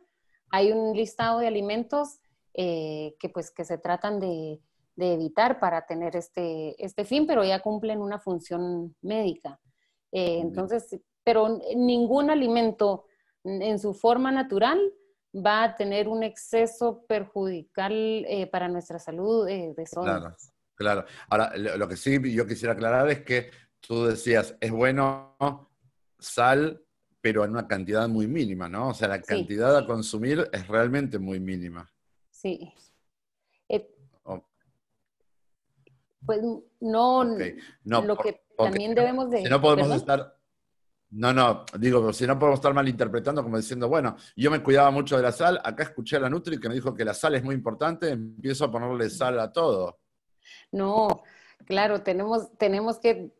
hay 0.50 0.72
un 0.72 0.94
listado 0.94 1.38
de 1.38 1.46
alimentos 1.46 2.20
eh, 2.52 3.16
que 3.18 3.30
pues 3.30 3.50
que 3.50 3.64
se 3.64 3.78
tratan 3.78 4.20
de, 4.20 4.60
evitar 4.98 5.58
para 5.58 5.86
tener 5.86 6.16
este, 6.16 6.84
este 6.84 7.06
fin, 7.06 7.26
pero 7.26 7.42
ya 7.42 7.62
cumplen 7.62 8.02
una 8.02 8.18
función 8.18 8.94
médica. 9.00 9.58
Eh, 10.12 10.38
entonces, 10.38 11.00
pero 11.22 11.60
ningún 11.74 12.28
alimento 12.28 13.06
en 13.42 13.78
su 13.78 13.94
forma 13.94 14.30
natural 14.30 14.78
va 15.34 15.64
a 15.64 15.76
tener 15.76 16.08
un 16.08 16.22
exceso 16.22 17.04
perjudicial 17.06 17.92
eh, 17.92 18.46
para 18.50 18.68
nuestra 18.68 18.98
salud 18.98 19.46
de 19.46 19.86
sodio. 19.86 20.04
Claro, 20.04 20.36
claro. 20.74 21.04
Ahora, 21.28 21.52
lo 21.56 21.88
que 21.88 21.96
sí 21.96 22.18
yo 22.32 22.46
quisiera 22.46 22.74
aclarar 22.74 23.10
es 23.10 23.24
que 23.24 23.50
tú 23.80 24.04
decías, 24.04 24.56
es 24.60 24.70
bueno 24.70 25.36
sal, 26.18 26.82
pero 27.20 27.44
en 27.44 27.50
una 27.50 27.66
cantidad 27.66 28.08
muy 28.08 28.26
mínima, 28.26 28.68
¿no? 28.68 28.88
O 28.88 28.94
sea, 28.94 29.08
la 29.08 29.20
cantidad 29.20 29.76
a 29.76 29.86
consumir 29.86 30.48
es 30.52 30.68
realmente 30.68 31.18
muy 31.18 31.40
mínima. 31.40 31.90
Sí. 32.30 32.72
Eh, 33.68 33.90
pues 36.24 36.40
no, 36.80 37.24
lo 37.24 38.16
que 38.16 38.44
también 38.56 38.94
debemos 38.94 39.30
de... 39.30 39.42
Si 39.42 39.48
no 39.48 39.60
podemos 39.60 39.90
estar... 39.90 40.36
No, 41.14 41.32
no, 41.32 41.64
digo, 41.78 42.12
si 42.12 42.26
no 42.26 42.38
podemos 42.38 42.58
estar 42.58 42.74
malinterpretando 42.74 43.42
como 43.42 43.56
diciendo, 43.56 43.88
bueno, 43.88 44.16
yo 44.36 44.50
me 44.50 44.62
cuidaba 44.62 44.90
mucho 44.90 45.16
de 45.16 45.22
la 45.22 45.30
sal, 45.30 45.60
acá 45.62 45.84
escuché 45.84 46.16
a 46.16 46.20
la 46.20 46.28
Nutri 46.28 46.58
que 46.58 46.68
me 46.68 46.74
dijo 46.74 46.92
que 46.92 47.04
la 47.04 47.14
sal 47.14 47.36
es 47.36 47.44
muy 47.44 47.54
importante, 47.54 48.10
empiezo 48.10 48.64
a 48.64 48.70
ponerle 48.70 49.08
sal 49.08 49.38
a 49.38 49.52
todo. 49.52 50.00
No, 50.72 51.22
claro, 51.66 52.02
tenemos, 52.02 52.50
tenemos 52.58 52.98
que 52.98 53.32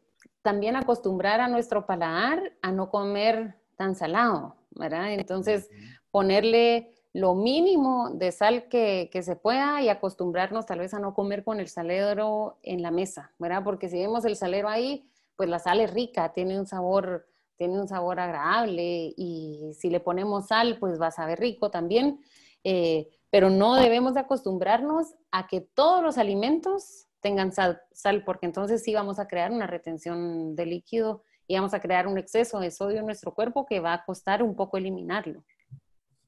también 0.42 0.76
acostumbrar 0.76 1.40
a 1.40 1.48
nuestro 1.48 1.84
paladar 1.84 2.52
a 2.62 2.70
no 2.70 2.90
comer 2.90 3.56
tan 3.76 3.96
salado, 3.96 4.56
¿verdad? 4.70 5.12
Entonces, 5.12 5.68
ponerle 6.10 6.94
lo 7.12 7.34
mínimo 7.34 8.10
de 8.10 8.30
sal 8.30 8.68
que, 8.68 9.08
se 9.22 9.36
pueda 9.36 9.82
y 9.82 9.88
acostumbrarnos 9.88 10.66
tal 10.66 10.80
vez 10.80 10.94
a 10.94 10.98
no 10.98 11.14
comer 11.14 11.42
con 11.42 11.60
el 11.60 11.68
salero 11.68 12.58
en 12.62 12.82
la 12.82 12.90
mesa, 12.90 13.32
¿verdad? 13.38 13.62
Porque 13.64 13.88
si 13.88 13.98
vemos 13.98 14.24
el 14.24 14.36
salero 14.36 14.68
ahí, 14.68 15.08
pues 15.36 15.48
la 15.48 15.58
sal 15.58 15.80
es 15.80 15.92
rica, 15.92 16.32
tiene 16.32 16.58
un 16.58 16.66
sabor, 16.66 17.26
tiene 17.56 17.80
un 17.80 17.88
sabor 17.88 18.20
agradable 18.20 19.12
y 19.16 19.72
si 19.78 19.90
le 19.90 20.00
ponemos 20.00 20.48
sal, 20.48 20.78
pues 20.78 21.00
va 21.00 21.08
a 21.08 21.12
saber 21.12 21.40
rico 21.40 21.70
también. 21.70 22.20
Eh, 22.64 23.08
pero 23.30 23.50
no 23.50 23.74
debemos 23.74 24.14
de 24.14 24.20
acostumbrarnos 24.20 25.14
a 25.32 25.46
que 25.48 25.60
todos 25.60 26.02
los 26.02 26.18
alimentos 26.18 27.08
tengan 27.20 27.52
sal, 27.52 28.22
porque 28.24 28.46
entonces 28.46 28.82
sí 28.82 28.94
vamos 28.94 29.18
a 29.18 29.26
crear 29.26 29.50
una 29.50 29.66
retención 29.66 30.54
de 30.54 30.66
líquido 30.66 31.22
y 31.46 31.56
vamos 31.56 31.74
a 31.74 31.80
crear 31.80 32.06
un 32.06 32.18
exceso 32.18 32.60
de 32.60 32.70
sodio 32.70 33.00
en 33.00 33.06
nuestro 33.06 33.34
cuerpo 33.34 33.66
que 33.66 33.80
va 33.80 33.94
a 33.94 34.04
costar 34.04 34.42
un 34.42 34.54
poco 34.54 34.76
eliminarlo. 34.76 35.42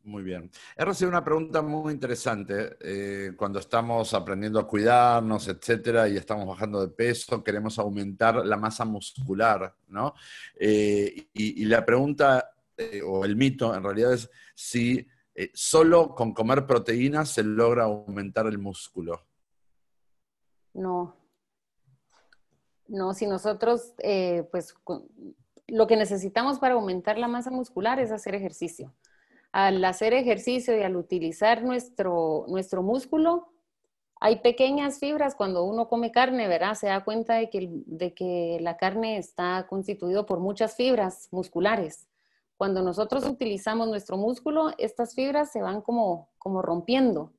Muy 0.06 0.22
bien. 0.22 0.48
He 0.76 0.84
recibido 0.84 1.08
una 1.08 1.24
pregunta 1.24 1.62
muy 1.62 1.92
interesante. 1.92 2.76
Eh, 2.80 3.32
cuando 3.36 3.58
estamos 3.58 4.14
aprendiendo 4.14 4.60
a 4.60 4.68
cuidarnos, 4.68 5.48
etcétera, 5.48 6.08
y 6.08 6.16
estamos 6.16 6.46
bajando 6.46 6.80
de 6.80 6.94
peso, 6.94 7.42
queremos 7.42 7.76
aumentar 7.80 8.46
la 8.46 8.56
masa 8.56 8.84
muscular, 8.84 9.74
¿no? 9.88 10.14
Eh, 10.54 11.26
y, 11.32 11.64
la 11.64 11.84
pregunta, 11.84 12.54
eh, 12.76 13.02
o 13.04 13.24
el 13.24 13.34
mito 13.34 13.74
en 13.74 13.82
realidad 13.82 14.12
es 14.12 14.30
si 14.54 15.04
solo 15.52 16.14
con 16.14 16.32
comer 16.32 16.66
proteínas 16.66 17.30
se 17.30 17.42
logra 17.42 17.82
aumentar 17.84 18.46
el 18.46 18.58
músculo. 18.58 19.26
No. 20.72 21.16
No, 22.86 23.12
si 23.12 23.26
nosotros, 23.26 23.92
pues, 24.52 24.72
lo 25.66 25.88
que 25.88 25.96
necesitamos 25.96 26.60
para 26.60 26.74
aumentar 26.74 27.18
la 27.18 27.26
masa 27.26 27.50
muscular 27.50 27.98
es 27.98 28.12
hacer 28.12 28.36
ejercicio. 28.36 28.94
Al 29.56 29.82
hacer 29.86 30.12
ejercicio 30.12 30.76
y 30.76 30.82
al 30.82 30.96
utilizar 30.96 31.62
nuestro, 31.62 32.44
nuestro 32.46 32.82
músculo, 32.82 33.54
hay 34.20 34.40
pequeñas 34.40 34.98
fibras 34.98 35.34
cuando 35.34 35.64
uno 35.64 35.88
come 35.88 36.12
carne, 36.12 36.46
¿verdad? 36.46 36.74
Se 36.74 36.88
da 36.88 37.02
cuenta 37.02 37.36
de 37.36 37.48
que, 37.48 37.70
de 37.70 38.12
que 38.12 38.58
la 38.60 38.76
carne 38.76 39.16
está 39.16 39.66
constituida 39.66 40.26
por 40.26 40.40
muchas 40.40 40.76
fibras 40.76 41.28
musculares. 41.30 42.06
Cuando 42.58 42.82
nosotros 42.82 43.24
utilizamos 43.24 43.88
nuestro 43.88 44.18
músculo, 44.18 44.72
estas 44.76 45.14
fibras 45.14 45.52
se 45.52 45.62
van 45.62 45.80
como, 45.80 46.28
como 46.36 46.60
rompiendo. 46.60 47.32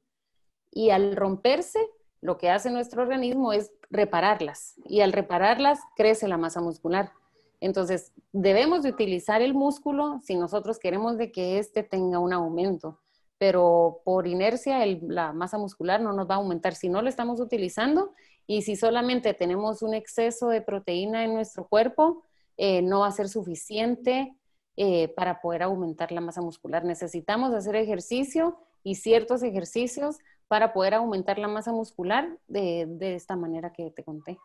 Y 0.72 0.90
al 0.90 1.16
romperse, 1.16 1.88
lo 2.22 2.40
que 2.40 2.50
hace 2.50 2.72
nuestro 2.72 3.04
organismo 3.04 3.54
es 3.54 3.72
repararlas 3.92 4.74
y 4.86 5.02
al 5.02 5.14
repararlas 5.14 5.82
crece 5.96 6.28
la 6.28 6.40
masa 6.40 6.62
muscular. 6.62 7.12
Entonces, 7.60 8.12
debemos 8.32 8.84
de 8.84 8.90
utilizar 8.90 9.42
el 9.42 9.54
músculo 9.54 10.20
si 10.24 10.36
nosotros 10.36 10.80
queremos 10.80 11.18
de 11.18 11.32
que 11.32 11.60
éste 11.60 11.84
tenga 11.84 12.20
un 12.20 12.34
aumento, 12.34 13.00
pero 13.38 14.02
por 14.04 14.28
inercia 14.28 14.86
la 14.86 15.34
masa 15.34 15.58
muscular 15.58 16.02
no 16.02 16.14
nos 16.14 16.30
va 16.30 16.36
a 16.36 16.38
aumentar 16.38 16.76
si 16.76 16.90
no 16.90 17.02
lo 17.02 17.10
estamos 17.10 17.40
utilizando 17.40 18.14
y 18.48 18.62
si 18.62 18.76
solamente 18.76 19.34
tenemos 19.34 19.82
un 19.82 19.94
exceso 19.94 20.50
de 20.50 20.62
proteína 20.62 21.24
en 21.24 21.34
nuestro 21.34 21.68
cuerpo, 21.68 22.24
eh, 22.58 22.82
no 22.82 23.02
va 23.02 23.08
a 23.08 23.12
ser 23.12 23.30
suficiente 23.30 24.34
eh, 24.78 25.10
para 25.10 25.42
poder 25.42 25.64
aumentar 25.64 26.12
la 26.12 26.22
masa 26.22 26.42
muscular. 26.42 26.86
Necesitamos 26.86 27.54
hacer 27.54 27.76
ejercicio 27.76 28.58
y 28.84 28.96
ciertos 28.96 29.44
ejercicios 29.44 30.18
para 30.48 30.72
poder 30.72 30.94
aumentar 30.94 31.38
la 31.40 31.48
masa 31.48 31.72
muscular 31.74 32.30
de, 32.48 32.88
esta 33.00 33.36
manera 33.36 33.74
que 33.74 33.92
te 33.92 34.04
conté. 34.04 34.38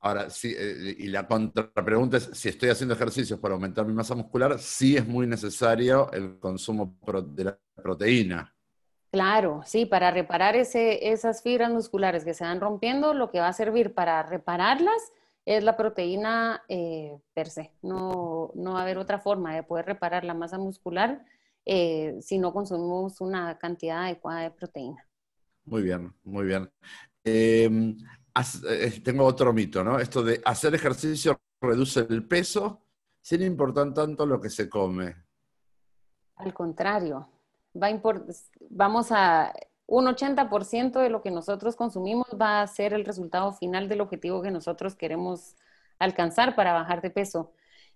Ahora, 0.00 0.30
sí, 0.30 0.54
eh, 0.56 0.94
y 0.98 1.08
la 1.08 1.26
contrapregunta 1.26 2.18
es, 2.18 2.30
si 2.32 2.48
estoy 2.48 2.68
haciendo 2.68 2.94
ejercicios 2.94 3.40
para 3.40 3.54
aumentar 3.54 3.86
mi 3.86 3.92
masa 3.92 4.14
muscular, 4.14 4.58
sí 4.58 4.96
es 4.96 5.06
muy 5.06 5.26
necesario 5.26 6.10
el 6.12 6.38
consumo 6.38 6.98
de 7.26 7.44
la 7.44 7.58
proteína. 7.74 8.54
Claro, 9.10 9.62
sí, 9.64 9.86
para 9.86 10.10
reparar 10.10 10.56
esas 10.56 11.42
fibras 11.42 11.70
musculares 11.70 12.24
que 12.24 12.34
se 12.34 12.44
van 12.44 12.60
rompiendo, 12.60 13.14
lo 13.14 13.30
que 13.30 13.40
va 13.40 13.48
a 13.48 13.52
servir 13.52 13.94
para 13.94 14.22
repararlas 14.22 15.12
es 15.46 15.62
la 15.64 15.76
proteína 15.76 16.62
eh, 16.68 17.16
per 17.32 17.48
se. 17.48 17.72
No, 17.80 18.50
no 18.54 18.72
va 18.72 18.80
a 18.80 18.82
haber 18.82 18.98
otra 18.98 19.18
forma 19.18 19.54
de 19.54 19.62
poder 19.62 19.86
reparar 19.86 20.24
la 20.24 20.34
masa 20.34 20.58
muscular 20.58 21.24
eh, 21.64 22.16
si 22.20 22.38
no 22.38 22.52
consumimos 22.52 23.20
una 23.20 23.56
cantidad 23.56 24.04
adecuada 24.04 24.42
de 24.42 24.50
proteína. 24.50 25.08
Muy 25.64 25.82
bien, 25.82 26.12
muy 26.22 26.46
bien. 26.46 26.70
Em, 27.24 27.90
eh, 27.90 27.96
tengo 29.02 29.24
otro 29.24 29.52
mito, 29.52 29.82
¿no? 29.82 29.98
Esto 29.98 30.22
de 30.22 30.40
hacer 30.44 30.74
ejercicio 30.74 31.40
reduce 31.60 32.00
el 32.00 32.26
peso 32.26 32.82
sin 33.20 33.42
importar 33.42 33.92
tanto 33.92 34.26
lo 34.26 34.40
que 34.40 34.50
se 34.50 34.68
come. 34.68 35.16
Al 36.36 36.52
contrario, 36.52 37.28
va 37.74 37.88
vamos 38.70 39.10
a 39.10 39.52
un 39.86 40.06
80% 40.06 41.00
de 41.00 41.10
lo 41.10 41.22
que 41.22 41.30
nosotros 41.30 41.76
consumimos 41.76 42.26
va 42.40 42.60
a 42.60 42.66
ser 42.66 42.92
el 42.92 43.04
resultado 43.04 43.52
final 43.52 43.88
del 43.88 44.00
objetivo 44.00 44.42
que 44.42 44.50
nosotros 44.50 44.96
queremos 44.96 45.56
alcanzar 45.98 46.56
para 46.56 46.72
bajar 46.72 47.02
de 47.02 47.10
peso. 47.10 47.52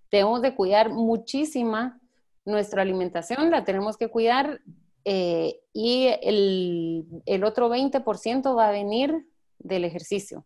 Tenemos 0.08 0.40
de 0.42 0.54
cuidar 0.54 0.90
muchísima 0.90 2.00
nuestra 2.44 2.82
alimentación, 2.82 3.50
la 3.50 3.64
tenemos 3.64 3.96
que 3.96 4.08
cuidar 4.08 4.60
eh, 5.04 5.60
y 5.72 6.08
el, 6.22 7.44
otro 7.44 7.70
20% 7.70 8.56
va 8.56 8.68
a 8.68 8.72
venir 8.72 9.26
del 9.60 9.84
ejercicio. 9.84 10.44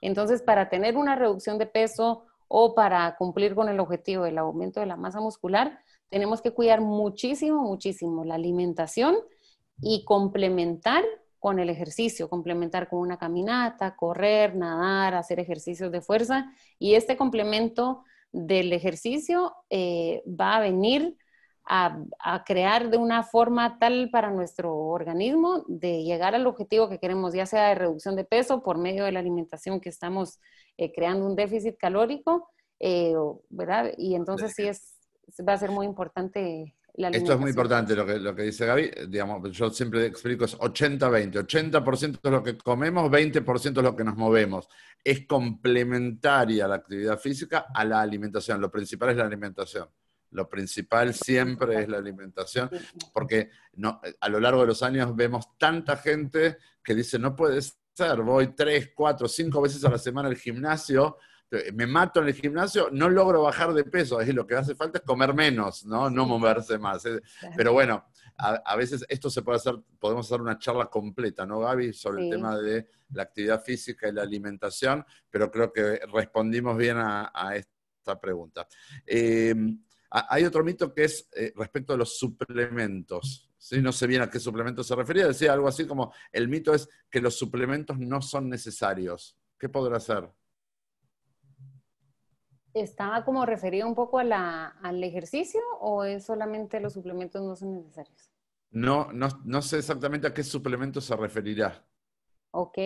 Entonces, 0.00 0.42
para 0.42 0.68
tener 0.68 0.96
una 0.96 1.16
reducción 1.16 1.58
de 1.58 1.66
peso 1.66 2.24
o 2.48 2.74
para 2.74 3.16
cumplir 3.16 3.54
con 3.54 3.68
el 3.68 3.80
objetivo 3.80 4.24
del 4.24 4.38
aumento 4.38 4.80
de 4.80 4.86
la 4.86 4.96
masa 4.96 5.20
muscular, 5.20 5.78
tenemos 6.10 6.42
que 6.42 6.50
cuidar 6.50 6.80
muchísimo, 6.80 7.62
muchísimo 7.62 8.24
la 8.24 8.34
alimentación 8.34 9.16
y 9.80 10.04
complementar 10.04 11.04
con 11.38 11.58
el 11.58 11.68
ejercicio, 11.68 12.30
complementar 12.30 12.88
con 12.88 13.00
una 13.00 13.18
caminata, 13.18 13.96
correr, 13.96 14.56
nadar, 14.56 15.14
hacer 15.14 15.40
ejercicios 15.40 15.92
de 15.92 16.00
fuerza. 16.00 16.50
Y 16.78 16.94
este 16.94 17.16
complemento 17.16 18.02
del 18.32 18.72
ejercicio 18.72 19.54
eh, 19.70 20.22
va 20.26 20.56
a 20.56 20.60
venir 20.60 21.16
a, 21.66 22.44
crear 22.44 22.90
de 22.90 22.98
una 22.98 23.22
forma 23.22 23.78
tal 23.78 24.10
para 24.10 24.30
nuestro 24.30 24.74
organismo 24.74 25.64
de 25.66 26.02
llegar 26.02 26.34
al 26.34 26.46
objetivo 26.46 26.88
que 26.88 26.98
queremos, 26.98 27.32
ya 27.32 27.46
sea 27.46 27.68
de 27.68 27.74
reducción 27.74 28.16
de 28.16 28.24
peso 28.24 28.62
por 28.62 28.78
medio 28.78 29.04
de 29.04 29.12
la 29.12 29.20
alimentación 29.20 29.80
que 29.80 29.88
estamos 29.88 30.40
eh, 30.76 30.92
creando 30.92 31.26
un 31.26 31.36
déficit 31.36 31.76
calórico, 31.78 32.50
eh, 32.80 33.14
¿verdad? 33.48 33.92
Y 33.96 34.14
entonces 34.14 34.52
sí 34.54 34.64
es, 34.64 34.94
va 35.46 35.54
a 35.54 35.58
ser 35.58 35.70
muy 35.70 35.86
importante 35.86 36.74
la 36.96 37.08
Esto 37.08 37.32
es 37.32 37.40
muy 37.40 37.50
importante 37.50 37.96
lo 37.96 38.06
que, 38.06 38.20
lo 38.20 38.36
que 38.36 38.42
dice 38.42 38.66
Gaby, 38.66 38.90
digamos, 39.08 39.50
yo 39.50 39.68
siempre 39.70 40.06
explico 40.06 40.44
es 40.44 40.56
80-20, 40.56 41.44
80%, 41.44 42.20
es 42.22 42.30
lo 42.30 42.40
que 42.40 42.56
comemos, 42.56 43.10
20% 43.10 43.78
es 43.78 43.82
lo 43.82 43.96
que 43.96 44.04
nos 44.04 44.16
movemos. 44.16 44.68
Es 45.02 45.26
complementaria 45.26 46.68
la 46.68 46.76
actividad 46.76 47.18
física 47.18 47.66
a 47.74 47.84
la 47.84 48.00
alimentación, 48.00 48.60
lo 48.60 48.70
principal 48.70 49.10
es 49.10 49.16
la 49.16 49.24
alimentación. 49.24 49.88
Lo 50.34 50.48
principal 50.48 51.14
siempre 51.14 51.82
es 51.82 51.88
la 51.88 51.98
alimentación, 51.98 52.68
porque 53.12 53.50
no, 53.74 54.00
a 54.20 54.28
lo 54.28 54.40
largo 54.40 54.60
de 54.60 54.66
los 54.66 54.82
años 54.82 55.14
vemos 55.16 55.56
tanta 55.58 55.96
gente 55.96 56.58
que 56.82 56.94
dice, 56.94 57.18
no 57.18 57.34
puede 57.34 57.60
ser, 57.62 58.20
voy 58.20 58.48
tres, 58.48 58.90
cuatro, 58.94 59.28
cinco 59.28 59.62
veces 59.62 59.84
a 59.84 59.90
la 59.90 59.98
semana 59.98 60.28
al 60.28 60.36
gimnasio, 60.36 61.16
me 61.72 61.86
mato 61.86 62.20
en 62.20 62.28
el 62.28 62.34
gimnasio, 62.34 62.88
no 62.90 63.08
logro 63.08 63.42
bajar 63.42 63.72
de 63.72 63.84
peso, 63.84 64.20
es 64.20 64.34
lo 64.34 64.46
que 64.46 64.56
hace 64.56 64.74
falta 64.74 64.98
es 64.98 65.04
comer 65.04 65.34
menos, 65.34 65.84
no, 65.84 66.10
no 66.10 66.26
moverse 66.26 66.78
más. 66.78 67.04
Pero 67.56 67.72
bueno, 67.72 68.04
a, 68.36 68.76
veces 68.76 69.04
esto 69.08 69.30
se 69.30 69.42
puede 69.42 69.56
hacer, 69.56 69.76
podemos 69.98 70.26
hacer 70.26 70.40
una 70.40 70.58
charla 70.58 70.86
completa, 70.86 71.46
¿no, 71.46 71.60
Gaby? 71.60 71.92
Sobre 71.92 72.24
el 72.24 72.30
tema 72.30 72.58
de 72.58 72.88
la 73.10 73.22
actividad 73.22 73.62
física 73.62 74.08
y 74.08 74.12
la 74.12 74.22
alimentación, 74.22 75.04
pero 75.30 75.50
creo 75.50 75.72
que 75.72 76.00
respondimos 76.12 76.76
bien 76.76 76.96
a, 76.98 77.30
esta 77.54 78.20
pregunta. 78.20 78.66
Em, 79.06 79.83
hay 80.14 80.44
otro 80.44 80.62
mito 80.62 80.94
que 80.94 81.04
es 81.04 81.28
eh, 81.34 81.52
respecto 81.56 81.92
a 81.92 81.96
los 81.96 82.18
suplementos. 82.18 83.50
¿sí? 83.58 83.82
No 83.82 83.92
sé 83.92 84.06
bien 84.06 84.22
a 84.22 84.30
qué 84.30 84.38
suplemento 84.38 84.84
se 84.84 84.94
refería, 84.94 85.26
decía 85.26 85.52
algo 85.52 85.66
así 85.66 85.86
como, 85.86 86.12
el 86.30 86.48
mito 86.48 86.72
es 86.72 86.88
que 87.10 87.20
los 87.20 87.36
suplementos 87.36 87.98
no 87.98 88.22
son 88.22 88.48
necesarios. 88.48 89.36
¿Qué 89.58 89.68
podrá 89.68 89.98
ser? 89.98 90.30
¿Estaba 92.74 93.24
como 93.24 93.46
referido 93.46 93.86
un 93.86 93.94
poco 93.94 94.18
al 94.18 95.04
ejercicio 95.04 95.60
o 95.80 96.04
es 96.04 96.24
solamente 96.24 96.80
los 96.80 96.92
suplementos 96.92 97.42
no 97.42 97.56
son 97.56 97.74
necesarios? 97.74 98.30
No, 98.70 99.12
no, 99.12 99.62
sé 99.62 99.78
exactamente 99.78 100.26
a 100.26 100.34
qué 100.34 100.42
suplemento 100.42 101.00
se 101.00 101.14
referirá. 101.14 101.84
Ok. 102.50 102.78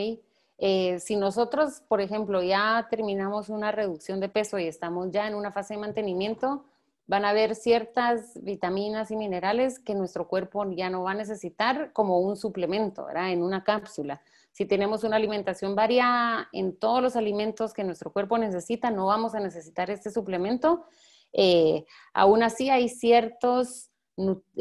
Eh, 0.58 1.00
si 1.00 1.16
nosotros, 1.16 1.82
por 1.88 2.02
ejemplo, 2.02 2.42
ya 2.42 2.86
terminamos 2.90 3.48
una 3.48 3.72
reducción 3.72 4.20
de 4.20 4.28
peso 4.28 4.58
y 4.58 4.66
estamos 4.66 5.10
ya 5.10 5.26
en 5.26 5.34
una 5.34 5.52
fase 5.52 5.74
de 5.74 5.80
mantenimiento, 5.80 6.66
van 7.09 7.24
a 7.24 7.30
haber 7.30 7.54
ciertas 7.54 8.38
vitaminas 8.42 9.11
y 9.11 9.16
minerales 9.16 9.78
que 9.78 9.94
nuestro 9.94 10.28
cuerpo 10.28 10.70
ya 10.70 10.90
no 10.90 11.02
va 11.02 11.12
a 11.12 11.14
necesitar 11.14 11.92
como 11.94 12.20
un 12.20 12.36
suplemento, 12.36 13.06
¿verdad? 13.06 13.32
En 13.32 13.42
una 13.42 13.64
cápsula. 13.64 14.20
Si 14.52 14.66
tenemos 14.66 15.04
una 15.04 15.16
alimentación 15.16 15.74
variada 15.74 16.48
en 16.52 16.78
todos 16.78 17.02
los 17.02 17.16
alimentos 17.16 17.72
que 17.72 17.82
nuestro 17.82 18.12
cuerpo 18.12 18.36
necesita, 18.36 18.90
no 18.90 19.06
vamos 19.06 19.34
a 19.34 19.40
necesitar 19.40 19.90
este 19.90 20.11
suplemento. 20.11 20.84
Eh, 21.32 21.86
aún 22.12 22.42
así 22.42 22.68
hay 22.68 22.90
ciertos, 22.90 23.90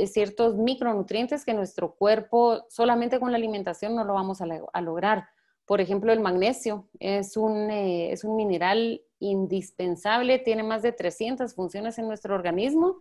ciertos 0.06 0.56
micronutrientes 0.56 1.44
que 1.44 1.54
nuestro 1.54 1.96
cuerpo 1.96 2.64
solamente 2.70 3.20
con 3.20 3.32
la 3.32 3.38
alimentación 3.38 3.94
no 3.94 4.06
lo 4.06 4.14
vamos 4.14 4.40
a, 4.42 4.82
lograr. 4.82 5.28
Por 5.66 5.82
ejemplo, 5.82 6.14
el 6.14 6.22
magnesio 6.22 6.88
es 7.02 7.36
un, 7.36 7.70
eh, 7.70 8.14
es 8.14 8.24
un 8.24 8.38
mineral 8.38 9.02
indispensable, 9.20 10.40
tiene 10.40 10.64
más 10.64 10.82
de 10.82 10.92
300 10.92 11.54
funciones 11.54 11.98
en 11.98 12.08
nuestro 12.08 12.36
organismo 12.36 12.98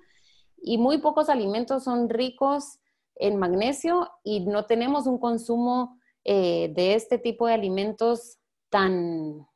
y 0.62 0.78
muy 0.78 0.98
pocos 0.98 1.28
alimentos 1.28 1.84
son 1.84 2.08
ricos 2.08 2.80
en 3.16 3.36
magnesio 3.36 4.10
y 4.24 4.40
no 4.40 4.66
tenemos 4.66 5.06
un 5.06 5.18
consumo 5.18 5.98
eh, 6.24 6.72
de 6.74 6.94
este 6.94 7.18
tipo 7.18 7.46
de 7.46 7.54
alimentos 7.54 8.38
tan, 8.68 9.46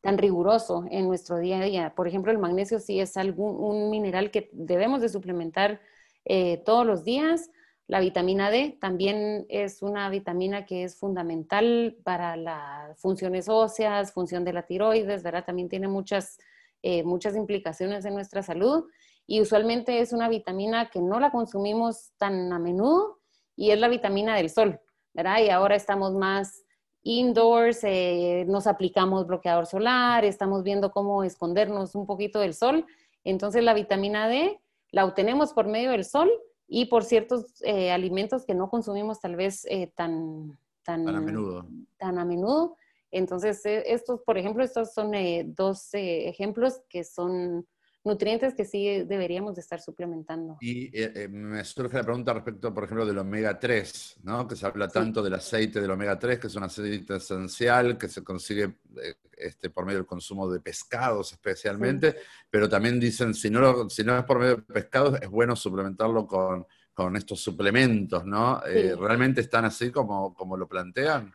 tan 0.00 0.18
riguroso 0.18 0.84
en 0.90 1.06
nuestro 1.06 1.38
día 1.38 1.60
a 1.60 1.64
día. 1.64 1.94
Por 1.94 2.08
ejemplo, 2.08 2.32
el 2.32 2.38
magnesio 2.38 2.80
sí 2.80 3.00
es 3.00 3.16
algún, 3.16 3.56
un 3.56 3.90
mineral 3.90 4.30
que 4.30 4.50
debemos 4.52 5.00
de 5.00 5.08
suplementar 5.08 5.80
eh, 6.24 6.58
todos 6.64 6.84
los 6.86 7.04
días. 7.04 7.50
La 7.86 8.00
vitamina 8.00 8.50
D 8.50 8.78
también 8.80 9.44
es 9.48 9.82
una 9.82 10.08
vitamina 10.08 10.64
que 10.64 10.84
es 10.84 10.96
fundamental 10.96 11.96
para 12.04 12.36
las 12.36 12.98
funciones 13.00 13.48
óseas, 13.48 14.12
función 14.12 14.44
de 14.44 14.52
la 14.52 14.66
tiroides, 14.66 15.22
¿verdad? 15.22 15.44
También 15.44 15.68
tiene 15.68 15.88
muchas, 15.88 16.38
eh, 16.82 17.02
muchas 17.02 17.36
implicaciones 17.36 18.04
en 18.04 18.14
nuestra 18.14 18.42
salud 18.42 18.84
y 19.26 19.40
usualmente 19.40 20.00
es 20.00 20.12
una 20.12 20.28
vitamina 20.28 20.90
que 20.90 21.00
no 21.00 21.20
la 21.20 21.30
consumimos 21.30 22.12
tan 22.18 22.52
a 22.52 22.58
menudo 22.58 23.18
y 23.56 23.70
es 23.70 23.78
la 23.78 23.88
vitamina 23.88 24.36
del 24.36 24.50
sol. 24.50 24.80
Y 25.14 25.50
ahora 25.50 25.76
estamos 25.76 26.14
más 26.14 26.64
indoors, 27.02 27.80
eh, 27.82 28.44
nos 28.48 28.66
aplicamos 28.66 29.26
bloqueador 29.26 29.66
solar, 29.66 30.24
estamos 30.24 30.62
viendo 30.62 30.90
cómo 30.90 31.24
escondernos 31.24 31.94
un 31.94 32.06
poquito 32.06 32.40
del 32.40 32.54
sol. 32.54 32.86
Entonces 33.24 33.62
la 33.62 33.74
vitamina 33.74 34.28
D 34.28 34.60
la 34.90 35.04
obtenemos 35.04 35.52
por 35.52 35.66
medio 35.66 35.90
del 35.90 36.04
sol 36.04 36.30
y 36.74 36.86
por 36.86 37.04
ciertos 37.04 37.60
eh, 37.60 37.92
alimentos 37.92 38.46
que 38.46 38.54
no 38.54 38.70
consumimos 38.70 39.20
tal 39.20 39.36
vez 39.36 39.66
eh, 39.66 39.92
tan, 39.94 40.58
tan, 40.82 41.06
a 41.06 41.20
menudo. 41.20 41.66
Tan 41.98 42.18
a 42.18 42.24
menudo. 42.24 42.78
Entonces, 43.10 43.60
estos, 43.64 44.22
por 44.22 44.38
ejemplo, 44.38 44.64
estos 44.64 44.94
son 44.94 45.12
dos 45.54 45.90
ejemplos 45.92 46.80
que 46.88 47.04
son 47.04 47.66
nutrientes 48.04 48.54
que 48.54 48.64
sí 48.64 49.02
deberíamos 49.04 49.54
de 49.54 49.60
estar 49.60 49.80
suplementando. 49.80 50.56
Y 50.60 50.86
eh, 50.86 51.12
eh, 51.14 51.28
me 51.28 51.64
surge 51.64 51.96
la 51.96 52.02
pregunta 52.02 52.34
respecto, 52.34 52.74
por 52.74 52.84
ejemplo, 52.84 53.06
del 53.06 53.18
omega 53.18 53.58
3, 53.58 54.20
¿no? 54.24 54.46
Que 54.48 54.56
se 54.56 54.66
habla 54.66 54.88
tanto 54.88 55.22
del 55.22 55.34
aceite 55.34 55.80
del 55.80 55.90
omega 55.90 56.18
3, 56.18 56.38
que 56.38 56.46
es 56.48 56.54
un 56.56 56.64
aceite 56.64 57.16
esencial 57.16 57.96
que 57.96 58.08
se 58.08 58.24
consigue 58.24 58.74
eh, 59.02 59.14
este, 59.36 59.70
por 59.70 59.84
medio 59.84 59.98
del 59.98 60.06
consumo 60.06 60.50
de 60.50 60.60
pescados 60.60 61.32
especialmente, 61.32 62.16
pero 62.50 62.68
también 62.68 62.98
dicen, 62.98 63.34
si 63.34 63.50
no, 63.50 63.88
si 63.88 64.04
no 64.04 64.18
es 64.18 64.24
por 64.24 64.38
medio 64.38 64.56
de 64.56 64.62
pescados, 64.62 65.20
es 65.20 65.28
bueno 65.28 65.54
suplementarlo 65.56 66.26
con, 66.26 66.66
con 66.92 67.16
estos 67.16 67.40
suplementos, 67.40 68.24
¿no? 68.24 68.60
¿Realmente 68.60 69.40
están 69.40 69.64
así 69.64 69.90
como, 69.90 70.34
como 70.34 70.56
lo 70.56 70.68
plantean? 70.68 71.32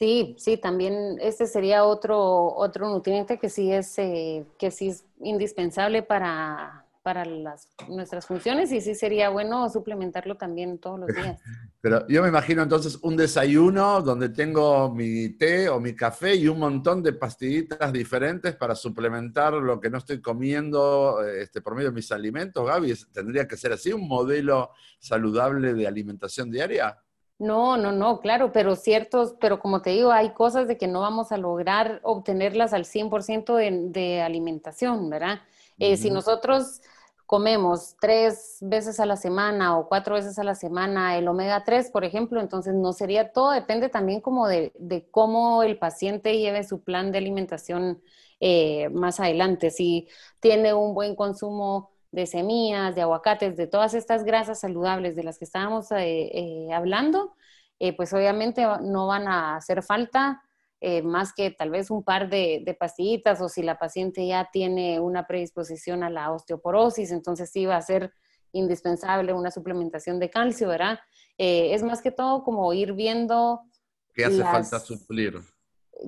Sí, 0.00 0.34
sí, 0.38 0.56
también 0.56 1.18
este 1.20 1.46
sería 1.46 1.84
otro, 1.84 2.54
otro 2.56 2.88
nutriente 2.88 3.38
que 3.38 3.50
sí 3.50 3.70
es, 3.70 3.98
eh, 3.98 4.46
que 4.58 4.70
sí 4.70 4.88
es 4.88 5.04
indispensable 5.20 6.02
para, 6.02 6.86
para 7.02 7.26
las, 7.26 7.68
nuestras 7.86 8.24
funciones 8.24 8.72
y 8.72 8.80
sí 8.80 8.94
sería 8.94 9.28
bueno 9.28 9.68
suplementarlo 9.68 10.38
también 10.38 10.78
todos 10.78 11.00
los 11.00 11.08
días. 11.08 11.38
Pero 11.82 12.08
yo 12.08 12.22
me 12.22 12.30
imagino 12.30 12.62
entonces 12.62 12.98
un 13.02 13.14
desayuno 13.14 14.00
donde 14.00 14.30
tengo 14.30 14.90
mi 14.90 15.36
té 15.36 15.68
o 15.68 15.78
mi 15.80 15.94
café 15.94 16.34
y 16.34 16.48
un 16.48 16.60
montón 16.60 17.02
de 17.02 17.12
pastillitas 17.12 17.92
diferentes 17.92 18.56
para 18.56 18.74
suplementar 18.74 19.52
lo 19.52 19.78
que 19.78 19.90
no 19.90 19.98
estoy 19.98 20.22
comiendo 20.22 21.22
este, 21.26 21.60
por 21.60 21.74
medio 21.74 21.90
de 21.90 21.96
mis 21.96 22.10
alimentos, 22.10 22.66
Gaby. 22.66 22.94
¿Tendría 23.12 23.46
que 23.46 23.58
ser 23.58 23.74
así 23.74 23.92
un 23.92 24.08
modelo 24.08 24.70
saludable 24.98 25.74
de 25.74 25.86
alimentación 25.86 26.50
diaria? 26.50 26.98
No, 27.40 27.78
no, 27.78 27.90
no, 27.90 28.20
claro, 28.20 28.52
pero 28.52 28.76
ciertos, 28.76 29.34
pero 29.40 29.60
como 29.60 29.80
te 29.80 29.90
digo, 29.90 30.12
hay 30.12 30.34
cosas 30.34 30.68
de 30.68 30.76
que 30.76 30.86
no 30.86 31.00
vamos 31.00 31.32
a 31.32 31.38
lograr 31.38 32.00
obtenerlas 32.02 32.74
al 32.74 32.84
100% 32.84 33.56
de, 33.56 33.88
de 33.88 34.20
alimentación, 34.20 35.08
¿verdad? 35.08 35.40
Eh, 35.78 35.96
si 35.96 36.10
nosotros 36.10 36.82
comemos 37.24 37.96
tres 37.98 38.58
veces 38.60 39.00
a 39.00 39.06
la 39.06 39.16
semana 39.16 39.78
o 39.78 39.88
cuatro 39.88 40.16
veces 40.16 40.38
a 40.38 40.44
la 40.44 40.54
semana 40.54 41.16
el 41.16 41.28
omega 41.28 41.64
3, 41.64 41.90
por 41.90 42.04
ejemplo, 42.04 42.42
entonces 42.42 42.74
no 42.74 42.92
sería 42.92 43.32
todo, 43.32 43.52
depende 43.52 43.88
también 43.88 44.20
como 44.20 44.46
de, 44.46 44.74
cómo 45.10 45.62
el 45.62 45.78
paciente 45.78 46.36
lleve 46.38 46.62
su 46.64 46.82
plan 46.82 47.10
de 47.10 47.18
alimentación 47.18 48.02
eh, 48.40 48.90
más 48.90 49.18
adelante. 49.18 49.70
Si 49.70 50.08
tiene 50.40 50.74
un 50.74 50.92
buen 50.94 51.16
consumo 51.16 51.90
de 52.12 52.26
semillas, 52.26 52.94
de 52.94 53.02
aguacates, 53.02 53.56
de 53.56 53.66
todas 53.66 53.94
estas 53.94 54.24
grasas 54.24 54.60
saludables 54.60 55.14
de 55.16 55.22
las 55.22 55.38
que 55.38 55.44
estábamos 55.44 55.90
eh, 55.92 56.30
eh, 56.32 56.72
hablando, 56.72 57.34
eh, 57.78 57.96
pues 57.96 58.12
obviamente 58.12 58.66
no 58.82 59.06
van 59.06 59.28
a 59.28 59.56
hacer 59.56 59.82
falta 59.82 60.42
más 61.04 61.34
que 61.34 61.50
tal 61.50 61.68
vez 61.68 61.90
un 61.90 62.02
par 62.02 62.30
de, 62.30 62.62
de, 62.64 62.72
pastillitas 62.72 63.38
o 63.42 63.50
si 63.50 63.62
la 63.62 63.78
paciente 63.78 64.26
ya 64.26 64.48
tiene 64.50 64.98
una 64.98 65.26
predisposición 65.26 66.02
a 66.02 66.08
la 66.08 66.32
osteoporosis, 66.32 67.12
entonces 67.12 67.50
sí 67.50 67.66
va 67.66 67.76
a 67.76 67.82
ser 67.82 68.14
indispensable 68.52 69.34
una 69.34 69.50
suplementación 69.50 70.18
de 70.18 70.30
calcio, 70.30 70.68
¿verdad? 70.68 70.98
es 71.36 71.82
más 71.82 72.00
que 72.00 72.10
todo 72.10 72.42
como 72.42 72.72
ir 72.72 72.94
viendo... 72.94 73.60
¿Qué 74.14 74.24
hace 74.24 74.42
falta 74.42 74.80
suplir? 74.80 75.42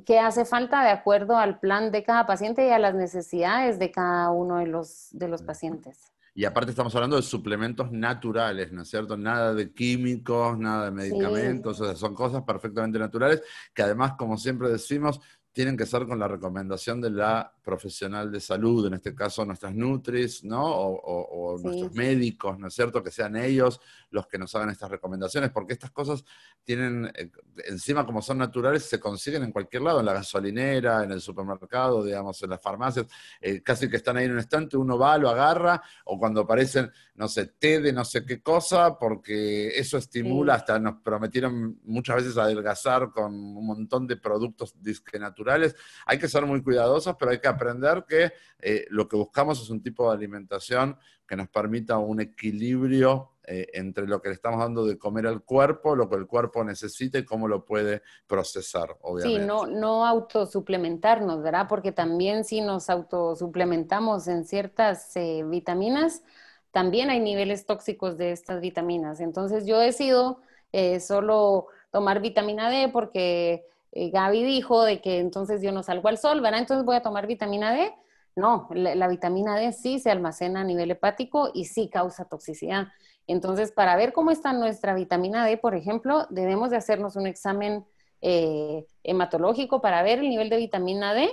¿Qué 0.06 0.18
hace 0.18 0.44
falta 0.44 0.82
de 0.82 0.90
acuerdo 0.90 1.36
al 1.36 1.60
plan 1.60 1.90
de 1.92 2.02
cada 2.02 2.26
paciente 2.26 2.66
y 2.66 2.70
a 2.70 2.78
las 2.78 2.94
necesidades 2.94 3.78
de 3.78 3.90
cada 3.90 4.30
uno 4.30 4.58
de 4.58 4.66
los, 4.66 5.08
de 5.12 5.28
los 5.28 5.42
pacientes. 5.42 6.12
Y 6.34 6.46
aparte 6.46 6.70
estamos 6.70 6.94
hablando 6.94 7.16
de 7.16 7.22
suplementos 7.22 7.92
naturales, 7.92 8.72
¿no 8.72 8.82
es 8.82 8.88
cierto? 8.88 9.18
Nada 9.18 9.52
de 9.52 9.72
químicos, 9.74 10.58
nada 10.58 10.86
de 10.86 10.90
medicamentos, 10.90 11.78
o 11.80 11.84
sea, 11.84 11.94
son 11.94 12.14
cosas 12.14 12.42
perfectamente 12.42 12.98
naturales 12.98 13.42
que 13.74 13.82
además, 13.82 14.14
como 14.16 14.38
siempre 14.38 14.70
decimos, 14.70 15.20
tienen 15.52 15.76
que 15.76 15.84
ser 15.84 16.06
con 16.06 16.18
la 16.18 16.28
recomendación 16.28 17.02
de 17.02 17.10
la 17.10 17.52
profesional 17.62 18.30
de 18.30 18.40
salud, 18.40 18.86
en 18.86 18.94
este 18.94 19.14
caso 19.14 19.44
nuestras 19.44 19.74
Nutris, 19.74 20.44
¿no? 20.44 20.64
O, 20.64 21.58
nuestros 21.62 21.92
médicos, 21.92 22.58
¿no 22.58 22.68
es 22.68 22.74
cierto? 22.74 23.02
Que 23.02 23.10
sean 23.10 23.36
ellos 23.36 23.80
los 24.10 24.26
que 24.26 24.38
nos 24.38 24.54
hagan 24.54 24.70
estas 24.70 24.90
recomendaciones, 24.90 25.50
porque 25.50 25.72
estas 25.72 25.90
cosas 25.90 26.24
tienen, 26.64 27.10
eh, 27.14 27.30
encima 27.68 28.04
como 28.04 28.20
son 28.20 28.38
naturales, 28.38 28.84
se 28.84 28.98
consiguen 28.98 29.42
en 29.42 29.52
cualquier 29.52 29.82
lado, 29.82 30.00
en 30.00 30.06
la 30.06 30.14
gasolinera, 30.14 31.04
en 31.04 31.12
el 31.12 31.20
supermercado, 31.20 32.04
digamos, 32.04 32.42
en 32.42 32.50
las 32.50 32.60
farmacias, 32.60 33.06
eh, 33.40 33.62
casi 33.62 33.88
que 33.88 33.96
están 33.96 34.16
ahí 34.16 34.26
en 34.26 34.32
un 34.32 34.38
instante, 34.38 34.76
uno 34.76 34.98
va, 34.98 35.16
lo 35.18 35.28
agarra, 35.28 35.82
o 36.04 36.18
cuando 36.18 36.42
aparecen, 36.42 36.90
no 37.14 37.28
sé, 37.28 37.46
té 37.46 37.80
de 37.80 37.92
no 37.92 38.04
sé 38.04 38.24
qué 38.24 38.42
cosa, 38.42 38.98
porque 38.98 39.68
eso 39.68 39.98
estimula, 39.98 40.54
hasta 40.54 40.78
nos 40.78 41.00
prometieron 41.02 41.78
muchas 41.84 42.16
veces 42.16 42.36
adelgazar 42.36 43.10
con 43.10 43.32
un 43.34 43.66
montón 43.66 44.06
de 44.06 44.16
productos 44.16 44.74
disque 44.80 45.18
naturales. 45.18 45.74
Hay 46.06 46.18
que 46.18 46.28
ser 46.28 46.44
muy 46.46 46.62
cuidadosos, 46.62 47.16
pero 47.18 47.30
hay 47.30 47.38
que 47.38 47.48
aprender 47.52 48.04
que 48.08 48.32
eh, 48.58 48.86
lo 48.90 49.08
que 49.08 49.16
buscamos 49.16 49.60
es 49.62 49.70
un 49.70 49.82
tipo 49.82 50.08
de 50.08 50.16
alimentación 50.16 50.96
que 51.26 51.36
nos 51.36 51.48
permita 51.48 51.98
un 51.98 52.20
equilibrio 52.20 53.32
eh, 53.44 53.66
entre 53.74 54.06
lo 54.06 54.22
que 54.22 54.28
le 54.28 54.36
estamos 54.36 54.60
dando 54.60 54.86
de 54.86 54.98
comer 54.98 55.26
al 55.26 55.42
cuerpo, 55.42 55.96
lo 55.96 56.08
que 56.08 56.14
el 56.14 56.28
cuerpo 56.28 56.62
necesita 56.62 57.18
y 57.18 57.24
cómo 57.24 57.48
lo 57.48 57.64
puede 57.64 58.02
procesar, 58.26 58.96
obviamente. 59.00 59.40
Sí, 59.40 59.46
no, 59.46 59.66
no 59.66 60.06
autosuplementarnos, 60.06 61.42
¿verdad? 61.42 61.66
Porque 61.68 61.90
también 61.90 62.44
si 62.44 62.60
nos 62.60 62.88
autosuplementamos 62.88 64.28
en 64.28 64.44
ciertas 64.44 65.16
eh, 65.16 65.42
vitaminas, 65.44 66.22
también 66.70 67.10
hay 67.10 67.18
niveles 67.18 67.66
tóxicos 67.66 68.16
de 68.16 68.30
estas 68.30 68.60
vitaminas. 68.60 69.18
Entonces 69.18 69.66
yo 69.66 69.78
decido 69.78 70.40
eh, 70.70 71.00
solo 71.00 71.66
tomar 71.90 72.20
vitamina 72.20 72.70
D 72.70 72.90
porque 72.92 73.66
Gaby 73.92 74.42
dijo 74.42 74.82
de 74.84 75.00
que 75.00 75.18
entonces 75.18 75.62
yo 75.62 75.72
no 75.72 75.82
salgo 75.82 76.08
al 76.08 76.18
sol, 76.18 76.40
¿verdad? 76.40 76.60
Entonces 76.60 76.84
voy 76.84 76.96
a 76.96 77.02
tomar 77.02 77.26
vitamina 77.26 77.72
D. 77.72 77.92
No, 78.34 78.68
la 78.72 79.08
vitamina 79.08 79.56
D 79.56 79.72
sí 79.72 79.98
se 79.98 80.10
almacena 80.10 80.62
a 80.62 80.64
nivel 80.64 80.90
hepático 80.90 81.50
y 81.52 81.66
sí 81.66 81.90
causa 81.90 82.24
toxicidad. 82.24 82.88
Entonces, 83.26 83.72
para 83.72 83.94
ver 83.96 84.12
cómo 84.12 84.30
está 84.30 84.52
nuestra 84.52 84.94
vitamina 84.94 85.44
D, 85.44 85.58
por 85.58 85.74
ejemplo, 85.74 86.26
debemos 86.30 86.70
de 86.70 86.78
hacernos 86.78 87.16
un 87.16 87.26
examen 87.26 87.84
eh, 88.22 88.86
hematológico 89.02 89.80
para 89.80 90.02
ver 90.02 90.20
el 90.20 90.30
nivel 90.30 90.48
de 90.48 90.56
vitamina 90.56 91.12
D 91.12 91.28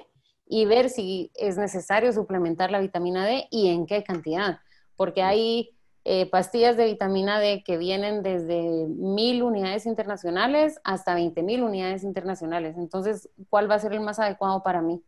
y 0.45 0.65
ver 0.65 0.89
si 0.89 1.31
es 1.35 1.57
necesario 1.57 2.11
suplementar 2.11 2.71
la 2.71 2.79
vitamina 2.79 3.25
D 3.25 3.47
y 3.49 3.69
en 3.69 3.85
qué 3.85 4.03
cantidad, 4.03 4.59
porque 4.95 5.21
hay 5.21 5.69
eh, 6.05 6.29
pastillas 6.29 6.77
de 6.77 6.85
vitamina 6.85 7.39
D 7.39 7.63
que 7.63 7.77
vienen 7.77 8.23
desde 8.23 8.87
mil 8.87 9.43
unidades 9.43 9.85
internacionales 9.85 10.79
hasta 10.83 11.13
20 11.13 11.43
mil 11.43 11.63
unidades 11.63 12.03
internacionales. 12.03 12.77
Entonces, 12.77 13.29
¿cuál 13.49 13.69
va 13.69 13.75
a 13.75 13.79
ser 13.79 13.93
el 13.93 14.01
más 14.01 14.19
adecuado 14.19 14.63
para 14.63 14.81
mí? 14.81 15.03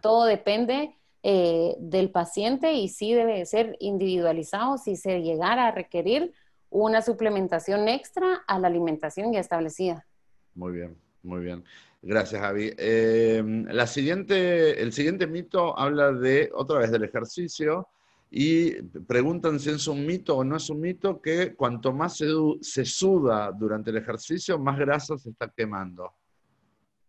Todo 0.00 0.24
depende 0.24 0.96
eh, 1.22 1.76
del 1.78 2.10
paciente 2.10 2.72
y 2.72 2.88
sí 2.88 3.14
debe 3.14 3.44
ser 3.46 3.76
individualizado 3.80 4.78
si 4.78 4.96
se 4.96 5.22
llegara 5.22 5.68
a 5.68 5.70
requerir 5.70 6.32
una 6.70 7.02
suplementación 7.02 7.88
extra 7.88 8.42
a 8.46 8.58
la 8.58 8.68
alimentación 8.68 9.32
ya 9.32 9.40
establecida. 9.40 10.06
Muy 10.54 10.72
bien, 10.72 10.96
muy 11.22 11.44
bien. 11.44 11.64
Gracias, 12.00 12.40
Javi. 12.40 12.72
Eh, 12.76 13.42
la 13.68 13.86
siguiente, 13.86 14.82
el 14.82 14.92
siguiente 14.92 15.26
mito 15.26 15.78
habla 15.78 16.12
de, 16.12 16.50
otra 16.54 16.78
vez, 16.78 16.90
del 16.90 17.04
ejercicio 17.04 17.88
y 18.34 18.82
preguntan 18.82 19.60
si 19.60 19.68
es 19.68 19.86
un 19.86 20.06
mito 20.06 20.38
o 20.38 20.42
no 20.42 20.56
es 20.56 20.70
un 20.70 20.80
mito 20.80 21.20
que 21.20 21.54
cuanto 21.54 21.92
más 21.92 22.16
se, 22.16 22.26
se 22.62 22.86
suda 22.86 23.52
durante 23.52 23.90
el 23.90 23.98
ejercicio, 23.98 24.58
más 24.58 24.78
grasa 24.78 25.18
se 25.18 25.28
está 25.28 25.52
quemando. 25.54 26.10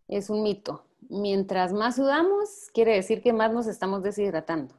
Es 0.09 0.30
un 0.30 0.43
mito 0.43 0.86
mientras 1.09 1.71
más 1.71 1.95
sudamos, 1.95 2.69
quiere 2.74 2.95
decir 2.95 3.21
que 3.21 3.32
más 3.32 3.53
nos 3.53 3.67
estamos 3.67 4.03
deshidratando. 4.03 4.76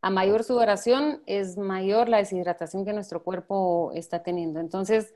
A 0.00 0.10
mayor 0.10 0.42
sudoración 0.42 1.22
es 1.26 1.56
mayor 1.56 2.08
la 2.08 2.18
deshidratación 2.18 2.84
que 2.84 2.92
nuestro 2.92 3.22
cuerpo 3.22 3.92
está 3.94 4.24
teniendo. 4.24 4.58
Entonces, 4.58 5.14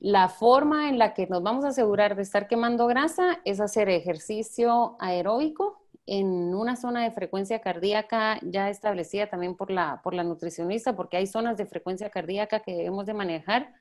la 0.00 0.28
forma 0.28 0.90
en 0.90 0.98
la 0.98 1.14
que 1.14 1.26
nos 1.26 1.42
vamos 1.42 1.64
a 1.64 1.68
asegurar 1.68 2.14
de 2.14 2.22
estar 2.22 2.46
quemando 2.46 2.86
grasa 2.86 3.40
es 3.46 3.60
hacer 3.60 3.88
ejercicio 3.88 4.96
aeróbico 4.98 5.73
en 6.06 6.54
una 6.54 6.76
zona 6.76 7.02
de 7.02 7.10
frecuencia 7.10 7.60
cardíaca 7.60 8.38
ya 8.42 8.68
establecida 8.68 9.28
también 9.28 9.56
por 9.56 9.70
la, 9.70 10.00
por 10.02 10.14
la 10.14 10.24
nutricionista, 10.24 10.94
porque 10.94 11.16
hay 11.16 11.26
zonas 11.26 11.56
de 11.56 11.66
frecuencia 11.66 12.10
cardíaca 12.10 12.60
que 12.60 12.74
debemos 12.74 13.06
de 13.06 13.14
manejar 13.14 13.72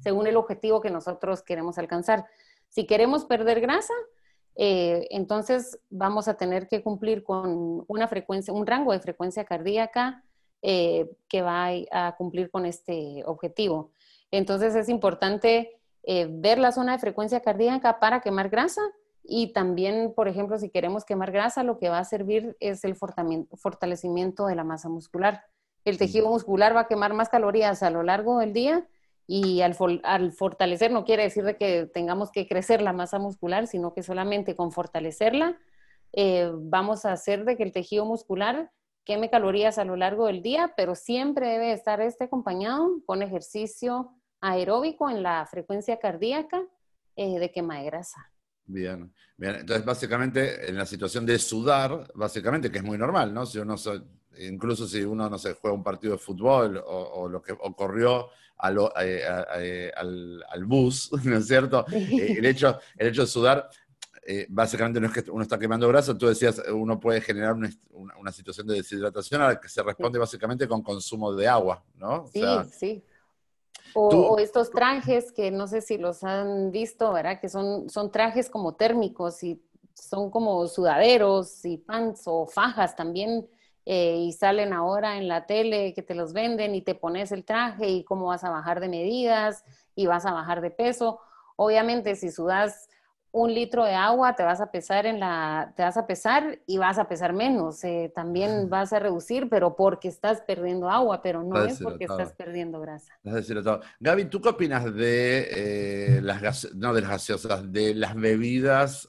según 0.00 0.26
el 0.26 0.36
objetivo 0.36 0.80
que 0.80 0.90
nosotros 0.90 1.42
queremos 1.42 1.78
alcanzar. 1.78 2.26
Si 2.68 2.86
queremos 2.86 3.24
perder 3.24 3.60
grasa, 3.60 3.94
eh, 4.56 5.06
entonces 5.10 5.78
vamos 5.88 6.28
a 6.28 6.34
tener 6.34 6.68
que 6.68 6.82
cumplir 6.82 7.22
con 7.22 7.84
una 7.86 8.08
frecuencia, 8.08 8.52
un 8.52 8.66
rango 8.66 8.92
de 8.92 9.00
frecuencia 9.00 9.44
cardíaca 9.44 10.24
eh, 10.62 11.10
que 11.28 11.42
va 11.42 11.68
a, 11.90 12.16
cumplir 12.16 12.50
con 12.50 12.66
este 12.66 13.22
objetivo. 13.24 13.92
Entonces 14.30 14.74
es 14.74 14.88
importante 14.88 15.80
eh, 16.02 16.28
ver 16.30 16.58
la 16.58 16.72
zona 16.72 16.92
de 16.92 16.98
frecuencia 16.98 17.40
cardíaca 17.40 17.98
para 17.98 18.20
quemar 18.20 18.50
grasa 18.50 18.82
y 19.22 19.52
también, 19.52 20.12
por 20.14 20.28
ejemplo, 20.28 20.58
si 20.58 20.70
queremos 20.70 21.04
quemar 21.04 21.30
grasa, 21.30 21.62
lo 21.62 21.78
que 21.78 21.88
va 21.88 21.98
a 21.98 22.04
servir 22.04 22.56
es 22.60 22.84
el 22.84 22.96
fortalecimiento 22.96 24.46
de 24.46 24.54
la 24.54 24.64
masa 24.64 24.88
muscular. 24.88 25.44
El 25.84 25.98
tejido 25.98 26.28
muscular 26.28 26.74
va 26.74 26.80
a 26.80 26.88
quemar 26.88 27.14
más 27.14 27.28
calorías 27.28 27.82
a 27.82 27.90
lo 27.90 28.02
largo 28.02 28.38
del 28.38 28.52
día 28.52 28.86
y 29.26 29.60
al, 29.60 29.74
fortalecer 30.32 30.90
no 30.90 31.04
quiere 31.04 31.22
decir 31.22 31.44
de 31.44 31.56
que 31.56 31.86
tengamos 31.86 32.32
que 32.32 32.48
crecer 32.48 32.82
la 32.82 32.92
masa 32.92 33.18
muscular, 33.18 33.66
sino 33.66 33.94
que 33.94 34.02
solamente 34.02 34.56
con 34.56 34.72
fortalecerla 34.72 35.56
eh, 36.12 36.50
vamos 36.52 37.04
a 37.04 37.12
hacer 37.12 37.44
de 37.44 37.56
que 37.56 37.62
el 37.62 37.72
tejido 37.72 38.04
muscular 38.04 38.70
queme 39.04 39.30
calorías 39.30 39.78
a 39.78 39.84
lo 39.84 39.96
largo 39.96 40.26
del 40.26 40.42
día, 40.42 40.74
pero 40.76 40.94
siempre 40.94 41.48
debe 41.48 41.72
estar 41.72 42.00
este 42.00 42.24
acompañado 42.24 42.88
con 43.06 43.22
ejercicio 43.22 44.10
aeróbico 44.40 45.08
en 45.08 45.22
la 45.22 45.46
frecuencia 45.46 45.98
cardíaca 45.98 46.62
eh, 47.16 47.38
de 47.38 47.52
quema 47.52 47.78
de 47.78 47.84
grasa. 47.84 48.32
Bien, 48.72 49.12
bien. 49.36 49.56
Entonces, 49.56 49.84
básicamente, 49.84 50.68
en 50.68 50.76
la 50.76 50.86
situación 50.86 51.26
de 51.26 51.38
sudar, 51.38 52.10
básicamente, 52.14 52.70
que 52.70 52.78
es 52.78 52.84
muy 52.84 52.96
normal, 52.96 53.34
¿no? 53.34 53.46
Si 53.46 53.58
uno, 53.58 53.74
incluso 54.38 54.86
si 54.86 55.02
uno, 55.02 55.28
no 55.28 55.38
se 55.38 55.54
juega 55.54 55.76
un 55.76 55.82
partido 55.82 56.12
de 56.12 56.18
fútbol 56.18 56.76
o, 56.76 57.22
o 57.22 57.28
lo 57.28 57.42
que 57.42 57.52
ocurrió 57.52 58.28
eh, 59.00 59.22
eh, 59.56 59.92
al, 59.96 60.64
bus, 60.66 61.10
¿no 61.24 61.38
es 61.38 61.46
cierto? 61.46 61.84
Eh, 61.92 62.36
el, 62.38 62.46
hecho, 62.46 62.78
el 62.96 63.08
hecho 63.08 63.22
de 63.22 63.26
sudar, 63.26 63.68
básicamente 64.48 65.00
no 65.00 65.08
es 65.08 65.12
que 65.12 65.30
uno 65.30 65.42
está 65.42 65.58
quemando 65.58 65.88
grasa, 65.88 66.16
tú 66.16 66.26
decías, 66.26 66.62
uno 66.72 67.00
puede 67.00 67.20
generar 67.20 67.54
una, 67.54 68.32
situación 68.32 68.66
de 68.66 68.76
deshidratación 68.76 69.42
a 69.42 69.48
la 69.48 69.60
que 69.60 69.68
se 69.68 69.82
responde 69.82 70.18
básicamente 70.18 70.68
con 70.68 70.82
consumo 70.82 71.32
de 71.34 71.48
agua, 71.48 71.82
¿no? 71.96 72.26
sí, 72.32 72.44
sí. 72.72 73.04
O, 73.94 74.38
estos 74.38 74.70
trajes 74.70 75.32
que 75.32 75.50
no 75.50 75.66
sé 75.66 75.80
si 75.80 75.98
los 75.98 76.22
han 76.24 76.70
visto, 76.70 77.12
¿verdad? 77.12 77.40
Que 77.40 77.48
son, 77.48 77.88
son 77.90 78.10
trajes 78.10 78.48
como 78.48 78.74
térmicos 78.74 79.42
y 79.42 79.62
son 79.94 80.30
como 80.30 80.66
sudaderos 80.66 81.64
y 81.64 81.76
pants 81.78 82.22
o 82.26 82.46
fajas 82.46 82.96
también 82.96 83.48
eh, 83.86 84.16
y 84.16 84.32
salen 84.32 84.72
ahora 84.72 85.16
en 85.16 85.28
la 85.28 85.46
tele 85.46 85.94
que 85.94 86.02
te 86.02 86.14
los 86.14 86.32
venden 86.32 86.74
y 86.74 86.82
te 86.82 86.94
pones 86.94 87.32
el 87.32 87.44
traje 87.44 87.88
y 87.88 88.04
cómo 88.04 88.26
vas 88.26 88.44
a 88.44 88.50
bajar 88.50 88.80
de 88.80 88.88
medidas 88.88 89.64
y 89.94 90.06
vas 90.06 90.26
a 90.26 90.32
bajar 90.32 90.60
de 90.60 90.70
peso. 90.70 91.20
Obviamente, 91.56 92.14
si 92.14 92.30
sudas 92.30 92.88
un 93.32 93.54
litro 93.54 93.84
de 93.84 93.94
agua, 93.94 94.34
te 94.34 94.42
vas 94.42 94.60
a 94.60 94.70
pesar 94.70 95.06
en 95.06 95.20
la, 95.20 95.72
te 95.76 95.82
vas 95.82 95.96
a 95.96 96.06
pesar 96.06 96.60
y 96.66 96.78
vas 96.78 96.98
a 96.98 97.08
pesar 97.08 97.32
menos. 97.32 97.82
Eh, 97.84 98.12
también 98.14 98.68
vas 98.70 98.92
a 98.92 98.98
reducir, 98.98 99.48
pero 99.48 99.76
porque 99.76 100.08
estás 100.08 100.40
perdiendo 100.42 100.88
agua, 100.90 101.22
pero 101.22 101.42
no 101.42 101.62
es 101.64 101.80
porque 101.80 102.04
estás 102.04 102.32
perdiendo 102.32 102.80
grasa. 102.80 103.12
Gaby, 104.00 104.24
¿tú 104.26 104.40
qué 104.40 104.48
opinas 104.48 104.94
de 104.94 105.48
eh, 106.16 106.20
las 106.22 106.74
no 106.74 106.92
de 106.92 107.00
las 107.02 107.10
gaseosas, 107.10 107.72
de 107.72 107.94
las 107.94 108.14
bebidas 108.14 109.08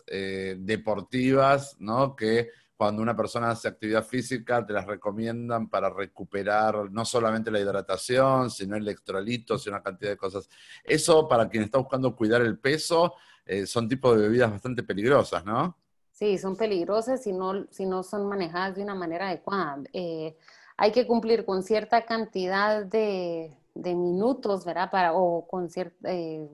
deportivas, 0.58 1.76
¿no? 1.80 2.16
Que 2.16 2.50
cuando 2.82 3.04
una 3.04 3.16
persona 3.16 3.52
hace 3.52 3.68
actividad 3.68 4.04
física, 4.04 4.66
te 4.66 4.74
las 4.74 4.88
recomiendan 4.88 5.70
para 5.70 5.88
recuperar 5.92 6.90
no 6.90 7.06
solamente 7.06 7.52
la 7.52 7.60
hidratación, 7.60 8.50
sino 8.50 8.76
electrolitos 8.76 9.64
y 9.64 9.70
una 9.70 9.84
cantidad 9.84 10.10
de 10.10 10.18
cosas. 10.18 10.50
Eso, 10.84 11.28
para 11.28 11.48
quien 11.48 11.62
está 11.62 11.78
buscando 11.78 12.16
cuidar 12.16 12.42
el 12.42 12.58
peso, 12.58 13.14
eh, 13.46 13.68
son 13.68 13.88
tipos 13.88 14.16
de 14.16 14.24
bebidas 14.24 14.50
bastante 14.50 14.82
peligrosas, 14.82 15.46
¿no? 15.46 15.78
Sí, 16.12 16.40
son 16.40 16.56
peligrosas 16.56 17.22
si 17.22 17.34
no, 17.34 17.68
si 17.70 17.86
no 17.86 18.02
son 18.02 18.28
manejadas 18.28 18.76
de 18.76 18.82
una 18.82 18.96
manera 18.96 19.28
adecuada. 19.28 19.78
Eh, 19.94 20.36
hay 20.76 20.92
que 20.92 21.06
cumplir 21.06 21.46
con 21.46 21.62
cierta 21.62 22.04
cantidad 22.08 22.84
de, 22.84 23.56
minutos, 23.76 24.66
¿verdad? 24.66 24.90
Para, 24.90 25.14
o 25.14 25.46
con 25.46 25.70
cierta... 25.70 26.12
Eh, 26.12 26.50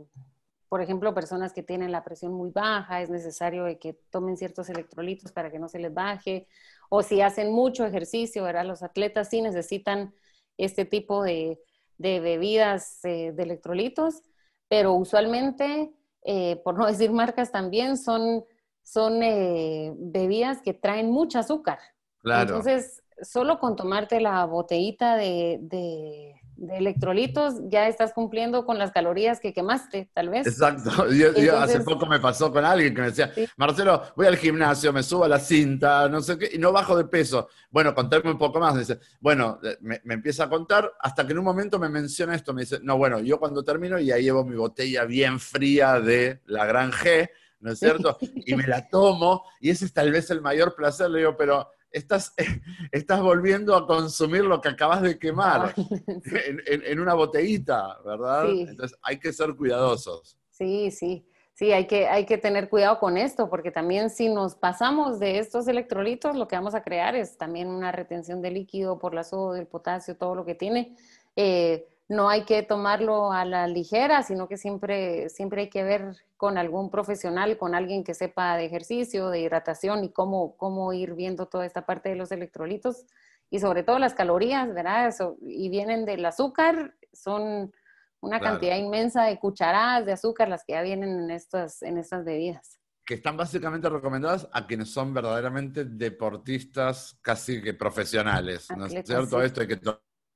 por 0.69 0.81
ejemplo, 0.81 1.13
personas 1.13 1.53
que 1.53 1.63
tienen 1.63 1.91
la 1.91 2.03
presión 2.03 2.33
muy 2.33 2.51
baja, 2.51 3.01
es 3.01 3.09
necesario 3.09 3.65
que 3.79 3.93
tomen 4.09 4.37
ciertos 4.37 4.69
electrolitos 4.69 5.31
para 5.31 5.49
que 5.49 5.59
no 5.59 5.69
se 5.69 5.79
les 5.79 5.93
baje, 5.93 6.47
o 6.89 7.03
si 7.03 7.21
hacen 7.21 7.51
mucho 7.51 7.85
ejercicio, 7.85 8.43
¿verdad? 8.43 8.65
Los 8.65 8.83
atletas 8.83 9.29
sí 9.29 9.41
necesitan 9.41 10.13
este 10.57 10.85
tipo 10.85 11.23
de, 11.23 11.59
bebidas 11.97 13.03
eh, 13.05 13.31
de 13.33 13.43
electrolitos, 13.43 14.21
pero 14.67 14.93
usualmente, 14.93 15.93
eh, 16.23 16.57
por 16.63 16.77
no 16.77 16.85
decir 16.87 17.11
marcas 17.11 17.51
también, 17.51 17.97
son, 17.97 18.43
son 18.83 19.23
eh, 19.23 19.93
bebidas 19.97 20.61
que 20.61 20.73
traen 20.73 21.09
mucho 21.11 21.39
azúcar. 21.39 21.79
Entonces, 22.23 23.03
solo 23.21 23.59
con 23.59 23.75
tomarte 23.77 24.19
la 24.19 24.43
botellita 24.45 25.15
de 25.15 25.59
de 25.61 26.35
electrolitos, 26.71 27.55
ya 27.69 27.87
estás 27.87 28.13
cumpliendo 28.13 28.65
con 28.65 28.77
las 28.77 28.91
calorías 28.91 29.39
que 29.39 29.53
quemaste, 29.53 30.09
tal 30.13 30.29
vez. 30.29 30.47
Exacto. 30.47 31.09
Yo, 31.11 31.57
hace 31.57 31.81
poco 31.81 32.05
me 32.05 32.19
pasó 32.19 32.51
con 32.51 32.65
alguien 32.65 32.93
que 32.93 33.01
me 33.01 33.07
decía, 33.07 33.31
Marcelo, 33.57 34.03
voy 34.15 34.27
al 34.27 34.37
gimnasio, 34.37 34.91
me 34.91 35.03
subo 35.03 35.23
a 35.23 35.27
la 35.27 35.39
cinta, 35.39 36.09
no 36.09 36.21
sé 36.21 36.37
qué, 36.37 36.49
y 36.53 36.57
no 36.57 36.71
bajo 36.71 36.97
de 36.97 37.05
peso. 37.05 37.49
Bueno, 37.69 37.93
contame 37.93 38.31
un 38.31 38.37
poco 38.37 38.59
más. 38.59 38.77
Dice, 38.77 38.99
bueno, 39.19 39.59
eh, 39.63 39.77
me, 39.81 39.99
empieza 40.09 40.45
a 40.45 40.49
contar 40.49 40.91
hasta 40.99 41.25
que 41.25 41.33
en 41.33 41.39
un 41.39 41.45
momento 41.45 41.79
me 41.79 41.89
menciona 41.89 42.35
esto, 42.35 42.53
me 42.53 42.61
dice, 42.61 42.79
no, 42.81 42.97
bueno, 42.97 43.19
yo 43.19 43.39
cuando 43.39 43.63
termino 43.63 43.99
ya 43.99 44.17
llevo 44.17 44.43
mi 44.43 44.55
botella 44.55 45.05
bien 45.05 45.39
fría 45.39 45.99
de 45.99 46.41
la 46.45 46.65
Gran 46.65 46.91
G, 46.91 47.29
¿no 47.59 47.71
es 47.71 47.79
cierto? 47.79 48.17
Y 48.21 48.55
me 48.55 48.67
la 48.67 48.87
tomo, 48.87 49.43
y 49.59 49.69
ese 49.69 49.85
es 49.85 49.93
tal 49.93 50.11
vez 50.11 50.29
el 50.31 50.41
mayor 50.41 50.75
placer, 50.75 51.09
le 51.09 51.19
digo, 51.19 51.35
pero 51.37 51.71
estás, 51.91 52.33
estás 52.91 53.21
volviendo 53.21 53.75
a 53.75 53.87
consumir 53.87 54.43
lo 54.43 54.61
que 54.61 54.69
acabas 54.69 55.01
de 55.01 55.17
quemar 55.17 55.73
en, 56.65 56.99
una 56.99 57.13
botellita, 57.13 57.97
¿verdad? 58.05 58.49
Entonces 58.49 58.97
hay 59.01 59.19
que 59.19 59.33
ser 59.33 59.55
cuidadosos. 59.55 60.37
Sí, 60.51 60.91
sí. 60.91 61.25
Sí, 61.53 61.71
hay 61.71 61.87
que, 61.87 62.07
hay 62.07 62.27
que 62.27 62.37
tener 62.37 62.69
cuidado 62.69 62.99
con 62.99 63.17
esto, 63.17 63.49
porque 63.49 63.71
también 63.71 64.11
si 64.11 64.29
nos 64.29 64.53
pasamos 64.53 65.17
de 65.17 65.39
estos 65.39 65.67
electrolitos, 65.67 66.35
lo 66.35 66.47
que 66.47 66.55
vamos 66.55 66.75
a 66.75 66.83
crear 66.83 67.15
es 67.15 67.35
también 67.35 67.69
una 67.69 67.91
retención 67.91 68.43
de 68.43 68.51
líquido 68.51 68.99
por 68.99 69.15
la 69.15 69.23
soda, 69.23 69.57
el 69.57 69.65
potasio, 69.65 70.15
todo 70.15 70.35
lo 70.35 70.45
que 70.45 70.53
tiene. 70.53 70.95
Eh, 71.35 71.87
no 72.09 72.29
hay 72.29 72.45
que 72.45 72.63
tomarlo 72.63 73.31
a 73.31 73.43
la 73.43 73.67
ligera, 73.67 74.23
sino 74.23 74.47
que 74.47 74.57
siempre, 74.57 75.29
siempre 75.29 75.63
hay 75.63 75.69
que 75.69 75.83
ver 75.83 76.15
con 76.37 76.57
algún 76.57 76.89
profesional, 76.89 77.57
con 77.57 77.75
alguien 77.75 78.03
que 78.03 78.13
sepa 78.13 78.55
de 78.55 78.65
ejercicio, 78.65 79.29
de 79.29 79.41
hidratación 79.41 80.03
y 80.03 80.11
cómo, 80.11 80.55
cómo 80.55 80.93
ir 80.93 81.15
viendo 81.15 81.47
toda 81.47 81.65
esta 81.65 81.85
parte 81.85 82.09
de 82.09 82.15
los 82.15 82.31
electrolitos 82.31 83.05
y 83.49 83.59
sobre 83.59 83.83
todo 83.83 83.99
las 83.99 84.13
calorías, 84.13 84.73
¿verdad? 84.73 85.13
y 85.41 85.69
vienen 85.69 86.05
del 86.05 86.25
azúcar, 86.25 86.95
son 87.11 87.73
una 88.19 88.39
cantidad 88.39 88.77
inmensa 88.77 89.25
de 89.25 89.37
cucharadas 89.39 90.05
de 90.05 90.13
azúcar 90.13 90.49
las 90.49 90.63
que 90.63 90.73
ya 90.73 90.81
vienen 90.81 91.09
en 91.19 91.31
estas, 91.31 91.81
en 91.81 91.97
estas 91.97 92.25
bebidas. 92.25 92.79
Que 93.05 93.15
están 93.15 93.37
básicamente 93.37 93.89
recomendadas 93.89 94.49
a 94.51 94.67
quienes 94.67 94.89
son 94.89 95.13
verdaderamente 95.13 95.85
deportistas 95.85 97.17
casi 97.21 97.61
que 97.61 97.73
profesionales, 97.73 98.67
¿no 98.75 98.85
es 98.85 98.93
cierto? 99.05 99.41
Esto 99.41 99.61
hay 99.61 99.67
que 99.67 99.79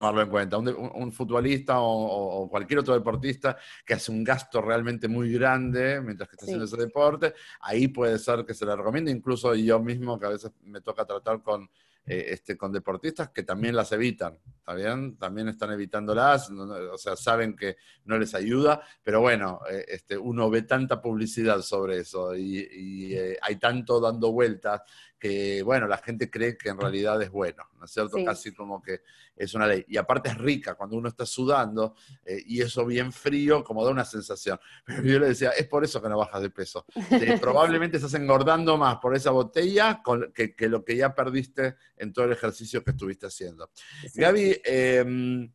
tomarlo 0.01 0.21
en 0.23 0.29
cuenta. 0.29 0.57
Un, 0.57 1.11
futbolista 1.11 1.75
o, 1.79 2.49
cualquier 2.49 2.79
otro 2.79 2.95
deportista 2.95 3.57
que 3.85 3.93
hace 3.93 4.11
un 4.11 4.23
gasto 4.23 4.59
realmente 4.61 5.07
muy 5.07 5.31
grande 5.31 6.01
mientras 6.01 6.27
que 6.27 6.35
está 6.35 6.45
haciendo 6.45 6.65
ese 6.65 6.77
deporte, 6.77 7.33
ahí 7.61 7.87
puede 7.87 8.17
ser 8.17 8.43
que 8.43 8.55
se 8.55 8.65
le 8.65 8.75
recomiende, 8.75 9.11
incluso 9.11 9.53
yo 9.53 9.79
mismo 9.79 10.19
que 10.19 10.25
a 10.25 10.29
veces 10.29 10.51
me 10.63 10.81
toca 10.81 11.05
tratar 11.05 11.43
con, 11.43 11.69
eh, 12.05 12.25
este, 12.29 12.57
con 12.57 12.71
deportistas 12.71 13.29
que 13.29 13.43
también 13.43 13.75
las 13.75 13.91
evitan, 13.91 14.39
¿está 14.57 14.73
bien? 14.73 15.17
También 15.17 15.49
están 15.49 15.71
evitándolas, 15.71 16.49
o 16.49 16.97
sea, 16.97 17.15
saben 17.15 17.55
que 17.55 17.77
no 18.05 18.17
les 18.17 18.33
ayuda, 18.33 18.81
pero 19.03 19.21
bueno, 19.21 19.59
eh, 19.69 19.85
este, 19.87 20.17
uno 20.17 20.49
ve 20.49 20.63
tanta 20.63 20.99
publicidad 20.99 21.61
sobre 21.61 21.99
eso 21.99 22.35
y, 22.35 23.13
eh, 23.13 23.37
hay 23.39 23.57
tanto 23.57 23.99
dando 23.99 24.31
vueltas 24.31 24.81
que, 25.21 25.61
bueno, 25.61 25.87
la 25.87 25.99
gente 25.99 26.31
cree 26.31 26.57
que 26.57 26.69
en 26.69 26.79
realidad 26.79 27.21
es 27.21 27.29
bueno, 27.29 27.63
¿no 27.77 27.85
es 27.85 27.91
cierto? 27.91 28.17
Casi 28.25 28.51
como 28.55 28.81
que 28.81 29.01
es 29.35 29.53
una 29.53 29.67
ley. 29.67 29.85
Y 29.87 29.97
aparte 29.97 30.29
es 30.29 30.37
rica 30.39 30.73
cuando 30.73 30.97
uno 30.97 31.09
está 31.09 31.27
sudando 31.27 31.93
eh, 32.25 32.41
y 32.43 32.59
eso 32.59 32.87
bien 32.87 33.11
frío, 33.13 33.63
como 33.63 33.85
da 33.85 33.91
una 33.91 34.03
sensación. 34.03 34.59
Pero 34.85 35.03
yo 35.03 35.19
le 35.19 35.27
decía, 35.27 35.51
es 35.51 35.67
por 35.67 35.83
eso 35.83 36.01
que 36.01 36.09
no 36.09 36.17
bajas 36.17 36.41
de 36.41 36.49
peso. 36.49 36.87
Probablemente 37.39 37.97
estás 37.97 38.15
engordando 38.15 38.79
más 38.79 38.97
por 38.97 39.15
esa 39.15 39.29
botella 39.29 40.01
que, 40.33 40.67
lo 40.67 40.83
que 40.83 40.97
ya 40.97 41.13
perdiste 41.13 41.75
en 41.97 42.11
todo 42.11 42.25
el 42.25 42.31
ejercicio 42.31 42.83
que 42.83 42.89
estuviste 42.89 43.27
haciendo. 43.27 43.69
Gaby, 44.15 44.59
em, 44.65 45.53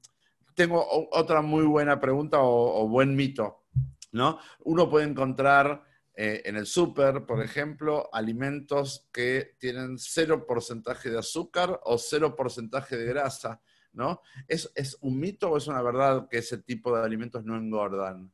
tengo 0.55 0.87
otra 1.11 1.43
muy 1.43 1.65
buena 1.65 1.99
pregunta 1.99 2.39
o, 2.39 2.85
o 2.85 2.89
buen 2.89 3.17
mito. 3.17 3.65
¿no? 4.13 4.39
Uno 4.61 4.89
puede 4.89 5.09
encontrar 5.09 5.83
eh, 6.19 6.43
en 6.47 6.57
el 6.57 6.65
súper, 6.65 7.27
por 7.27 7.43
ejemplo, 7.43 8.09
alimentos 8.11 9.07
que 9.13 9.55
tienen 9.59 9.99
cero 9.99 10.47
porcentaje 10.47 11.11
de 11.11 11.19
azúcar 11.19 11.79
o 11.85 11.99
cero 11.99 12.35
porcentaje 12.35 12.97
de 12.97 13.05
grasa, 13.05 13.61
¿no? 13.93 14.23
¿Es, 14.49 14.73
¿Es 14.75 14.97
un 15.03 15.21
mito 15.21 15.51
o 15.51 15.59
es 15.59 15.69
una 15.69 15.83
verdad 15.83 16.27
que 16.29 16.39
ese 16.39 16.57
tipo 16.57 16.97
de 16.97 17.05
alimentos 17.05 17.45
no 17.45 17.55
engordan? 17.57 18.33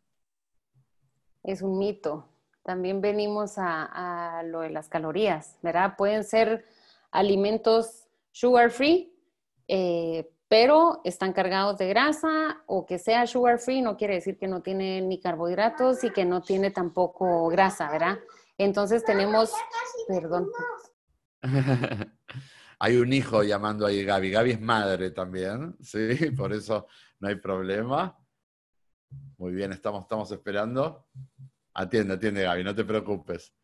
Es 1.43 1.61
un 1.61 1.76
mito. 1.76 2.28
También 2.62 3.01
venimos 3.01 3.55
a, 3.57 4.43
lo 4.45 4.61
de 4.61 4.70
las 4.70 4.89
calorías, 4.89 5.59
¿verdad? 5.62 5.97
Pueden 5.97 6.22
ser 6.22 6.64
alimentos 7.11 8.07
sugar 8.30 8.70
free, 8.70 9.12
eh, 9.66 10.32
pero 10.53 11.00
están 11.03 11.32
cargados 11.32 11.78
de 11.78 11.88
grasa 11.88 12.62
o 12.66 12.84
que 12.84 12.98
sea 12.98 13.26
sugar 13.26 13.59
free 13.59 13.80
no 13.80 13.96
quiere 13.96 14.16
decir 14.16 14.36
que 14.36 14.46
no 14.46 14.61
tiene 14.61 15.00
ni 15.00 15.18
carbohidratos 15.18 16.05
y 16.05 16.11
que 16.11 16.26
no 16.26 16.42
tiene 16.42 16.70
tampoco 16.70 17.48
grasa, 17.48 17.90
¿verdad? 17.90 18.18
Entonces 18.59 19.03
tenemos, 19.03 19.50
perdón. 20.07 20.50
hay 22.78 22.96
un 22.98 23.14
hijo 23.14 23.42
llamando 23.42 23.86
ahí 23.86 24.05
Gaby. 24.05 24.30
Gaby 24.30 24.50
es 24.50 24.61
madre 24.61 25.11
también, 25.11 25.74
sí, 25.80 26.30
por 26.36 26.53
eso 26.53 26.86
no 27.18 27.28
hay 27.28 27.36
problema. 27.36 28.14
Muy 29.38 29.55
bien, 29.55 29.72
estamos, 29.72 30.03
estamos 30.03 30.30
esperando. 30.32 31.07
Atiende, 31.72 32.12
atiende 32.12 32.42
Gaby, 32.42 32.62
no 32.62 32.74
te 32.74 32.84
preocupes. 32.84 33.55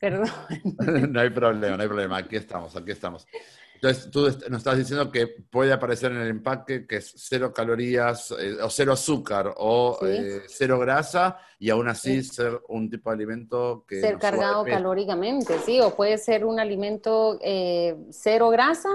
Perdón. 0.00 0.28
no 1.12 1.20
hay 1.20 1.30
problema, 1.30 1.76
no 1.76 1.82
hay 1.82 1.88
problema. 1.88 2.16
Aquí 2.16 2.36
estamos, 2.36 2.74
aquí 2.74 2.90
estamos. 2.90 3.26
Entonces, 3.74 4.10
tú 4.10 4.24
nos 4.50 4.58
estás 4.58 4.76
diciendo 4.76 5.10
que 5.10 5.26
puede 5.26 5.72
aparecer 5.72 6.12
en 6.12 6.18
el 6.18 6.28
empaque 6.28 6.86
que 6.86 6.96
es 6.96 7.14
cero 7.16 7.52
calorías 7.54 8.30
eh, 8.38 8.56
o 8.62 8.68
cero 8.68 8.92
azúcar 8.92 9.54
o 9.56 9.98
eh, 10.06 10.42
cero 10.48 10.78
grasa 10.78 11.38
y 11.58 11.70
aún 11.70 11.88
así 11.88 12.22
ser 12.22 12.60
un 12.68 12.90
tipo 12.90 13.08
de 13.08 13.14
alimento 13.14 13.84
que... 13.88 14.02
Ser 14.02 14.18
cargado 14.18 14.64
calóricamente, 14.64 15.58
sí, 15.64 15.80
o 15.80 15.94
puede 15.94 16.18
ser 16.18 16.44
un 16.44 16.60
alimento 16.60 17.38
eh, 17.42 17.96
cero 18.10 18.50
grasa, 18.50 18.90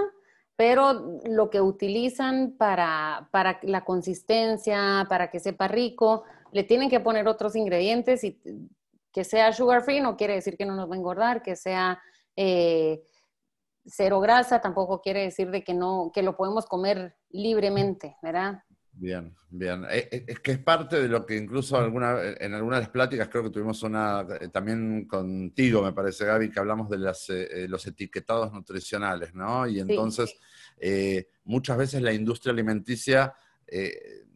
pero 0.54 1.20
lo 1.24 1.50
que 1.50 1.60
utilizan 1.60 2.54
para, 2.56 3.28
para 3.32 3.58
la 3.62 3.84
consistencia, 3.84 5.04
para 5.08 5.30
que 5.30 5.40
sepa 5.40 5.66
rico, 5.66 6.22
le 6.52 6.62
tienen 6.62 6.88
que 6.88 7.00
poner 7.00 7.26
otros 7.26 7.56
ingredientes 7.56 8.22
y 8.22 8.38
que 9.16 9.24
sea 9.24 9.50
sugar 9.50 9.82
free 9.82 10.00
no 10.00 10.14
quiere 10.14 10.34
decir 10.34 10.58
que 10.58 10.66
no 10.66 10.76
nos 10.76 10.90
va 10.90 10.94
a 10.94 10.98
engordar, 10.98 11.42
que 11.42 11.56
sea 11.56 11.98
cero 13.86 14.20
grasa 14.20 14.60
tampoco 14.60 15.00
quiere 15.00 15.22
decir 15.22 15.50
de 15.50 15.64
que 15.64 15.72
no, 15.72 16.10
que 16.12 16.22
lo 16.22 16.36
podemos 16.36 16.66
comer 16.66 17.16
libremente, 17.30 18.16
¿verdad? 18.22 18.62
Bien, 18.98 19.34
bien. 19.50 19.84
Eh, 19.90 20.08
eh, 20.10 20.24
es 20.26 20.40
que 20.40 20.52
es 20.52 20.58
parte 20.58 21.00
de 21.00 21.08
lo 21.08 21.24
que 21.24 21.36
incluso 21.36 21.76
alguna, 21.78 22.18
en 22.38 22.52
algunas 22.54 22.78
de 22.78 22.82
las 22.84 22.90
pláticas, 22.90 23.28
creo 23.28 23.44
que 23.44 23.50
tuvimos 23.50 23.82
una 23.82 24.26
eh, 24.38 24.48
también 24.48 25.06
contigo, 25.06 25.82
me 25.82 25.92
parece, 25.92 26.24
Gaby, 26.26 26.50
que 26.50 26.60
hablamos 26.60 26.88
de 26.90 26.98
las, 26.98 27.26
los 27.68 27.86
etiquetados 27.86 28.52
nutricionales, 28.52 29.34
¿no? 29.34 29.66
Y 29.66 29.80
entonces, 29.80 30.34
muchas 31.44 31.78
veces 31.78 32.02
la 32.02 32.12
industria 32.12 32.52
alimenticia 32.52 33.34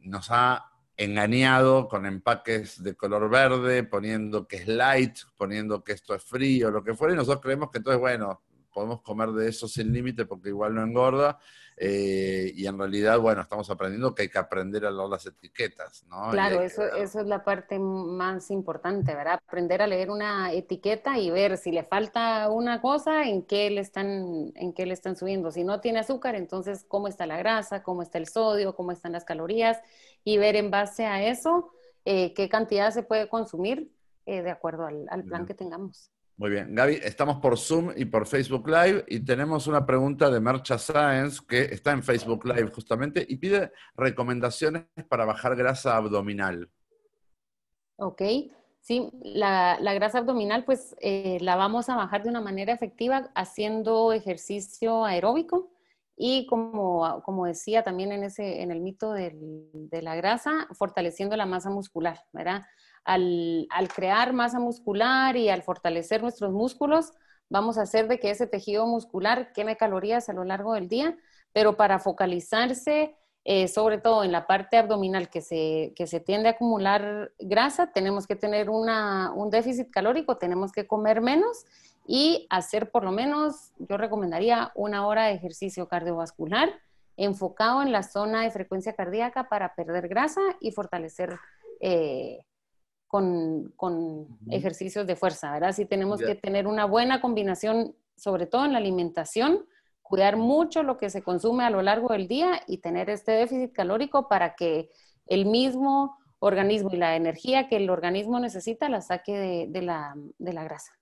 nos 0.02 0.26
ha 0.30 0.70
engañado 1.00 1.88
con 1.88 2.04
empaques 2.04 2.82
de 2.82 2.94
color 2.94 3.30
verde, 3.30 3.84
poniendo 3.84 4.46
que 4.46 4.56
es 4.56 4.68
light, 4.68 5.16
poniendo 5.38 5.82
que 5.82 5.92
esto 5.92 6.14
es 6.14 6.22
frío, 6.22 6.70
lo 6.70 6.84
que 6.84 6.94
fuera, 6.94 7.14
y 7.14 7.16
nosotros 7.16 7.40
creemos 7.40 7.70
que 7.70 7.78
entonces, 7.78 7.98
bueno, 7.98 8.42
podemos 8.80 9.02
comer 9.02 9.28
de 9.32 9.48
eso 9.48 9.68
sin 9.68 9.92
límite 9.92 10.24
porque 10.24 10.48
igual 10.48 10.74
no 10.74 10.82
engorda. 10.82 11.38
Eh, 11.76 12.52
y 12.54 12.66
en 12.66 12.78
realidad, 12.78 13.18
bueno, 13.18 13.42
estamos 13.42 13.68
aprendiendo 13.70 14.14
que 14.14 14.22
hay 14.22 14.28
que 14.28 14.38
aprender 14.38 14.84
a 14.84 14.90
leer 14.90 15.08
las 15.08 15.24
etiquetas, 15.26 16.04
¿no? 16.08 16.30
Claro, 16.30 16.60
eso, 16.60 16.82
eso 16.94 17.20
es 17.20 17.26
la 17.26 17.42
parte 17.44 17.78
más 17.78 18.50
importante, 18.50 19.14
¿verdad? 19.14 19.40
Aprender 19.46 19.80
a 19.80 19.86
leer 19.86 20.10
una 20.10 20.52
etiqueta 20.52 21.18
y 21.18 21.30
ver 21.30 21.56
si 21.56 21.72
le 21.72 21.84
falta 21.84 22.50
una 22.50 22.82
cosa, 22.82 23.24
en 23.24 23.42
qué 23.42 23.70
le 23.70 23.80
están, 23.80 24.52
en 24.54 24.72
qué 24.74 24.84
le 24.84 24.94
están 24.94 25.16
subiendo. 25.16 25.50
Si 25.50 25.64
no 25.64 25.80
tiene 25.80 26.00
azúcar, 26.00 26.34
entonces 26.34 26.84
cómo 26.86 27.08
está 27.08 27.26
la 27.26 27.38
grasa, 27.38 27.82
cómo 27.82 28.02
está 28.02 28.18
el 28.18 28.28
sodio, 28.28 28.74
cómo 28.74 28.92
están 28.92 29.12
las 29.12 29.24
calorías, 29.24 29.78
y 30.24 30.38
ver 30.38 30.56
en 30.56 30.70
base 30.70 31.06
a 31.06 31.26
eso 31.26 31.70
eh, 32.04 32.32
qué 32.34 32.48
cantidad 32.48 32.90
se 32.92 33.02
puede 33.02 33.28
consumir 33.28 33.90
eh, 34.26 34.42
de 34.42 34.50
acuerdo 34.50 34.86
al, 34.86 35.06
al 35.10 35.24
plan 35.24 35.46
que 35.46 35.54
tengamos. 35.54 36.10
Muy 36.40 36.48
bien. 36.48 36.74
Gaby, 36.74 37.00
estamos 37.02 37.36
por 37.36 37.58
Zoom 37.58 37.92
y 37.94 38.06
por 38.06 38.26
Facebook 38.26 38.66
Live 38.66 39.04
y 39.08 39.20
tenemos 39.20 39.66
una 39.66 39.84
pregunta 39.84 40.30
de 40.30 40.40
Mercha 40.40 40.78
Science 40.78 41.38
que 41.46 41.64
está 41.64 41.92
en 41.92 42.02
Facebook 42.02 42.46
Live 42.46 42.70
justamente 42.74 43.26
y 43.28 43.36
pide 43.36 43.70
recomendaciones 43.94 44.84
para 45.10 45.26
bajar 45.26 45.54
grasa 45.54 45.98
abdominal. 45.98 46.70
Ok. 47.96 48.22
Sí, 48.80 49.10
la, 49.22 49.76
grasa 49.92 50.20
abdominal 50.20 50.64
pues 50.64 50.96
eh, 51.02 51.36
la 51.42 51.56
vamos 51.56 51.90
a 51.90 51.96
bajar 51.96 52.22
de 52.22 52.30
una 52.30 52.40
manera 52.40 52.72
efectiva 52.72 53.30
haciendo 53.34 54.14
ejercicio 54.14 55.04
aeróbico 55.04 55.70
y 56.22 56.44
como, 56.46 57.22
como 57.24 57.46
decía 57.46 57.82
también 57.82 58.12
en, 58.12 58.24
ese, 58.24 58.60
en 58.60 58.70
el 58.70 58.80
mito 58.80 59.12
de 59.14 60.02
la 60.02 60.14
grasa, 60.16 60.68
fortaleciendo 60.72 61.34
la 61.34 61.46
masa 61.46 61.70
muscular, 61.70 62.22
¿verdad? 62.32 62.62
al, 63.04 63.88
crear 63.94 64.32
masa 64.32 64.60
muscular 64.60 65.36
y 65.36 65.48
al 65.48 65.62
fortalecer 65.62 66.22
nuestros 66.22 66.52
músculos, 66.52 67.12
vamos 67.48 67.78
a 67.78 67.82
hacer 67.82 68.08
de 68.08 68.20
que 68.20 68.30
ese 68.30 68.46
tejido 68.46 68.86
muscular 68.86 69.52
queme 69.52 69.76
calorías 69.76 70.28
a 70.28 70.32
lo 70.32 70.44
largo 70.44 70.74
del 70.74 70.88
día, 70.88 71.16
pero 71.52 71.76
para 71.76 71.98
focalizarse 71.98 73.16
eh, 73.44 73.68
sobre 73.68 73.96
todo 73.96 74.22
en 74.22 74.32
la 74.32 74.46
parte 74.46 74.76
abdominal 74.76 75.30
que 75.30 75.40
se, 75.40 75.94
que 75.96 76.06
se 76.06 76.20
tiende 76.20 76.48
a 76.48 76.52
acumular 76.52 77.32
grasa, 77.38 77.90
tenemos 77.90 78.26
que 78.26 78.36
tener 78.36 78.68
un 78.68 79.50
déficit 79.50 79.90
calórico, 79.90 80.36
tenemos 80.36 80.72
que 80.72 80.86
comer 80.86 81.22
menos 81.22 81.64
y 82.12 82.48
hacer 82.50 82.90
por 82.90 83.04
lo 83.04 83.12
menos, 83.12 83.70
yo 83.78 83.96
recomendaría 83.96 84.72
una 84.74 85.06
hora 85.06 85.26
de 85.26 85.34
ejercicio 85.34 85.86
cardiovascular 85.86 86.68
enfocado 87.16 87.82
en 87.82 87.92
la 87.92 88.02
zona 88.02 88.42
de 88.42 88.50
frecuencia 88.50 88.94
cardíaca 88.94 89.48
para 89.48 89.76
perder 89.76 90.08
grasa 90.08 90.40
y 90.58 90.72
fortalecer 90.72 91.38
eh, 91.78 92.40
con, 93.06 93.72
ejercicios 94.50 95.06
de 95.06 95.14
fuerza, 95.14 95.52
¿verdad? 95.52 95.70
Sí 95.70 95.84
tenemos 95.84 96.18
que 96.18 96.34
tener 96.34 96.66
una 96.66 96.84
buena 96.84 97.20
combinación 97.20 97.94
sobre 98.16 98.46
todo 98.46 98.64
en 98.64 98.72
la 98.72 98.78
alimentación, 98.78 99.64
cuidar 100.02 100.36
mucho 100.36 100.82
lo 100.82 100.98
que 100.98 101.10
se 101.10 101.22
consume 101.22 101.62
a 101.62 101.70
lo 101.70 101.80
largo 101.80 102.08
del 102.08 102.26
día 102.26 102.60
y 102.66 102.78
tener 102.78 103.08
este 103.08 103.30
déficit 103.30 103.72
calórico 103.72 104.26
para 104.26 104.56
que 104.56 104.90
el 105.26 105.46
mismo 105.46 106.18
organismo 106.40 106.90
y 106.92 106.96
la 106.96 107.14
energía 107.14 107.68
que 107.68 107.76
el 107.76 107.88
organismo 107.88 108.40
necesita 108.40 108.88
la 108.88 109.00
saque 109.00 109.68
de, 109.68 109.82
la, 109.82 110.16
grasa. 110.38 110.99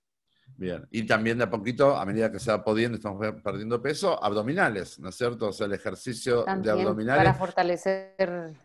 Bien, 0.59 0.85
y 0.91 1.03
también 1.03 1.37
de 1.37 1.45
a 1.45 1.49
poquito, 1.49 1.95
a 1.95 2.05
medida 2.05 2.29
que 2.29 2.37
se 2.37 2.51
va 2.51 2.61
pudiendo, 2.61 2.97
estamos 2.97 3.25
perdiendo 3.41 3.81
peso, 3.81 4.21
abdominales, 4.21 4.99
¿no 4.99 5.07
es 5.07 5.15
cierto? 5.15 5.47
O 5.47 5.53
sea, 5.53 5.67
el 5.67 5.73
ejercicio 5.73 6.43
de 6.43 6.69
abdominales. 6.69 7.23
Para 7.23 7.33
fortalecer. 7.33 8.57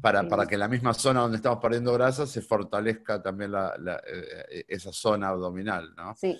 Para, 0.00 0.28
para, 0.28 0.44
que 0.44 0.58
la 0.58 0.66
misma 0.66 0.92
zona 0.92 1.20
donde 1.20 1.36
estamos 1.36 1.60
perdiendo 1.60 1.92
grasa 1.92 2.26
se 2.26 2.42
fortalezca 2.42 3.22
también 3.22 3.52
eh, 3.54 4.64
esa 4.66 4.90
zona 4.90 5.28
abdominal, 5.28 5.94
¿no? 5.94 6.16
Sí. 6.16 6.36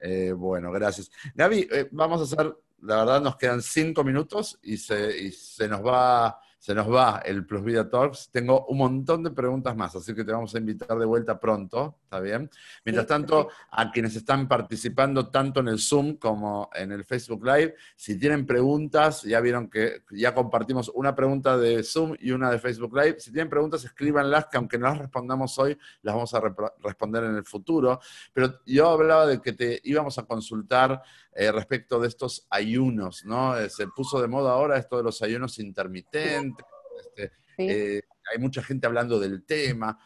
Eh, 0.00 0.32
bueno, 0.32 0.72
gracias. 0.72 1.08
Gaby, 1.36 1.68
eh, 1.70 1.88
vamos 1.92 2.20
a 2.20 2.24
hacer 2.24 2.52
la 2.82 2.96
verdad 2.96 3.20
nos 3.20 3.36
quedan 3.36 3.62
cinco 3.62 4.02
minutos 4.02 4.58
y 4.62 4.76
se, 4.76 5.30
se 5.30 5.68
nos 5.68 5.84
va 5.84 6.40
se 6.58 6.74
nos 6.74 6.92
va 6.92 7.22
el 7.24 7.46
Plus 7.46 7.62
Vida 7.62 7.88
Talks. 7.88 8.30
Tengo 8.32 8.66
un 8.66 8.78
montón 8.78 9.22
de 9.22 9.30
preguntas 9.30 9.76
más, 9.76 9.94
así 9.94 10.14
que 10.14 10.24
te 10.24 10.32
vamos 10.32 10.54
a 10.54 10.58
invitar 10.58 10.98
de 10.98 11.06
vuelta 11.06 11.38
pronto, 11.38 12.00
¿está 12.08 12.20
bien? 12.20 12.50
Mientras 12.86 13.06
tanto, 13.06 13.50
a 13.70 13.92
quienes 13.92 14.16
están 14.16 14.48
participando 14.48 15.28
tanto 15.28 15.60
en 15.60 15.68
el 15.68 15.78
Zoom 15.78 16.16
como 16.16 16.70
en 16.74 16.90
el 16.90 17.04
Facebook 17.04 17.44
Live, 17.44 17.74
si 17.96 18.18
tienen 18.18 18.46
preguntas, 18.46 19.22
ya 19.24 19.40
vieron 19.40 19.68
que 19.68 20.04
ya 20.12 20.34
compartimos 20.34 20.90
una 20.94 21.14
pregunta 21.14 21.58
de 21.58 21.82
Zoom 21.82 22.16
y 22.18 22.30
una 22.30 22.50
de 22.50 22.58
Facebook 22.58 22.96
Live. 22.96 23.20
Si 23.20 23.30
tienen 23.30 23.50
preguntas, 23.50 23.84
escríbanlas, 23.84 24.46
que 24.46 24.56
aunque 24.56 24.78
no 24.78 24.86
las 24.86 24.98
respondamos 24.98 25.58
hoy, 25.58 25.76
las 26.00 26.14
vamos 26.14 26.32
a 26.32 26.40
responder 26.82 27.24
en 27.24 27.36
el 27.36 27.44
futuro. 27.44 28.00
Pero 28.32 28.60
yo 28.64 28.88
hablaba 28.88 29.26
de 29.26 29.42
que 29.42 29.52
te 29.52 29.78
íbamos 29.84 30.18
a 30.18 30.22
consultar 30.22 31.02
eh, 31.34 31.52
respecto 31.52 32.00
de 32.00 32.08
estos 32.08 32.46
ayunos, 32.48 33.26
¿no? 33.26 33.58
Eh, 33.58 33.68
se 33.68 33.86
puso 33.88 34.18
de 34.22 34.28
moda 34.28 34.52
ahora 34.52 34.78
esto 34.78 34.96
de 34.96 35.02
los 35.02 35.20
ayunos 35.20 35.58
intermitentes, 35.58 36.64
este, 37.00 37.32
eh, 37.58 38.02
hay 38.32 38.38
mucha 38.38 38.62
gente 38.62 38.86
hablando 38.86 39.20
del 39.20 39.44
tema. 39.44 39.98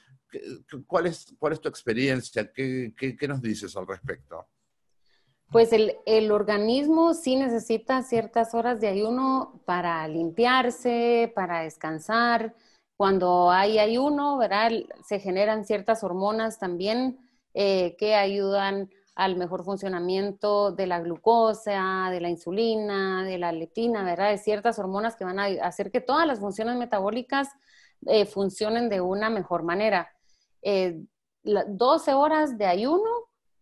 ¿Cuál 0.87 1.07
es, 1.07 1.35
cuál 1.39 1.53
es 1.53 1.61
tu 1.61 1.68
experiencia? 1.68 2.51
¿Qué, 2.53 3.16
nos 3.28 3.43
dices 3.43 3.76
al 3.76 3.87
respecto? 3.87 4.47
Pues 5.51 5.70
el, 5.72 6.30
organismo 6.30 7.14
sí 7.14 7.37
necesita 7.37 8.03
ciertas 8.03 8.55
horas 8.55 8.80
de 8.80 8.89
ayuno 8.89 9.61
para 9.66 10.07
limpiarse, 10.09 11.30
para 11.35 11.62
descansar. 11.62 12.55
Cuando 12.97 13.51
hay 13.51 13.78
ayuno, 13.78 14.39
¿verdad? 14.39 14.70
Se 15.07 15.18
generan 15.18 15.64
ciertas 15.64 16.03
hormonas 16.05 16.59
también 16.59 17.18
que 17.53 18.14
ayudan 18.14 18.89
al 19.14 19.37
mejor 19.37 19.64
funcionamiento 19.64 20.72
de 20.72 20.87
la 20.87 21.01
glucosa, 21.01 22.09
de 22.11 22.20
la 22.20 22.30
insulina, 22.30 23.24
de 23.24 23.39
la 23.39 23.53
leptina, 23.53 24.03
¿verdad? 24.05 24.30
De 24.30 24.39
ciertas 24.39 24.78
hormonas 24.78 25.16
que 25.16 25.24
van 25.24 25.39
a 25.39 25.45
hacer 25.45 25.91
que 25.91 26.01
todas 26.01 26.26
las 26.26 26.41
funciones 26.41 26.76
metabólicas 26.76 27.49
eh, 28.07 28.24
funcionen 28.26 28.89
de 28.89 29.01
una 29.01 29.28
mejor 29.30 29.62
manera. 29.62 30.11
12 30.62 32.10
eh, 32.10 32.14
horas 32.14 32.58
de 32.58 32.66
ayuno 32.66 33.10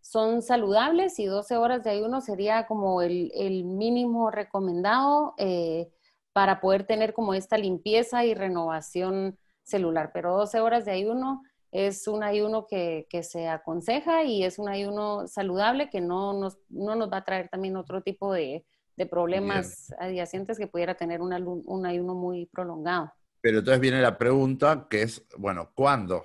son 0.01 0.43
saludables 0.43 1.19
y 1.19 1.27
12 1.27 1.57
horas 1.57 1.85
de 1.85 1.91
ayuno 1.91 2.21
sería 2.21 2.67
como 2.67 3.03
el, 3.03 3.31
mínimo 3.65 4.31
recomendado 4.31 5.35
eh, 5.39 5.89
para 6.33 6.61
poder 6.61 6.85
tener 6.85 7.13
como 7.13 7.35
esta 7.35 7.59
limpieza 7.59 8.25
y 8.25 8.35
renovación 8.35 9.39
celular. 9.63 10.11
Pero 10.13 10.37
12 10.37 10.61
horas 10.61 10.85
de 10.85 10.93
ayuno 10.93 11.43
es 11.71 12.09
un 12.09 12.23
ayuno 12.23 12.67
que, 12.67 13.07
se 13.23 13.49
aconseja 13.49 14.25
y 14.25 14.45
es 14.45 14.59
un 14.59 14.69
ayuno 14.69 15.27
saludable 15.29 15.91
que 15.91 16.01
no 16.01 16.33
nos, 16.33 16.59
no 16.69 16.97
nos 16.97 17.11
va 17.13 17.19
a 17.19 17.25
traer 17.25 17.49
también 17.49 17.77
otro 17.77 18.03
tipo 18.03 18.33
de, 18.33 18.65
problemas 19.11 19.95
adyacentes 19.99 20.59
que 20.59 20.67
pudiera 20.67 20.95
tener 20.95 21.23
un, 21.23 21.33
un, 21.65 21.87
ayuno 21.87 22.15
muy 22.15 22.45
prolongado. 22.53 23.11
Pero 23.41 23.61
entonces 23.61 23.81
viene 23.81 24.03
la 24.03 24.19
pregunta 24.19 24.89
que 24.91 25.01
es, 25.01 25.27
bueno, 25.39 25.71
¿cuándo? 25.75 26.23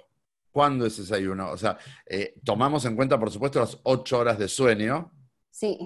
¿Cuándo 0.55 0.85
es 0.85 0.97
ese 0.97 1.13
ayuno? 1.13 1.51
O 1.51 1.57
sea, 1.57 1.77
eh, 2.05 2.35
tomamos 2.45 2.85
en 2.85 2.95
cuenta, 2.95 3.19
por 3.19 3.29
supuesto, 3.29 3.59
las 3.59 3.77
ocho 3.83 4.19
horas 4.19 4.39
de 4.39 4.47
sueño. 4.47 5.11
Sí. 5.51 5.77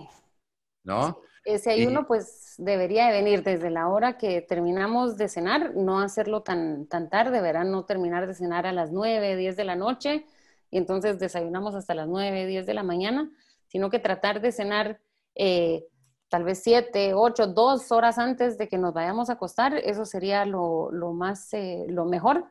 ¿No? 0.84 1.22
Ese 1.44 1.72
ayuno, 1.72 2.06
pues, 2.06 2.54
debería 2.60 3.08
de 3.08 3.14
venir 3.14 3.42
desde 3.42 3.72
la 3.72 3.88
hora 3.88 4.20
que 4.20 4.44
terminamos 4.44 5.18
de 5.18 5.28
cenar, 5.28 5.74
no 5.74 6.00
hacerlo 6.00 6.44
tan, 6.44 6.86
tan 6.86 7.10
tarde, 7.10 7.42
verán, 7.42 7.72
no 7.72 7.86
terminar 7.86 8.28
de 8.28 8.36
cenar 8.36 8.68
a 8.68 8.72
las 8.72 8.92
9, 8.92 9.38
10 9.38 9.58
de 9.58 9.64
la 9.64 9.76
noche, 9.76 10.28
y 10.70 10.78
entonces 10.78 11.18
desayunamos 11.18 11.74
hasta 11.74 11.96
las 11.96 12.08
9, 12.08 12.46
10 12.46 12.68
de 12.68 12.74
la 12.76 12.84
mañana, 12.84 13.32
sino 13.66 13.90
que 13.90 13.98
tratar 13.98 14.40
de 14.40 14.52
cenar 14.52 15.02
eh, 15.34 15.84
tal 16.28 16.44
vez 16.44 16.62
7, 16.62 17.16
8, 17.16 17.48
2 17.48 17.92
horas 17.92 18.20
antes 18.20 18.60
de 18.60 18.68
que 18.68 18.78
nos 18.78 18.94
vayamos 18.94 19.32
a 19.32 19.34
acostar, 19.34 19.74
eso 19.74 20.06
sería 20.06 20.46
lo, 20.46 20.92
más, 21.16 21.52
eh, 21.56 21.88
lo 21.90 22.06
mejor. 22.06 22.46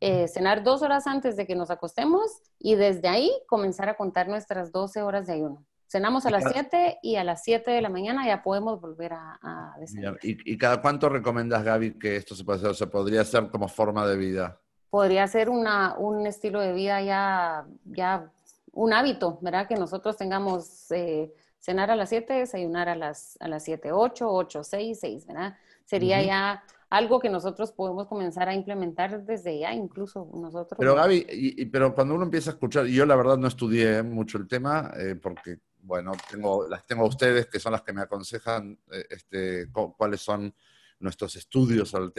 Eh, 0.00 0.28
cenar 0.28 0.62
dos 0.62 0.82
horas 0.82 1.06
antes 1.08 1.36
de 1.36 1.46
que 1.46 1.56
nos 1.56 1.70
acostemos 1.70 2.42
y 2.58 2.76
desde 2.76 3.08
ahí 3.08 3.32
comenzar 3.48 3.88
a 3.88 3.96
contar 3.96 4.28
nuestras 4.28 4.70
12 4.70 5.02
horas 5.02 5.26
de 5.26 5.32
ayuno. 5.34 5.66
Cenamos 5.88 6.26
a 6.26 6.30
las 6.30 6.44
7 6.52 6.98
y 7.02 7.16
a 7.16 7.24
las 7.24 7.42
7 7.42 7.70
de 7.70 7.80
la 7.80 7.88
mañana 7.88 8.26
ya 8.26 8.42
podemos 8.42 8.78
volver 8.80 9.14
a, 9.14 9.38
a 9.42 9.74
¿Y, 10.22 10.58
cada 10.58 10.82
cuánto 10.82 11.08
recomiendas, 11.08 11.64
Gaby, 11.64 11.98
que 11.98 12.16
esto 12.16 12.34
se 12.34 12.44
puede 12.44 12.58
hacer? 12.58 12.70
O 12.70 12.74
sea, 12.74 12.86
podría 12.88 13.24
ser 13.24 13.48
como 13.48 13.68
forma 13.68 14.06
de 14.06 14.16
vida. 14.18 14.60
Podría 14.90 15.26
ser 15.26 15.48
una, 15.48 15.96
un 15.96 16.26
estilo 16.26 16.60
de 16.60 16.74
vida 16.74 17.00
ya, 17.00 17.66
ya 17.84 18.30
un 18.72 18.92
hábito, 18.92 19.38
¿verdad? 19.40 19.66
Que 19.66 19.76
nosotros 19.76 20.16
tengamos 20.18 20.90
eh, 20.92 21.32
cenar 21.58 21.90
a 21.90 21.96
las 21.96 22.10
7, 22.10 22.34
desayunar 22.34 22.90
a 22.90 22.94
las, 22.94 23.38
a 23.40 23.48
las 23.48 23.64
7, 23.64 23.90
8, 23.90 24.30
8, 24.30 24.64
6, 24.64 24.98
6, 25.00 25.26
¿verdad? 25.26 25.56
Sería 25.86 26.22
ya 26.22 26.62
algo 26.90 27.20
que 27.20 27.28
nosotros 27.28 27.72
podemos 27.72 28.06
comenzar 28.06 28.48
a 28.48 28.54
implementar 28.54 29.24
desde 29.24 29.58
ya, 29.58 29.72
incluso 29.74 30.30
nosotros. 30.34 30.76
Pero 30.78 30.94
Gaby, 30.94 31.26
y, 31.30 31.66
pero 31.66 31.94
cuando 31.94 32.14
uno 32.14 32.24
empieza 32.24 32.50
a 32.50 32.54
escuchar, 32.54 32.86
y 32.86 32.94
yo 32.94 33.04
la 33.04 33.16
verdad 33.16 33.36
no 33.36 33.48
estudié 33.48 34.02
mucho 34.02 34.38
el 34.38 34.48
tema, 34.48 34.90
eh, 34.96 35.14
porque 35.14 35.58
bueno, 35.80 36.12
tengo, 36.30 36.66
las 36.68 36.86
tengo 36.86 37.04
a 37.04 37.08
ustedes, 37.08 37.46
que 37.46 37.60
son 37.60 37.72
las 37.72 37.82
que 37.82 37.92
me 37.92 38.02
aconsejan 38.02 38.78
eh, 38.92 39.06
este, 39.10 39.70
cuáles 39.70 40.20
son 40.20 40.54
nuestros 41.00 41.36
estudios 41.36 41.94
al, 41.94 42.12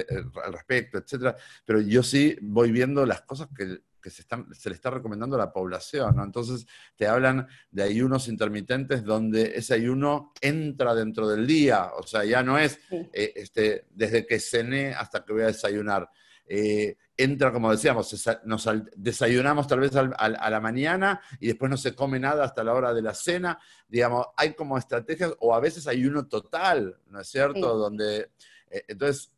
respecto, 0.52 0.98
etcétera. 0.98 1.36
Pero 1.66 1.82
yo 1.82 2.02
sí 2.02 2.38
voy 2.42 2.72
viendo 2.72 3.06
las 3.06 3.22
cosas 3.22 3.50
que, 3.56 3.82
se, 4.06 4.22
están, 4.22 4.48
se 4.54 4.70
le 4.70 4.76
está 4.76 4.90
recomendando 4.90 5.36
a 5.36 5.40
la 5.40 5.52
población, 5.52 6.16
¿no? 6.16 6.24
Entonces 6.24 6.66
te 6.96 7.08
hablan 7.08 7.48
de 7.72 7.84
ayunos 7.84 8.28
intermitentes 8.28 9.04
donde 9.04 9.54
ese 9.56 9.74
ayuno 9.74 10.32
entra 10.42 10.96
dentro 10.96 11.28
del 11.28 11.46
día, 11.46 11.92
o 11.98 12.04
sea, 12.04 12.24
ya 12.24 12.44
no 12.44 12.58
es 12.58 12.80
eh, 12.92 13.34
este, 13.36 13.88
desde 13.90 14.26
que 14.26 14.40
cené 14.40 14.94
hasta 14.94 15.26
que 15.26 15.34
voy 15.34 15.44
a 15.44 15.48
desayunar. 15.48 16.10
Eh, 16.52 16.98
entra, 17.16 17.52
como 17.52 17.70
decíamos, 17.70 18.28
nos 18.46 18.70
desayunamos 18.96 19.68
tal 19.68 19.82
vez 19.82 19.92
a 19.96 20.50
la 20.50 20.60
mañana 20.60 21.22
y 21.40 21.48
después 21.48 21.70
no 21.70 21.78
se 21.78 21.94
come 21.94 22.20
nada 22.20 22.44
hasta 22.44 22.64
la 22.64 22.74
hora 22.74 22.94
de 22.94 23.02
la 23.02 23.14
cena. 23.14 23.60
Digamos, 23.88 24.26
hay 24.36 24.54
como 24.56 24.78
estrategias, 24.78 25.34
o 25.40 25.54
a 25.54 25.60
veces 25.60 25.86
hay 25.86 26.06
uno 26.06 26.28
total, 26.28 26.98
¿no 27.08 27.20
es 27.20 27.28
cierto? 27.28 27.78
Donde, 27.78 28.32
eh, 28.72 28.84
entonces, 28.88 29.32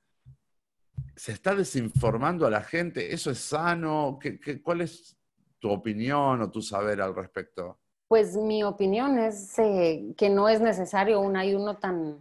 se 1.22 1.34
está 1.34 1.54
desinformando 1.54 2.48
a 2.48 2.50
la 2.50 2.62
gente. 2.62 3.14
¿Eso 3.14 3.30
es 3.30 3.38
sano? 3.38 4.18
¿Qué, 4.20 4.60
cuál 4.60 4.82
es 4.82 5.16
tu 5.60 5.70
opinión 5.70 6.42
o 6.42 6.50
tu 6.50 6.64
saber 6.64 7.00
al 7.00 7.14
respecto? 7.14 7.78
Pues 8.08 8.36
mi 8.36 8.64
opinión 8.64 9.20
es 9.20 9.54
eh, 9.60 10.16
que 10.18 10.32
no 10.32 10.50
es 10.50 10.62
necesario 10.62 11.20
un 11.20 11.38
ayuno 11.38 11.78
tan, 11.78 12.18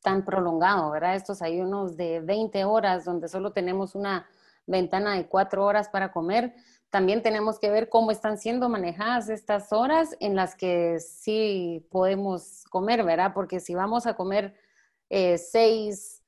tan 0.00 0.24
prolongado, 0.24 0.90
¿verdad? 0.90 1.16
Estos 1.16 1.42
ayunos 1.42 1.98
de 1.98 2.20
20 2.20 2.64
horas 2.64 3.04
donde 3.04 3.28
solo 3.28 3.52
tenemos 3.52 3.94
una 3.94 4.26
ventana 4.66 5.16
de 5.16 5.26
cuatro 5.26 5.66
horas 5.66 5.90
para 5.90 6.10
comer. 6.10 6.54
También 6.88 7.22
tenemos 7.22 7.58
que 7.58 7.68
ver 7.68 7.90
cómo 7.90 8.10
están 8.10 8.38
siendo 8.38 8.70
manejadas 8.70 9.28
estas 9.28 9.70
horas 9.70 10.16
en 10.18 10.34
las 10.34 10.54
que 10.54 10.98
sí 10.98 11.86
podemos 11.90 12.64
comer, 12.70 13.04
¿verdad? 13.04 13.32
Porque 13.34 13.60
si 13.60 13.74
vamos 13.74 14.06
a 14.06 14.14
comer 14.14 14.54
eh, 15.10 15.36
seis, 15.36 16.19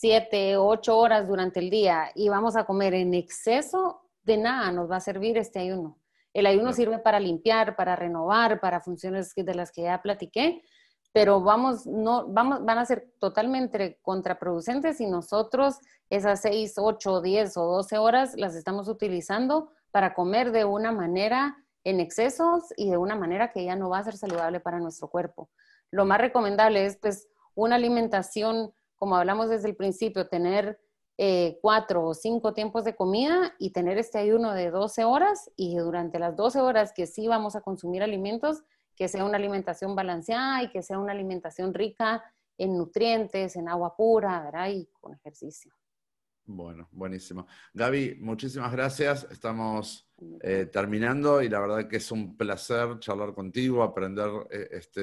siete, 0.00 0.56
ocho 0.56 0.96
horas 0.96 1.26
durante 1.26 1.58
el 1.58 1.70
día 1.70 2.12
y 2.14 2.28
vamos 2.28 2.54
a 2.54 2.64
comer 2.64 2.94
en 2.94 3.14
exceso, 3.14 4.02
de 4.22 4.36
nada 4.36 4.70
nos 4.70 4.88
va 4.88 4.96
a 4.96 5.00
servir 5.00 5.36
este 5.36 5.58
ayuno. 5.58 5.98
El 6.32 6.46
ayuno 6.46 6.72
sirve 6.72 7.00
para 7.00 7.18
limpiar, 7.18 7.74
para 7.74 7.96
renovar, 7.96 8.60
para 8.60 8.80
funciones 8.80 9.34
de 9.34 9.54
las 9.56 9.72
que 9.72 9.82
ya 9.82 10.00
platiqué, 10.00 10.62
pero 11.12 11.40
vamos, 11.40 11.84
no, 11.84 12.28
vamos, 12.28 12.64
van 12.64 12.78
a 12.78 12.84
ser 12.84 13.10
totalmente 13.18 13.98
contraproducentes 14.00 14.98
si 14.98 15.06
nosotros 15.06 15.80
esas 16.10 16.42
6, 16.42 16.74
8, 16.76 17.20
10 17.20 17.56
o 17.56 17.64
12 17.64 17.98
horas 17.98 18.34
las 18.36 18.54
estamos 18.54 18.86
utilizando 18.86 19.72
para 19.90 20.14
comer 20.14 20.52
de 20.52 20.64
una 20.64 20.92
manera 20.92 21.56
en 21.82 21.98
excesos 21.98 22.72
y 22.76 22.88
de 22.88 22.98
una 22.98 23.16
manera 23.16 23.50
que 23.50 23.64
ya 23.64 23.74
no 23.74 23.88
va 23.88 23.98
a 23.98 24.04
ser 24.04 24.16
saludable 24.16 24.60
para 24.60 24.78
nuestro 24.78 25.08
cuerpo. 25.08 25.50
Lo 25.90 26.04
más 26.04 26.20
recomendable 26.20 26.86
es 26.86 26.98
pues 26.98 27.26
una 27.56 27.74
alimentación, 27.74 28.72
como 28.98 29.16
hablamos 29.16 29.48
desde 29.48 29.68
el 29.68 29.76
principio, 29.76 30.28
tener 30.28 30.78
eh, 31.16 31.58
cuatro 31.62 32.04
o 32.06 32.14
cinco 32.14 32.54
tiempos 32.54 32.84
de 32.84 32.94
comida 32.94 33.54
y 33.58 33.70
tener 33.70 33.98
este 33.98 34.18
ayuno 34.18 34.52
de 34.52 34.70
12 34.70 35.04
horas 35.04 35.50
y 35.56 35.76
durante 35.76 36.18
las 36.18 36.36
12 36.36 36.60
horas 36.60 36.92
que 36.92 37.06
sí 37.06 37.26
vamos 37.26 37.56
a 37.56 37.60
consumir 37.60 38.02
alimentos, 38.02 38.62
que 38.94 39.08
sea 39.08 39.24
una 39.24 39.36
alimentación 39.36 39.96
balanceada 39.96 40.62
y 40.62 40.70
que 40.70 40.82
sea 40.82 40.98
una 40.98 41.12
alimentación 41.12 41.74
rica 41.74 42.22
en 42.56 42.76
nutrientes, 42.76 43.56
en 43.56 43.68
agua 43.68 43.96
pura, 43.96 44.42
¿verdad? 44.42 44.68
Y 44.70 44.86
con 45.00 45.14
ejercicio. 45.14 45.72
Bueno, 46.44 46.88
buenísimo. 46.90 47.46
Gaby, 47.74 48.16
muchísimas 48.20 48.72
gracias. 48.72 49.26
Estamos 49.30 50.07
eh, 50.40 50.68
terminando 50.72 51.40
y 51.42 51.48
la 51.48 51.60
verdad 51.60 51.86
que 51.86 51.98
es 51.98 52.10
un 52.10 52.36
placer 52.36 52.98
charlar 52.98 53.34
contigo, 53.34 53.84
aprender. 53.84 54.28
Eh, 54.50 54.68
este, 54.72 55.00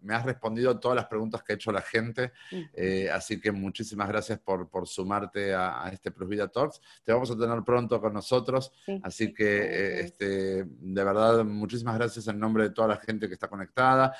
me 0.00 0.14
has 0.14 0.24
respondido 0.24 0.80
todas 0.80 0.96
las 0.96 1.06
preguntas 1.06 1.44
que 1.44 1.52
ha 1.52 1.56
hecho 1.56 1.70
la 1.70 1.80
gente, 1.80 2.32
eh, 2.72 3.08
así 3.12 3.40
que 3.40 3.52
muchísimas 3.52 4.08
gracias 4.08 4.40
por, 4.40 4.68
sumarte 4.88 5.54
a, 5.54 5.88
este 5.92 6.10
Plus 6.10 6.28
Vida 6.28 6.48
Talks. 6.48 6.80
Te 7.04 7.12
vamos 7.12 7.30
a 7.30 7.38
tener 7.38 7.62
pronto 7.62 8.00
con 8.00 8.12
nosotros, 8.12 8.72
así 9.02 9.32
que 9.32 10.00
este, 10.00 10.64
de 10.64 11.04
verdad 11.04 11.44
muchísimas 11.44 11.96
gracias 11.96 12.26
en 12.26 12.38
nombre 12.40 12.64
de 12.64 12.70
toda 12.70 12.88
la 12.88 12.96
gente 12.96 13.28
que 13.28 13.34
está 13.34 13.48
conectada. 13.48 14.12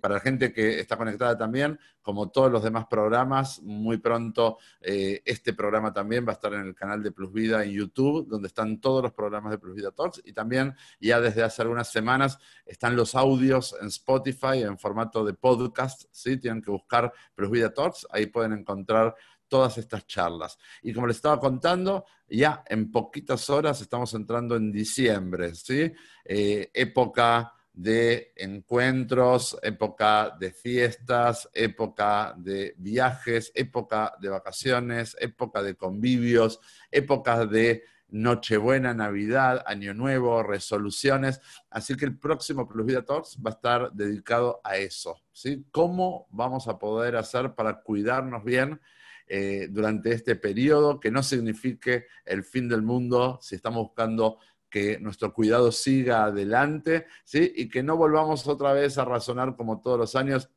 para 0.00 0.14
la 0.14 0.20
gente 0.20 0.52
que 0.52 0.80
está 0.80 0.98
conectada 0.98 1.38
también, 1.38 1.78
como 2.02 2.30
todos 2.30 2.52
los 2.52 2.62
demás 2.62 2.86
programas, 2.86 3.62
muy 3.62 3.96
pronto 3.96 4.58
este 4.80 5.54
programa 5.54 5.92
también 5.92 6.26
va 6.26 6.30
a 6.30 6.34
estar 6.34 6.52
en 6.52 6.66
el 6.66 6.74
canal 6.74 7.02
de 7.02 7.12
Plus 7.12 7.32
Vida 7.32 7.64
en 7.64 7.70
YouTube, 7.70 8.26
donde 8.28 8.48
están 8.48 8.80
todos 8.80 9.02
los 9.02 9.12
programas 9.12 9.21
de 9.30 9.58
Plus 9.58 9.74
Vida 9.74 9.90
Talks 9.90 10.20
y 10.24 10.32
también 10.32 10.74
ya 11.00 11.20
desde 11.20 11.42
hace 11.42 11.62
algunas 11.62 11.90
semanas 11.90 12.38
están 12.66 12.96
los 12.96 13.14
audios 13.14 13.76
en 13.80 13.88
Spotify 13.88 14.62
en 14.62 14.78
formato 14.78 15.24
de 15.24 15.34
podcast, 15.34 16.04
¿sí? 16.10 16.36
Tienen 16.38 16.62
que 16.62 16.70
buscar 16.70 17.12
Plus 17.34 17.50
Vida 17.50 17.72
Talks, 17.72 18.06
ahí 18.10 18.26
pueden 18.26 18.52
encontrar 18.52 19.14
todas 19.48 19.76
estas 19.78 20.06
charlas. 20.06 20.58
Y 20.82 20.92
como 20.92 21.06
les 21.06 21.16
estaba 21.16 21.38
contando, 21.38 22.06
ya 22.28 22.64
en 22.66 22.90
poquitas 22.90 23.50
horas 23.50 23.80
estamos 23.80 24.12
entrando 24.14 24.56
en 24.56 24.72
diciembre, 24.72 25.54
¿sí? 25.54 25.92
Eh, 26.24 26.70
época 26.72 27.52
de 27.72 28.32
encuentros, 28.36 29.56
época 29.62 30.36
de 30.38 30.52
fiestas, 30.52 31.48
época 31.54 32.34
de 32.36 32.74
viajes, 32.76 33.50
época 33.54 34.14
de 34.20 34.28
vacaciones, 34.28 35.16
época 35.18 35.62
de 35.62 35.74
convivios, 35.74 36.60
época 36.90 37.46
de 37.46 37.84
Nochebuena, 38.12 38.92
Navidad, 38.92 39.64
Año 39.66 39.94
Nuevo, 39.94 40.42
resoluciones. 40.42 41.40
Así 41.70 41.96
que 41.96 42.04
el 42.04 42.18
próximo 42.18 42.68
Plus 42.68 42.86
Vida 42.86 43.04
Talks 43.04 43.38
va 43.44 43.50
a 43.50 43.54
estar 43.54 43.92
dedicado 43.92 44.60
a 44.62 44.76
eso. 44.76 45.16
¿sí? 45.32 45.66
¿Cómo 45.70 46.28
vamos 46.30 46.68
a 46.68 46.78
poder 46.78 47.16
hacer 47.16 47.54
para 47.54 47.80
cuidarnos 47.80 48.44
bien 48.44 48.80
eh, 49.26 49.68
durante 49.70 50.12
este 50.12 50.36
periodo? 50.36 51.00
Que 51.00 51.10
no 51.10 51.22
signifique 51.22 52.06
el 52.26 52.44
fin 52.44 52.68
del 52.68 52.82
mundo 52.82 53.38
si 53.40 53.54
estamos 53.56 53.82
buscando 53.82 54.38
que 54.68 54.98
nuestro 54.98 55.32
cuidado 55.32 55.72
siga 55.72 56.24
adelante, 56.24 57.06
¿sí? 57.24 57.52
Y 57.56 57.68
que 57.68 57.82
no 57.82 57.96
volvamos 57.96 58.46
otra 58.46 58.72
vez 58.72 58.96
a 58.96 59.04
razonar 59.04 59.54
como 59.54 59.82
todos 59.82 59.98
los 59.98 60.16
años, 60.16 60.48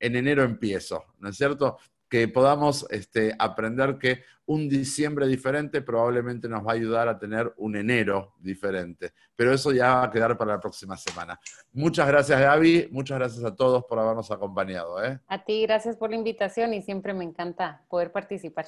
en 0.00 0.16
enero 0.16 0.42
empiezo, 0.42 1.04
¿no 1.18 1.28
es 1.28 1.36
cierto? 1.36 1.76
Que 2.08 2.28
podamos 2.28 2.86
este, 2.90 3.34
aprender 3.38 3.98
que 3.98 4.22
un 4.46 4.68
diciembre 4.68 5.26
diferente 5.26 5.82
probablemente 5.82 6.48
nos 6.48 6.66
va 6.66 6.72
a 6.72 6.74
ayudar 6.74 7.06
a 7.08 7.18
tener 7.18 7.52
un 7.58 7.76
enero 7.76 8.34
diferente. 8.40 9.12
Pero 9.36 9.52
eso 9.52 9.72
ya 9.72 9.96
va 9.96 10.04
a 10.04 10.10
quedar 10.10 10.36
para 10.38 10.52
la 10.52 10.60
próxima 10.60 10.96
semana. 10.96 11.38
Muchas 11.72 12.08
gracias, 12.08 12.40
Gaby. 12.40 12.88
Muchas 12.90 13.18
gracias 13.18 13.44
a 13.44 13.54
todos 13.54 13.84
por 13.84 13.98
habernos 13.98 14.30
acompañado. 14.30 15.04
¿eh? 15.04 15.20
A 15.28 15.44
ti, 15.44 15.62
gracias 15.62 15.96
por 15.96 16.10
la 16.10 16.16
invitación 16.16 16.72
y 16.72 16.82
siempre 16.82 17.12
me 17.12 17.24
encanta 17.24 17.84
poder 17.88 18.10
participar. 18.10 18.66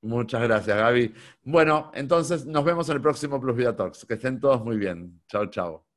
Muchas 0.00 0.40
gracias, 0.42 0.76
Gaby. 0.76 1.12
Bueno, 1.42 1.90
entonces 1.94 2.46
nos 2.46 2.64
vemos 2.64 2.88
en 2.88 2.96
el 2.96 3.02
próximo 3.02 3.40
Plus 3.40 3.56
Vida 3.56 3.74
Talks. 3.74 4.04
Que 4.04 4.14
estén 4.14 4.38
todos 4.38 4.64
muy 4.64 4.76
bien. 4.76 5.20
Chao, 5.26 5.46
chao. 5.46 5.87